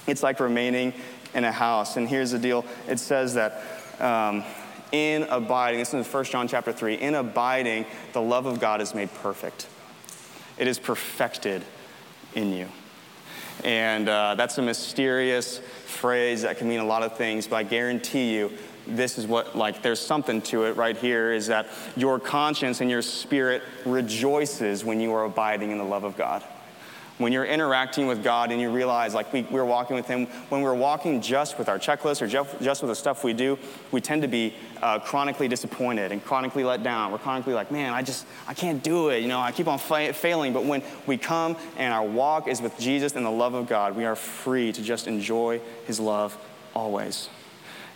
it's 0.07 0.23
like 0.23 0.41
remaining 0.41 0.93
in 1.35 1.45
a 1.45 1.53
house. 1.53 1.97
And 1.97 2.09
here's 2.09 2.33
the 2.33 2.39
deal 2.39 2.64
it 2.89 2.99
says 2.99 3.35
that 3.35 3.62
um, 4.01 4.45
in 4.91 5.25
abiding, 5.25 5.79
this 5.79 5.95
is 5.95 6.07
in 6.07 6.12
1 6.12 6.25
John 6.25 6.49
chapter 6.49 6.73
3, 6.73 6.95
in 6.95 7.14
abiding, 7.14 7.87
the 8.12 8.20
love 8.20 8.47
of 8.47 8.61
God 8.61 8.81
is 8.81 8.95
made 8.95 9.12
perfect. 9.14 9.68
It 10.59 10.68
is 10.68 10.79
perfected 10.79 11.64
in 12.35 12.53
you. 12.53 12.68
And 13.64 14.09
uh, 14.09 14.34
that's 14.34 14.59
a 14.59 14.62
mysterious 14.62 15.59
phrase 15.86 16.42
that 16.42 16.59
can 16.59 16.68
mean 16.68 16.80
a 16.80 16.84
lot 16.84 17.03
of 17.03 17.16
things, 17.16 17.46
but 17.46 17.57
I 17.57 17.62
guarantee 17.62 18.34
you, 18.34 18.53
this 18.86 19.18
is 19.18 19.26
what, 19.26 19.57
like, 19.57 19.82
there's 19.82 20.00
something 20.00 20.42
to 20.42 20.64
it 20.64 20.76
right 20.76 20.96
here 20.96 21.32
is 21.32 21.46
that 21.46 21.68
your 21.96 22.18
conscience 22.18 22.80
and 22.80 22.90
your 22.90 23.03
spirit 23.03 23.62
rejoices 23.84 24.84
when 24.84 25.00
you 25.00 25.12
are 25.12 25.24
abiding 25.24 25.70
in 25.70 25.78
the 25.78 25.84
love 25.84 26.03
of 26.03 26.16
God 26.16 26.42
when 27.19 27.33
you're 27.33 27.45
interacting 27.45 28.07
with 28.07 28.25
God 28.25 28.51
and 28.51 28.61
you 28.61 28.71
realize, 28.71 29.15
like 29.15 29.33
we, 29.33 29.43
we're 29.43 29.65
walking 29.65 29.97
with 29.97 30.07
Him, 30.07 30.27
when 30.49 30.63
we're 30.63 30.75
walking 30.75 31.21
just 31.21 31.59
with 31.59 31.69
our 31.69 31.79
checklist 31.79 32.23
or 32.23 32.27
just, 32.27 32.83
with 32.83 32.91
the 32.91 32.95
stuff 32.95 33.23
we 33.23 33.33
do, 33.33 33.59
we 33.91 34.01
tend 34.01 34.23
to 34.23 34.29
be 34.29 34.55
uh, 34.83 34.99
chronically 34.99 35.47
disappointed 35.47 36.11
and 36.11 36.25
chronically 36.25 36.65
let 36.65 36.83
down. 36.83 37.13
We're 37.13 37.19
chronically 37.19 37.55
like, 37.55 37.71
man, 37.71 37.93
I 37.93 38.03
just, 38.03 38.27
I 38.49 38.55
can't 38.55 38.83
do 38.83 39.11
it. 39.11 39.23
You 39.23 39.29
know, 39.29 39.41
I 39.41 39.53
keep 39.53 39.69
on 39.69 39.79
fa- 39.79 40.13
failing. 40.13 40.53
But 40.53 40.65
when 40.65 40.83
we 41.07 41.17
come 41.17 41.57
and 41.77 41.93
our 41.93 42.05
walk 42.05 42.49
is 42.49 42.61
with 42.61 42.79
Jesus 42.79 43.15
and 43.15 43.25
the 43.25 43.31
love 43.31 43.55
of 43.55 43.69
God, 43.69 43.97
we 43.97 44.05
are 44.05 44.17
free 44.17 44.73
to 44.73 44.83
just 44.83 45.07
enjoy 45.07 45.61
His 45.87 46.01
love 46.01 46.37
always. 46.75 47.29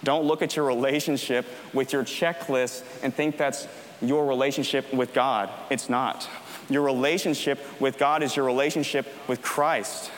Don't 0.05 0.25
look 0.25 0.43
at 0.43 0.55
your 0.57 0.67
relationship 0.67 1.47
with 1.73 1.93
your 1.93 2.05
checklist 2.05 2.85
and 3.03 3.14
think 3.14 3.37
that's 3.37 3.67
your 4.03 4.27
relationship 4.27 4.93
with 4.93 5.14
God. 5.14 5.51
It's 5.71 5.89
not. 5.89 6.29
Your 6.69 6.83
relationship 6.83 7.59
with 7.81 7.99
God 7.99 8.23
is 8.23 8.35
your 8.35 8.45
relationship 8.45 9.07
with 9.29 9.43
Christ. 9.43 10.11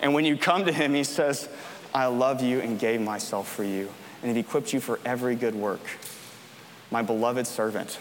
And 0.00 0.14
when 0.14 0.24
you 0.24 0.36
come 0.36 0.64
to 0.64 0.72
Him, 0.72 0.94
He 0.94 1.04
says, 1.04 1.48
I 1.94 2.06
love 2.06 2.42
you 2.42 2.60
and 2.60 2.78
gave 2.78 3.00
myself 3.00 3.52
for 3.52 3.64
you, 3.64 3.90
and 4.22 4.28
have 4.28 4.36
equipped 4.36 4.72
you 4.72 4.80
for 4.80 4.98
every 5.04 5.34
good 5.34 5.54
work. 5.54 5.80
My 6.90 7.02
beloved 7.02 7.46
servant, 7.46 7.98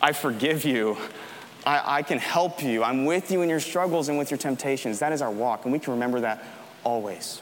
I 0.00 0.12
forgive 0.12 0.64
you. 0.64 0.96
I, 1.64 1.98
I, 1.98 2.02
can 2.02 2.18
help 2.18 2.62
you. 2.62 2.82
I'm 2.82 3.04
with 3.04 3.30
you 3.30 3.42
in 3.42 3.48
your 3.48 3.60
struggles 3.60 4.08
and 4.08 4.18
with 4.18 4.32
your 4.32 4.38
temptations. 4.38 4.98
That 4.98 5.12
is 5.12 5.22
our 5.22 5.30
walk, 5.30 5.64
and 5.64 5.72
we 5.72 5.78
can 5.78 5.92
remember 5.92 6.20
that 6.20 6.44
always. 6.82 7.40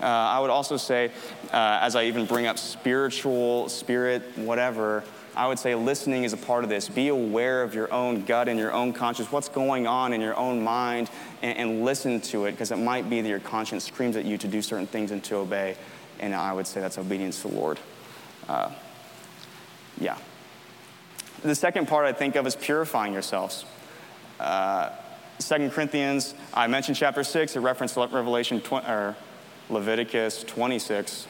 Uh, 0.00 0.04
I 0.04 0.38
would 0.40 0.50
also 0.50 0.76
say, 0.76 1.10
uh, 1.52 1.78
as 1.82 1.96
I 1.96 2.04
even 2.04 2.26
bring 2.26 2.46
up 2.46 2.58
spiritual, 2.58 3.68
spirit, 3.68 4.22
whatever, 4.36 5.02
I 5.36 5.46
would 5.46 5.58
say 5.58 5.74
listening 5.74 6.24
is 6.24 6.32
a 6.32 6.38
part 6.38 6.64
of 6.64 6.70
this. 6.70 6.88
Be 6.88 7.08
aware 7.08 7.62
of 7.62 7.74
your 7.74 7.92
own 7.92 8.24
gut 8.24 8.48
and 8.48 8.58
your 8.58 8.72
own 8.72 8.94
conscience, 8.94 9.30
what's 9.30 9.50
going 9.50 9.86
on 9.86 10.14
in 10.14 10.22
your 10.22 10.34
own 10.34 10.62
mind, 10.62 11.10
and, 11.42 11.58
and 11.58 11.84
listen 11.84 12.22
to 12.22 12.46
it, 12.46 12.52
because 12.52 12.70
it 12.70 12.78
might 12.78 13.10
be 13.10 13.20
that 13.20 13.28
your 13.28 13.40
conscience 13.40 13.84
screams 13.84 14.16
at 14.16 14.24
you 14.24 14.38
to 14.38 14.48
do 14.48 14.62
certain 14.62 14.86
things 14.86 15.10
and 15.10 15.22
to 15.24 15.36
obey. 15.36 15.76
And 16.20 16.34
I 16.34 16.54
would 16.54 16.66
say 16.66 16.80
that's 16.80 16.96
obedience 16.96 17.42
to 17.42 17.48
the 17.48 17.54
Lord. 17.54 17.78
Uh, 18.48 18.70
yeah. 20.00 20.16
The 21.42 21.54
second 21.54 21.86
part 21.86 22.06
I 22.06 22.12
think 22.14 22.34
of 22.36 22.46
is 22.46 22.56
purifying 22.56 23.12
yourselves. 23.12 23.66
Uh, 24.40 24.90
2 25.38 25.68
Corinthians, 25.68 26.34
I 26.54 26.66
mentioned 26.66 26.96
chapter 26.96 27.22
6, 27.22 27.56
it 27.56 27.60
referenced 27.60 27.96
Revelation, 27.96 28.62
tw- 28.62 28.72
or 28.72 29.14
Leviticus 29.68 30.44
26. 30.44 31.26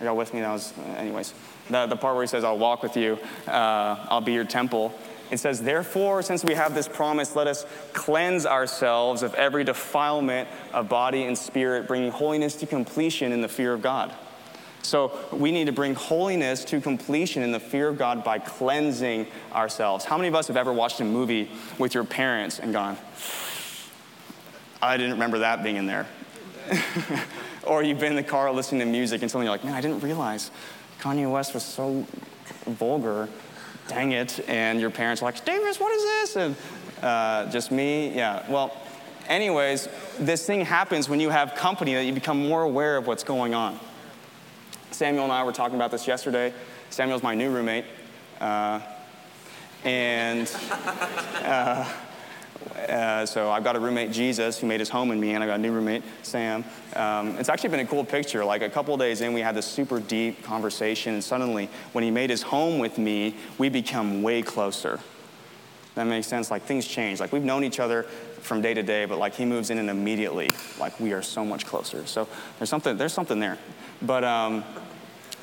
Are 0.00 0.06
y'all 0.06 0.16
with 0.16 0.32
me? 0.32 0.40
That 0.40 0.52
was, 0.52 0.72
anyways 0.96 1.34
the, 1.70 1.86
the 1.86 1.96
part 1.96 2.14
where 2.14 2.22
he 2.22 2.28
says, 2.28 2.44
I'll 2.44 2.58
walk 2.58 2.82
with 2.82 2.96
you, 2.96 3.18
uh, 3.46 4.06
I'll 4.10 4.20
be 4.20 4.32
your 4.32 4.44
temple. 4.44 4.94
It 5.30 5.38
says, 5.38 5.62
Therefore, 5.62 6.22
since 6.22 6.44
we 6.44 6.54
have 6.54 6.74
this 6.74 6.86
promise, 6.86 7.34
let 7.34 7.46
us 7.46 7.66
cleanse 7.92 8.46
ourselves 8.46 9.22
of 9.22 9.34
every 9.34 9.64
defilement 9.64 10.48
of 10.72 10.88
body 10.88 11.24
and 11.24 11.36
spirit, 11.36 11.88
bringing 11.88 12.10
holiness 12.10 12.54
to 12.56 12.66
completion 12.66 13.32
in 13.32 13.40
the 13.40 13.48
fear 13.48 13.72
of 13.72 13.82
God. 13.82 14.12
So 14.82 15.18
we 15.32 15.50
need 15.50 15.64
to 15.64 15.72
bring 15.72 15.94
holiness 15.94 16.62
to 16.66 16.80
completion 16.80 17.42
in 17.42 17.52
the 17.52 17.60
fear 17.60 17.88
of 17.88 17.96
God 17.96 18.22
by 18.22 18.38
cleansing 18.38 19.26
ourselves. 19.52 20.04
How 20.04 20.18
many 20.18 20.28
of 20.28 20.34
us 20.34 20.46
have 20.48 20.58
ever 20.58 20.72
watched 20.72 21.00
a 21.00 21.04
movie 21.04 21.50
with 21.78 21.94
your 21.94 22.04
parents 22.04 22.58
and 22.58 22.72
gone, 22.72 22.98
I 24.82 24.98
didn't 24.98 25.12
remember 25.12 25.38
that 25.38 25.62
being 25.62 25.76
in 25.76 25.86
there? 25.86 26.06
or 27.66 27.82
you've 27.82 27.98
been 27.98 28.12
in 28.12 28.16
the 28.16 28.22
car 28.22 28.52
listening 28.52 28.80
to 28.80 28.86
music 28.86 29.22
and 29.22 29.30
suddenly 29.30 29.46
you're 29.46 29.54
like, 29.54 29.64
man, 29.64 29.74
I 29.74 29.80
didn't 29.80 30.00
realize 30.00 30.50
Kanye 31.04 31.30
West 31.30 31.52
was 31.52 31.62
so 31.62 32.06
vulgar, 32.64 33.28
dang 33.88 34.12
it. 34.12 34.40
And 34.48 34.80
your 34.80 34.88
parents 34.88 35.20
are 35.20 35.26
like, 35.26 35.44
Davis, 35.44 35.78
what 35.78 35.92
is 35.92 36.02
this? 36.02 36.36
And 36.36 36.56
uh, 37.02 37.50
just 37.50 37.70
me, 37.70 38.16
yeah. 38.16 38.50
Well, 38.50 38.74
anyways, 39.28 39.86
this 40.18 40.46
thing 40.46 40.64
happens 40.64 41.06
when 41.06 41.20
you 41.20 41.28
have 41.28 41.56
company 41.56 41.92
that 41.92 42.06
you 42.06 42.14
become 42.14 42.48
more 42.48 42.62
aware 42.62 42.96
of 42.96 43.06
what's 43.06 43.22
going 43.22 43.52
on. 43.52 43.78
Samuel 44.92 45.24
and 45.24 45.32
I 45.32 45.44
were 45.44 45.52
talking 45.52 45.76
about 45.76 45.90
this 45.90 46.08
yesterday. 46.08 46.54
Samuel's 46.88 47.22
my 47.22 47.34
new 47.34 47.50
roommate. 47.50 47.84
Uh, 48.40 48.80
and 49.84 50.50
uh, 51.42 51.86
uh, 52.88 53.26
so 53.26 53.50
I've 53.50 53.64
got 53.64 53.76
a 53.76 53.80
roommate, 53.80 54.12
Jesus, 54.12 54.58
who 54.58 54.66
made 54.66 54.80
his 54.80 54.88
home 54.88 55.10
in 55.10 55.20
me, 55.20 55.34
and 55.34 55.42
I've 55.42 55.48
got 55.48 55.58
a 55.58 55.62
new 55.62 55.72
roommate, 55.72 56.02
Sam. 56.22 56.64
Um, 56.96 57.36
it's 57.38 57.48
actually 57.48 57.70
been 57.70 57.80
a 57.80 57.86
cool 57.86 58.04
picture. 58.04 58.44
Like 58.44 58.62
a 58.62 58.70
couple 58.70 58.96
days 58.96 59.20
in, 59.20 59.32
we 59.32 59.40
had 59.40 59.54
this 59.54 59.66
super 59.66 60.00
deep 60.00 60.42
conversation, 60.42 61.14
and 61.14 61.24
suddenly, 61.24 61.68
when 61.92 62.04
he 62.04 62.10
made 62.10 62.30
his 62.30 62.42
home 62.42 62.78
with 62.78 62.98
me, 62.98 63.36
we 63.58 63.68
become 63.68 64.22
way 64.22 64.42
closer. 64.42 65.00
That 65.94 66.04
makes 66.04 66.26
sense. 66.26 66.50
Like 66.50 66.62
things 66.62 66.86
change. 66.86 67.20
Like 67.20 67.32
we've 67.32 67.44
known 67.44 67.64
each 67.64 67.80
other 67.80 68.02
from 68.40 68.60
day 68.60 68.74
to 68.74 68.82
day, 68.82 69.04
but 69.04 69.18
like 69.18 69.34
he 69.34 69.44
moves 69.44 69.70
in 69.70 69.78
and 69.78 69.88
immediately, 69.88 70.50
like 70.78 70.98
we 71.00 71.12
are 71.12 71.22
so 71.22 71.44
much 71.44 71.66
closer. 71.66 72.04
So 72.06 72.28
there's 72.58 72.68
something, 72.68 72.96
there's 72.96 73.12
something 73.12 73.40
there. 73.40 73.58
But 74.02 74.24
um, 74.24 74.64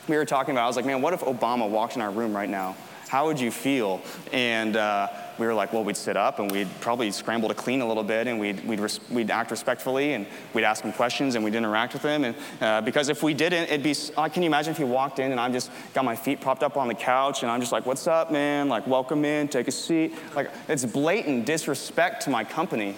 we 0.08 0.18
were 0.18 0.26
talking 0.26 0.54
about, 0.54 0.66
I 0.66 0.68
was 0.68 0.76
like, 0.76 0.86
man, 0.86 1.02
what 1.02 1.14
if 1.14 1.22
Obama 1.22 1.70
walked 1.70 1.96
in 1.96 2.02
our 2.02 2.12
room 2.12 2.36
right 2.36 2.50
now? 2.50 2.76
How 3.08 3.26
would 3.26 3.40
you 3.40 3.52
feel? 3.52 4.02
And 4.32 4.78
uh, 4.78 5.08
we 5.38 5.46
were 5.46 5.54
like, 5.54 5.74
well, 5.74 5.84
we'd 5.84 5.98
sit 5.98 6.18
up 6.18 6.40
and 6.40 6.52
we'd 6.52 6.68
probably 6.80 7.12
scramble 7.12 7.50
to 7.50 7.56
clean 7.56 7.82
a 7.82 7.88
little 7.88 8.04
bit 8.04 8.28
and 8.28 8.40
we'd, 8.40 8.66
we'd, 8.66 8.80
res- 8.80 9.00
we'd 9.10 9.32
act 9.32 9.52
respectfully 9.52 10.14
and 10.14 10.26
we'd 10.54 10.64
ask 10.64 10.84
him 10.84 10.94
questions 10.94 11.36
and 11.36 11.44
we'd 11.44 11.56
interact 11.56 11.94
with 11.94 12.04
him. 12.04 12.24
And 12.24 12.36
uh, 12.60 12.82
because 12.82 13.10
if 13.10 13.24
we 13.24 13.34
didn't, 13.34 13.64
it'd 13.64 13.84
be, 13.84 13.96
uh, 14.18 14.30
can 14.30 14.44
you 14.44 14.48
imagine 14.48 14.72
if 14.72 14.78
he 14.78 14.84
walked 14.84 15.20
in 15.20 15.32
and 15.32 15.40
I'm 15.40 15.54
just 15.54 15.72
got 15.94 16.06
my 16.06 16.16
feet 16.16 16.42
propped 16.42 16.64
up 16.64 16.78
on 16.78 16.88
the 16.88 16.96
couch 16.96 17.44
and 17.44 17.52
I'm 17.52 17.60
just 17.60 17.72
like, 17.72 17.86
what's 17.86 18.08
up, 18.08 18.32
man? 18.32 18.70
Like, 18.70 18.88
welcome 18.88 19.26
in, 19.26 19.48
take 19.48 19.68
a 19.68 19.72
seat. 19.72 20.14
Like, 20.36 20.52
it's 20.68 20.86
blatant 20.86 21.46
disrespect 21.46 22.24
to 22.24 22.30
my 22.30 22.44
company 22.44 22.96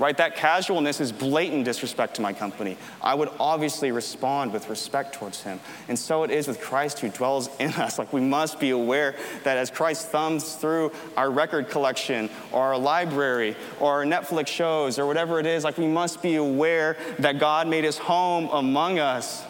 right? 0.00 0.16
That 0.16 0.34
casualness 0.34 0.98
is 0.98 1.12
blatant 1.12 1.66
disrespect 1.66 2.16
to 2.16 2.22
my 2.22 2.32
company. 2.32 2.76
I 3.02 3.14
would 3.14 3.28
obviously 3.38 3.92
respond 3.92 4.52
with 4.52 4.68
respect 4.70 5.14
towards 5.14 5.42
him. 5.42 5.60
And 5.88 5.96
so 5.96 6.24
it 6.24 6.30
is 6.30 6.48
with 6.48 6.58
Christ 6.60 6.98
who 6.98 7.10
dwells 7.10 7.50
in 7.58 7.70
us. 7.74 7.98
Like 7.98 8.12
we 8.12 8.22
must 8.22 8.58
be 8.58 8.70
aware 8.70 9.14
that 9.44 9.58
as 9.58 9.70
Christ 9.70 10.08
thumbs 10.08 10.54
through 10.54 10.90
our 11.18 11.30
record 11.30 11.68
collection 11.68 12.30
or 12.50 12.62
our 12.62 12.78
library 12.78 13.54
or 13.78 13.92
our 13.92 14.04
Netflix 14.04 14.48
shows 14.48 14.98
or 14.98 15.06
whatever 15.06 15.38
it 15.38 15.46
is, 15.46 15.64
like 15.64 15.76
we 15.76 15.86
must 15.86 16.22
be 16.22 16.36
aware 16.36 16.96
that 17.18 17.38
God 17.38 17.68
made 17.68 17.84
his 17.84 17.98
home 17.98 18.48
among 18.52 18.98
us 18.98 19.44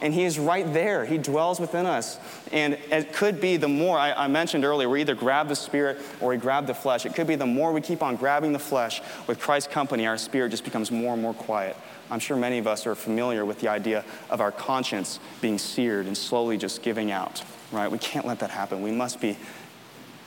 and 0.00 0.12
He 0.12 0.24
is 0.24 0.38
right 0.38 0.70
there. 0.72 1.04
He 1.04 1.18
dwells 1.18 1.58
within 1.58 1.86
us. 1.86 2.18
And 2.52 2.74
it 2.74 3.12
could 3.12 3.40
be 3.40 3.56
the 3.56 3.68
more, 3.68 3.98
I, 3.98 4.12
I, 4.12 4.26
mentioned 4.28 4.64
earlier, 4.64 4.88
we 4.88 5.00
either 5.00 5.14
grab 5.14 5.48
the 5.48 5.56
Spirit 5.56 5.98
or 6.20 6.30
we 6.30 6.36
grab 6.36 6.66
the 6.66 6.74
flesh. 6.74 7.06
It 7.06 7.14
could 7.14 7.26
be 7.26 7.34
the 7.34 7.46
more 7.46 7.72
we 7.72 7.80
keep 7.80 8.02
on 8.02 8.16
grabbing 8.16 8.52
the 8.52 8.58
flesh 8.58 9.00
with 9.26 9.40
Christ's 9.40 9.72
company, 9.72 10.06
our 10.06 10.18
spirit 10.18 10.50
just 10.50 10.64
becomes 10.64 10.90
more 10.90 11.14
and 11.14 11.22
more 11.22 11.34
quiet. 11.34 11.76
I'm 12.10 12.20
sure 12.20 12.36
many 12.36 12.58
of 12.58 12.66
us 12.66 12.86
are 12.86 12.94
familiar 12.94 13.44
with 13.44 13.60
the 13.60 13.68
idea 13.68 14.04
of 14.30 14.40
our 14.40 14.52
conscience 14.52 15.18
being 15.40 15.58
seared 15.58 16.06
and 16.06 16.16
slowly 16.16 16.56
just 16.56 16.82
giving 16.82 17.10
out, 17.10 17.42
right? 17.72 17.90
We 17.90 17.98
can't 17.98 18.26
let 18.26 18.40
that 18.40 18.50
happen. 18.50 18.82
We 18.82 18.92
must 18.92 19.20
be 19.20 19.36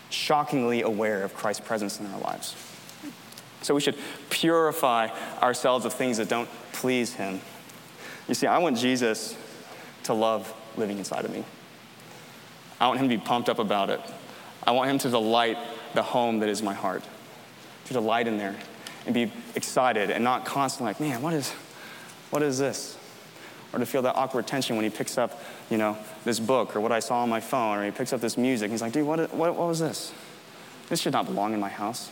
shockingly 0.10 0.82
aware 0.82 1.24
of 1.24 1.34
Christ's 1.36 1.66
presence 1.66 2.00
in 2.00 2.08
our 2.08 2.20
lives. 2.20 2.56
So 3.62 3.76
we 3.76 3.82
should 3.82 3.98
purify 4.30 5.10
ourselves 5.42 5.86
of 5.86 5.94
things 5.94 6.18
that 6.18 6.30
don't 6.30 6.50
please 6.74 7.14
Him. 7.14 7.42
You 8.28 8.34
see, 8.34 8.48
I 8.48 8.58
want 8.58 8.78
Jesus 8.78 9.36
to 10.04 10.14
love 10.14 10.54
living 10.78 10.98
inside 10.98 11.26
of 11.26 11.32
me. 11.32 11.44
I 12.80 12.88
want 12.88 13.00
him 13.00 13.10
to 13.10 13.18
be 13.18 13.22
pumped 13.22 13.50
up 13.50 13.60
about 13.60 13.90
it. 13.90 14.00
I 14.64 14.72
want 14.72 14.90
him 14.90 14.98
to 15.00 15.10
delight 15.10 15.58
the 15.94 16.04
home 16.04 16.40
that 16.40 16.50
is 16.50 16.62
my 16.62 16.74
heart, 16.74 17.04
to 17.86 17.94
delight 17.94 18.28
in 18.28 18.38
there 18.38 18.56
and 19.06 19.14
be 19.14 19.32
excited 19.56 20.12
and 20.12 20.24
not 20.24 20.46
constantly 20.46 20.92
like, 20.92 21.00
man, 21.00 21.22
what 21.22 21.34
is, 21.34 21.50
what 22.30 22.44
is 22.44 22.58
this? 22.58 22.98
Or 23.74 23.80
to 23.80 23.86
feel 23.86 24.02
that 24.04 24.16
awkward 24.16 24.48
tension 24.48 24.76
when 24.76 24.84
he 24.84 24.90
picks 24.90 25.18
up, 25.18 25.42
you 25.70 25.78
know, 25.78 25.98
this 26.26 26.40
book 26.40 26.76
or 26.76 26.82
what 26.82 26.92
I 26.92 27.00
saw 27.00 27.24
on 27.24 27.30
my 27.30 27.40
phone, 27.40 27.78
or 27.78 27.86
he 27.86 27.92
picks 27.92 28.14
up 28.14 28.22
this 28.22 28.38
music. 28.38 28.72
He's 28.72 28.82
like, 28.82 28.94
dude, 28.94 29.06
what, 29.06 29.34
what, 29.34 29.56
what 29.56 29.68
was 29.68 29.80
this? 29.80 30.12
This 30.90 31.02
should 31.02 31.14
not 31.14 31.26
belong 31.26 31.54
in 31.54 31.60
my 31.60 31.70
house. 31.70 32.10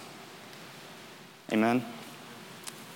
Amen. 1.51 1.83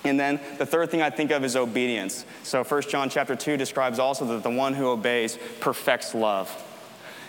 And 0.04 0.18
then 0.18 0.40
the 0.58 0.66
third 0.66 0.90
thing 0.90 1.00
I 1.00 1.10
think 1.10 1.30
of 1.30 1.44
is 1.44 1.54
obedience. 1.54 2.24
So 2.42 2.64
1 2.64 2.82
John 2.82 3.08
chapter 3.08 3.36
2 3.36 3.56
describes 3.56 3.98
also 3.98 4.24
that 4.26 4.42
the 4.42 4.50
one 4.50 4.74
who 4.74 4.88
obeys 4.88 5.38
perfects 5.60 6.14
love. 6.14 6.50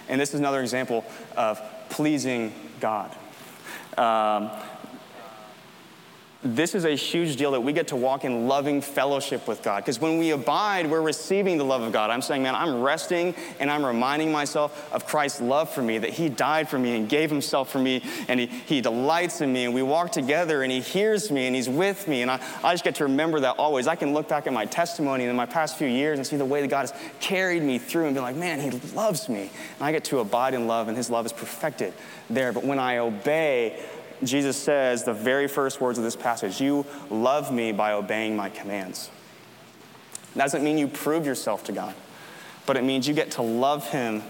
And 0.09 0.19
this 0.19 0.33
is 0.33 0.39
another 0.39 0.61
example 0.61 1.05
of 1.37 1.61
pleasing 1.89 2.51
God. 2.79 3.15
Um, 3.97 4.49
this 6.43 6.75
is 6.75 6.83
a 6.83 6.95
huge 6.95 7.37
deal 7.37 7.51
that 7.51 7.61
we 7.61 7.71
get 7.71 7.87
to 7.87 7.95
walk 7.95 8.25
in 8.25 8.47
loving 8.47 8.81
fellowship 8.81 9.47
with 9.47 9.63
God. 9.63 9.77
Because 9.77 10.01
when 10.01 10.17
we 10.17 10.31
abide, 10.31 10.89
we're 10.89 11.01
receiving 11.01 11.57
the 11.57 11.63
love 11.63 11.81
of 11.81 11.93
God. 11.93 12.09
I'm 12.09 12.21
saying, 12.21 12.43
man, 12.43 12.53
I'm 12.53 12.81
resting 12.81 13.33
and 13.59 13.71
I'm 13.71 13.85
reminding 13.85 14.31
myself 14.31 14.91
of 14.93 15.07
Christ's 15.07 15.39
love 15.39 15.69
for 15.69 15.81
me, 15.81 15.97
that 15.99 16.09
He 16.09 16.27
died 16.27 16.67
for 16.67 16.77
me 16.77 16.97
and 16.97 17.07
gave 17.07 17.29
Himself 17.29 17.71
for 17.71 17.79
me, 17.79 18.03
and 18.27 18.39
He, 18.39 18.47
he 18.47 18.81
delights 18.81 19.39
in 19.41 19.53
me, 19.53 19.65
and 19.65 19.73
we 19.73 19.81
walk 19.81 20.11
together, 20.11 20.63
and 20.63 20.71
He 20.71 20.81
hears 20.81 21.31
me, 21.31 21.47
and 21.47 21.55
He's 21.55 21.69
with 21.69 22.07
me. 22.07 22.21
And 22.21 22.29
I, 22.29 22.41
I 22.61 22.73
just 22.73 22.83
get 22.83 22.95
to 22.95 23.05
remember 23.05 23.39
that 23.39 23.57
always. 23.57 23.87
I 23.87 23.95
can 23.95 24.13
look 24.13 24.27
back 24.27 24.45
at 24.45 24.53
my 24.53 24.65
testimony 24.65 25.23
in 25.23 25.35
my 25.35 25.45
past 25.45 25.77
few 25.77 25.87
years 25.87 26.19
and 26.19 26.27
see 26.27 26.35
the 26.35 26.45
way 26.45 26.61
that 26.61 26.67
God 26.67 26.81
has 26.81 26.93
carried 27.21 27.63
me 27.63 27.79
through 27.79 28.05
and 28.07 28.15
be 28.15 28.21
like, 28.21 28.35
man, 28.35 28.59
He 28.59 28.71
loves 28.93 29.29
me. 29.29 29.43
And 29.77 29.81
I 29.81 29.91
get 29.93 30.03
to 30.05 30.19
abide 30.19 30.53
in 30.53 30.67
love, 30.67 30.89
and 30.89 30.97
His 30.97 31.09
love 31.09 31.25
is 31.25 31.31
perfected 31.31 31.93
there. 32.29 32.51
But 32.51 32.65
when 32.65 32.79
I 32.79 32.97
obey, 32.97 33.81
Jesus 34.27 34.57
says 34.57 35.03
the 35.03 35.13
very 35.13 35.47
first 35.47 35.81
words 35.81 35.97
of 35.97 36.03
this 36.03 36.15
passage 36.15 36.61
You 36.61 36.85
love 37.09 37.51
me 37.51 37.71
by 37.71 37.93
obeying 37.93 38.35
my 38.35 38.49
commands. 38.49 39.09
That 40.35 40.43
doesn't 40.43 40.63
mean 40.63 40.77
you 40.77 40.87
prove 40.87 41.25
yourself 41.25 41.63
to 41.65 41.71
God, 41.71 41.93
but 42.65 42.77
it 42.77 42.83
means 42.83 43.07
you 43.07 43.13
get 43.13 43.31
to 43.31 43.41
love 43.41 43.89
Him 43.89 44.23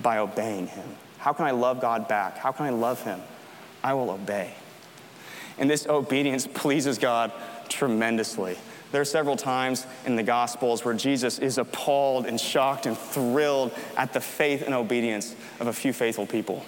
by 0.00 0.18
obeying 0.18 0.66
Him. 0.68 0.88
How 1.18 1.32
can 1.32 1.46
I 1.46 1.50
love 1.50 1.80
God 1.80 2.08
back? 2.08 2.38
How 2.38 2.52
can 2.52 2.66
I 2.66 2.70
love 2.70 3.02
Him? 3.02 3.20
I 3.82 3.94
will 3.94 4.10
obey. 4.10 4.54
And 5.58 5.68
this 5.68 5.86
obedience 5.86 6.46
pleases 6.54 6.98
God 6.98 7.32
tremendously. 7.68 8.56
There 8.92 9.00
are 9.00 9.04
several 9.06 9.36
times 9.36 9.86
in 10.04 10.16
the 10.16 10.22
Gospels 10.22 10.84
where 10.84 10.94
Jesus 10.94 11.38
is 11.38 11.58
appalled 11.58 12.26
and 12.26 12.40
shocked 12.40 12.86
and 12.86 12.98
thrilled 12.98 13.72
at 13.96 14.12
the 14.12 14.20
faith 14.20 14.62
and 14.62 14.74
obedience 14.74 15.36
of 15.60 15.68
a 15.68 15.72
few 15.72 15.92
faithful 15.92 16.26
people. 16.26 16.64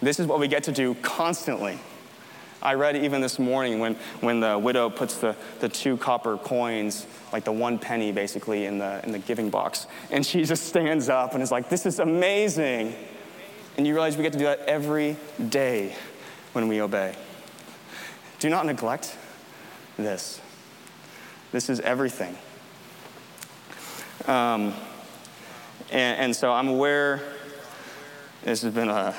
This 0.00 0.20
is 0.20 0.26
what 0.26 0.38
we 0.38 0.48
get 0.48 0.64
to 0.64 0.72
do 0.72 0.94
constantly. 0.96 1.78
I 2.60 2.74
read 2.74 2.96
even 2.96 3.20
this 3.20 3.38
morning 3.38 3.78
when, 3.78 3.94
when 4.20 4.40
the 4.40 4.58
widow 4.58 4.90
puts 4.90 5.18
the, 5.18 5.36
the 5.60 5.68
two 5.68 5.96
copper 5.96 6.36
coins, 6.36 7.06
like 7.32 7.44
the 7.44 7.52
one 7.52 7.78
penny 7.78 8.10
basically, 8.10 8.66
in 8.66 8.78
the, 8.78 9.00
in 9.04 9.12
the 9.12 9.18
giving 9.20 9.48
box. 9.48 9.86
And 10.10 10.26
she 10.26 10.44
just 10.44 10.66
stands 10.66 11.08
up 11.08 11.34
and 11.34 11.42
is 11.42 11.52
like, 11.52 11.68
This 11.68 11.86
is 11.86 12.00
amazing. 12.00 12.94
And 13.76 13.86
you 13.86 13.94
realize 13.94 14.16
we 14.16 14.24
get 14.24 14.32
to 14.32 14.38
do 14.38 14.46
that 14.46 14.60
every 14.60 15.16
day 15.48 15.94
when 16.52 16.66
we 16.66 16.80
obey. 16.80 17.14
Do 18.40 18.50
not 18.50 18.66
neglect 18.66 19.16
this. 19.96 20.40
This 21.52 21.70
is 21.70 21.78
everything. 21.80 22.36
Um, 24.26 24.74
and, 25.90 26.18
and 26.20 26.36
so 26.36 26.52
I'm 26.52 26.68
aware 26.68 27.22
this 28.42 28.62
has 28.62 28.74
been 28.74 28.88
a 28.88 29.14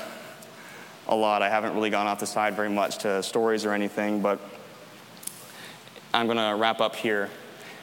a 1.10 1.14
lot. 1.14 1.42
I 1.42 1.50
haven't 1.50 1.74
really 1.74 1.90
gone 1.90 2.06
off 2.06 2.20
the 2.20 2.26
side 2.26 2.54
very 2.54 2.70
much 2.70 2.98
to 2.98 3.22
stories 3.22 3.64
or 3.64 3.72
anything, 3.72 4.22
but 4.22 4.40
I'm 6.14 6.26
going 6.26 6.38
to 6.38 6.56
wrap 6.56 6.80
up 6.80 6.96
here. 6.96 7.28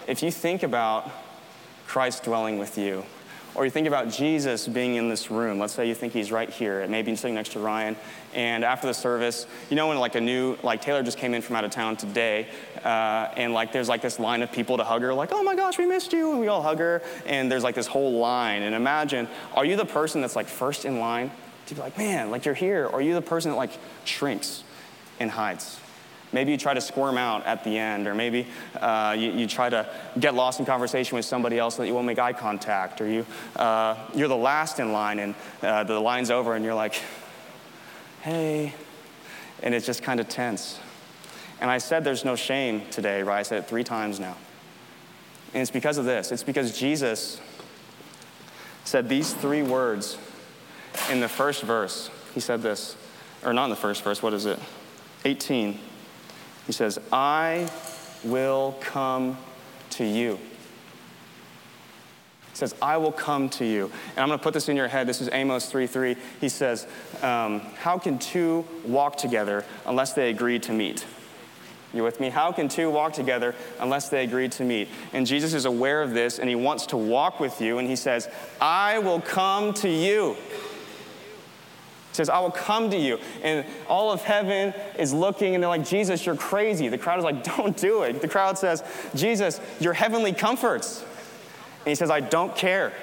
If 0.07 0.23
you 0.23 0.31
think 0.31 0.63
about 0.63 1.11
Christ 1.85 2.23
dwelling 2.23 2.57
with 2.57 2.77
you, 2.77 3.03
or 3.55 3.65
you 3.65 3.71
think 3.71 3.87
about 3.87 4.09
Jesus 4.09 4.67
being 4.67 4.95
in 4.95 5.09
this 5.09 5.31
room. 5.31 5.57
Let's 5.57 5.73
say 5.73 5.87
you 5.87 5.95
think 5.95 6.13
he's 6.13 6.31
right 6.31 6.49
here, 6.49 6.81
and 6.81 6.91
maybe 6.91 7.15
sitting 7.15 7.33
next 7.33 7.53
to 7.53 7.59
Ryan. 7.59 7.95
And 8.35 8.63
after 8.63 8.85
the 8.85 8.93
service, 8.93 9.47
you 9.71 9.75
know 9.75 9.87
when 9.87 9.97
like 9.97 10.13
a 10.13 10.21
new, 10.21 10.57
like 10.61 10.79
Taylor 10.79 11.01
just 11.01 11.17
came 11.17 11.33
in 11.33 11.41
from 11.41 11.55
out 11.55 11.65
of 11.65 11.71
town 11.71 11.97
today, 11.97 12.49
uh, 12.85 13.29
and 13.35 13.53
like 13.53 13.71
there's 13.71 13.89
like 13.89 14.03
this 14.03 14.19
line 14.19 14.43
of 14.43 14.51
people 14.51 14.77
to 14.77 14.83
hug 14.83 15.01
her, 15.01 15.11
like, 15.11 15.29
oh 15.31 15.41
my 15.41 15.55
gosh, 15.55 15.79
we 15.79 15.87
missed 15.87 16.13
you, 16.13 16.31
and 16.31 16.39
we 16.39 16.49
all 16.49 16.61
hug 16.61 16.77
her. 16.77 17.01
And 17.25 17.51
there's 17.51 17.63
like 17.63 17.73
this 17.73 17.87
whole 17.87 18.19
line. 18.19 18.61
And 18.61 18.75
imagine, 18.75 19.27
are 19.55 19.65
you 19.65 19.75
the 19.75 19.85
person 19.85 20.21
that's 20.21 20.35
like 20.35 20.47
first 20.47 20.85
in 20.85 20.99
line 20.99 21.31
to 21.67 21.75
be 21.75 21.81
like, 21.81 21.97
man, 21.97 22.31
like 22.31 22.45
you're 22.45 22.53
here? 22.53 22.85
Or 22.85 22.95
are 22.95 23.01
you 23.01 23.13
the 23.13 23.21
person 23.21 23.51
that 23.51 23.57
like 23.57 23.71
shrinks 24.05 24.63
and 25.19 25.29
hides? 25.29 25.79
Maybe 26.33 26.51
you 26.51 26.57
try 26.57 26.73
to 26.73 26.81
squirm 26.81 27.17
out 27.17 27.45
at 27.45 27.63
the 27.63 27.77
end, 27.77 28.05
or 28.05 28.13
maybe 28.13 28.47
uh, 28.81 29.15
you, 29.17 29.31
you, 29.31 29.47
try 29.47 29.69
to 29.69 29.89
get 30.19 30.35
lost 30.35 30.59
in 30.59 30.65
conversation 30.65 31.15
with 31.15 31.23
somebody 31.23 31.57
else 31.57 31.75
so 31.75 31.83
that 31.83 31.87
you 31.87 31.93
won't 31.93 32.05
make 32.05 32.19
eye 32.19 32.33
contact, 32.33 32.99
or 32.99 33.07
you, 33.07 33.25
uh, 33.55 33.95
you're 34.13 34.27
the 34.27 34.35
last 34.35 34.79
in 34.79 34.91
line 34.91 35.19
and 35.19 35.35
uh, 35.61 35.85
the 35.85 35.97
line's 35.97 36.29
over 36.29 36.53
and 36.53 36.65
you're 36.65 36.75
like, 36.75 37.01
hey, 38.23 38.73
and 39.63 39.73
it's 39.73 39.85
just 39.85 40.03
kind 40.03 40.19
of 40.19 40.27
tense. 40.27 40.79
And 41.61 41.71
I 41.71 41.77
said 41.77 42.03
there's 42.03 42.25
no 42.25 42.35
shame 42.35 42.83
today, 42.91 43.23
right? 43.23 43.39
I 43.39 43.43
said 43.43 43.59
it 43.59 43.67
three 43.67 43.85
times 43.85 44.19
now. 44.19 44.35
And 45.53 45.61
it's 45.61 45.71
because 45.71 45.97
of 45.97 46.03
this. 46.03 46.31
It's 46.33 46.43
because 46.43 46.77
Jesus 46.77 47.39
said 48.83 49.07
these 49.07 49.33
three 49.33 49.63
words 49.63 50.17
in 51.09 51.19
the 51.19 51.29
first 51.29 51.63
verse, 51.63 52.09
he 52.33 52.39
said 52.39 52.61
this, 52.61 52.95
or 53.43 53.53
not 53.53 53.65
in 53.65 53.69
the 53.69 53.75
first 53.75 54.03
verse, 54.03 54.21
what 54.21 54.33
is 54.33 54.45
it? 54.45 54.59
18. 55.25 55.79
He 56.65 56.71
says, 56.71 56.99
I 57.11 57.69
will 58.23 58.77
come 58.81 59.37
to 59.91 60.03
you. 60.03 60.35
He 62.51 62.59
says, 62.59 62.75
I 62.81 62.97
will 62.97 63.11
come 63.11 63.49
to 63.49 63.65
you. 63.65 63.91
And 64.11 64.19
I'm 64.19 64.27
going 64.27 64.39
to 64.39 64.43
put 64.43 64.53
this 64.53 64.67
in 64.67 64.75
your 64.75 64.87
head. 64.87 65.07
This 65.07 65.21
is 65.21 65.29
Amos 65.31 65.67
3 65.67 65.87
3. 65.87 66.15
He 66.41 66.49
says, 66.49 66.87
um, 67.21 67.61
How 67.77 67.97
can 67.97 68.17
two 68.17 68.65
walk 68.83 69.17
together 69.17 69.63
unless 69.85 70.13
they 70.13 70.29
agree 70.29 70.59
to 70.59 70.73
meet? 70.73 71.05
You 71.93 72.03
with 72.03 72.19
me? 72.19 72.29
How 72.29 72.51
can 72.51 72.67
two 72.67 72.89
walk 72.89 73.13
together 73.13 73.55
unless 73.79 74.09
they 74.09 74.23
agree 74.23 74.49
to 74.49 74.63
meet? 74.63 74.89
And 75.13 75.25
Jesus 75.25 75.53
is 75.53 75.65
aware 75.65 76.01
of 76.01 76.11
this 76.11 76.37
and 76.37 76.49
he 76.49 76.55
wants 76.55 76.87
to 76.87 76.97
walk 76.97 77.39
with 77.39 77.61
you. 77.61 77.77
And 77.77 77.87
he 77.87 77.95
says, 77.95 78.27
I 78.59 78.99
will 78.99 79.21
come 79.21 79.73
to 79.75 79.89
you 79.89 80.35
says, 82.17 82.29
I 82.29 82.39
will 82.39 82.51
come 82.51 82.89
to 82.91 82.97
you. 82.97 83.19
And 83.43 83.65
all 83.87 84.11
of 84.11 84.21
heaven 84.21 84.73
is 84.97 85.13
looking 85.13 85.55
and 85.55 85.63
they're 85.63 85.69
like, 85.69 85.85
Jesus, 85.85 86.25
you're 86.25 86.35
crazy. 86.35 86.87
The 86.89 86.97
crowd 86.97 87.19
is 87.19 87.25
like, 87.25 87.43
don't 87.57 87.75
do 87.77 88.03
it. 88.03 88.21
The 88.21 88.27
crowd 88.27 88.57
says, 88.57 88.83
Jesus, 89.15 89.61
your 89.79 89.93
heavenly 89.93 90.33
comforts. 90.33 91.01
And 91.01 91.87
he 91.87 91.95
says, 91.95 92.09
I 92.09 92.19
don't 92.19 92.55
care. 92.55 92.93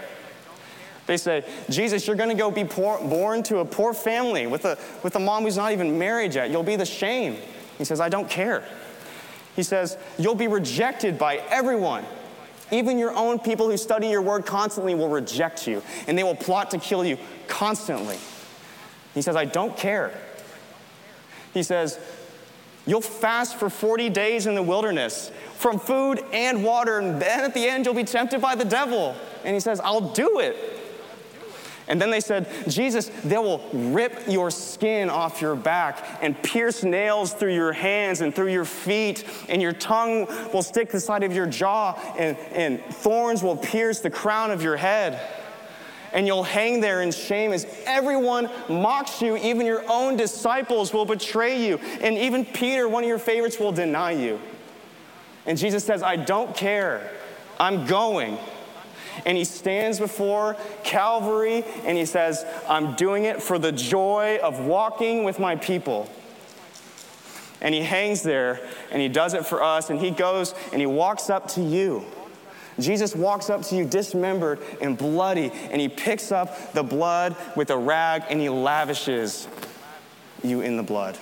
They 1.07 1.17
say, 1.17 1.45
Jesus, 1.69 2.07
you're 2.07 2.17
going 2.17 2.31
to 2.31 2.35
go 2.35 2.51
be 2.51 2.65
poor, 2.65 2.99
born 2.99 3.43
to 3.45 3.59
a 3.59 3.65
poor 3.65 3.93
family 3.93 4.47
with 4.47 4.65
a, 4.65 4.79
with 5.03 5.17
a 5.17 5.21
mom 5.21 5.45
who's 5.45 5.57
not 5.57 5.73
even 5.73 5.99
married 5.99 6.35
yet. 6.35 6.51
You'll 6.51 6.63
be 6.63 6.77
the 6.77 6.87
shame. 6.87 7.37
He 7.79 7.85
says, 7.85 8.01
I 8.01 8.09
don't 8.09 8.29
care. 8.29 8.65
He 9.55 9.63
says, 9.63 9.99
You'll 10.19 10.35
be 10.35 10.49
rejected 10.49 11.19
by 11.19 11.37
everyone. 11.49 12.05
Even 12.71 12.99
your 12.99 13.15
own 13.15 13.39
people 13.39 13.71
who 13.71 13.77
study 13.77 14.09
your 14.09 14.23
word 14.23 14.47
constantly 14.47 14.95
will 14.95 15.09
reject 15.09 15.67
you, 15.67 15.83
and 16.09 16.17
they 16.17 16.25
will 16.25 16.35
plot 16.35 16.71
to 16.71 16.79
kill 16.79 17.05
you 17.05 17.19
constantly. 17.47 18.17
He 19.15 19.23
says, 19.23 19.37
I 19.37 19.45
don't 19.45 19.77
care. 19.77 20.13
He 21.55 21.63
says, 21.63 21.99
You'll 22.87 23.01
fast 23.01 23.57
for 23.57 23.71
40 23.71 24.11
days 24.11 24.47
in 24.47 24.55
the 24.55 24.63
wilderness 24.63 25.33
from 25.57 25.79
food 25.79 26.23
and 26.33 26.63
water, 26.63 26.99
and 26.99 27.21
then 27.21 27.45
at 27.45 27.55
the 27.55 27.67
end, 27.67 27.87
you'll 27.87 27.95
be 27.95 28.05
tempted 28.05 28.43
by 28.43 28.55
the 28.55 28.65
devil. 28.65 29.17
And 29.43 29.55
he 29.55 29.61
says, 29.61 29.81
I'll 29.81 30.13
do 30.13 30.41
it. 30.41 30.57
And 31.87 32.01
then 32.01 32.11
they 32.11 32.21
said, 32.21 32.47
Jesus, 32.69 33.11
they 33.25 33.39
will 33.39 33.67
rip 33.73 34.27
your 34.27 34.51
skin 34.51 35.09
off 35.11 35.41
your 35.41 35.55
back 35.55 36.19
and 36.23 36.41
pierce 36.43 36.83
nails 36.83 37.33
through 37.33 37.55
your 37.55 37.73
hands 37.73 38.21
and 38.21 38.35
through 38.35 38.53
your 38.53 38.65
feet, 38.65 39.25
and 39.49 39.63
your 39.63 39.73
tongue 39.73 40.27
will 40.53 40.63
stick 40.63 40.91
the 40.91 41.01
side 41.01 41.23
of 41.23 41.35
your 41.35 41.47
jaw, 41.47 41.99
and, 42.19 42.37
and 42.53 42.85
thorns 42.85 43.43
will 43.43 43.57
pierce 43.57 44.01
the 44.01 44.11
crown 44.11 44.51
of 44.51 44.63
your 44.63 44.77
head 44.77 45.44
and 46.15 46.29
you'll 46.29 46.45
hang 46.45 46.81
there 46.81 47.03
in 47.03 47.11
shame 47.11 47.53
as 47.53 47.67
everyone 47.85 48.49
mocks 48.69 49.21
you. 49.21 49.37
Even 49.37 49.67
your 49.67 49.85
own 49.91 50.17
disciples 50.17 50.93
will 50.93 51.05
betray 51.05 51.67
you. 51.67 51.79
And 52.01 52.17
even 52.17 52.47
Peter, 52.47 52.89
one 52.89 53.03
of 53.03 53.09
your 53.09 53.19
favorites, 53.19 53.59
will 53.59 53.73
deny 53.73 54.13
you. 54.13 54.41
And 55.45 55.59
Jesus 55.59 55.85
says, 55.85 56.03
I 56.03 56.17
don't 56.17 56.57
care. 56.57 57.11
I'm 57.59 57.85
going. 57.87 58.39
And 59.27 59.37
he 59.37 59.45
stands 59.45 59.99
before 59.99 60.57
Calvary 60.85 61.65
and 61.85 61.99
he 61.99 62.05
says, 62.05 62.47
I'm 62.69 62.95
doing 62.95 63.25
it 63.25 63.43
for 63.43 63.59
the 63.59 63.73
joy 63.73 64.39
of 64.43 64.61
walking 64.61 65.25
with 65.25 65.39
my 65.39 65.57
people. 65.57 66.09
And 67.61 67.75
he 67.75 67.81
hangs 67.81 68.23
there 68.23 68.61
and 68.91 69.03
he 69.03 69.09
does 69.09 69.35
it 69.35 69.47
for 69.47 69.63
us 69.63 69.91
and 69.91 69.99
he 69.99 70.11
goes 70.11 70.55
and 70.73 70.81
he 70.81 70.87
walks 70.87 71.29
up 71.29 71.49
to 71.51 71.63
you 71.63 72.05
Jesus 72.79 73.15
walks 73.15 73.51
up 73.51 73.63
to 73.63 73.77
you 73.77 73.85
dismembered 73.85 74.61
and 74.81 74.99
bloody, 74.99 75.51
and 75.71 75.81
he 75.81 75.89
picks 75.89 76.33
up 76.33 76.73
the 76.73 76.83
blood 76.83 77.37
with 77.57 77.71
a 77.71 77.77
rag 77.77 78.25
and 78.31 78.41
he 78.41 78.49
lavishes 78.49 79.49
you 80.43 80.61
in 80.61 80.77
the 80.77 80.83
blood. 80.83 81.17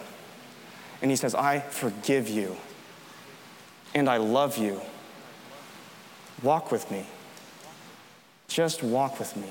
And 1.02 1.10
he 1.10 1.16
says, 1.16 1.34
I 1.34 1.60
forgive 1.60 2.28
you 2.28 2.56
and 3.94 4.08
I 4.08 4.16
love 4.16 4.56
you. 4.56 4.80
Walk 6.42 6.72
with 6.72 6.90
me. 6.90 7.06
Just 8.48 8.82
walk 8.82 9.18
with 9.18 9.36
me. 9.36 9.48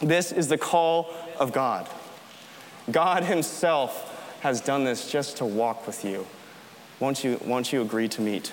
This 0.00 0.32
is 0.32 0.48
the 0.48 0.58
call 0.58 1.14
of 1.38 1.52
God. 1.52 1.88
God 2.90 3.24
Himself 3.24 4.38
has 4.40 4.60
done 4.60 4.84
this 4.84 5.10
just 5.10 5.38
to 5.38 5.44
walk 5.44 5.86
with 5.86 6.04
you. 6.04 6.26
Won't 7.00 7.24
you, 7.24 7.40
won't 7.44 7.72
you 7.72 7.80
agree 7.80 8.08
to 8.08 8.20
meet? 8.20 8.52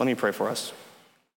Let 0.00 0.06
me 0.06 0.14
pray 0.14 0.32
for 0.32 0.48
us. 0.48 0.72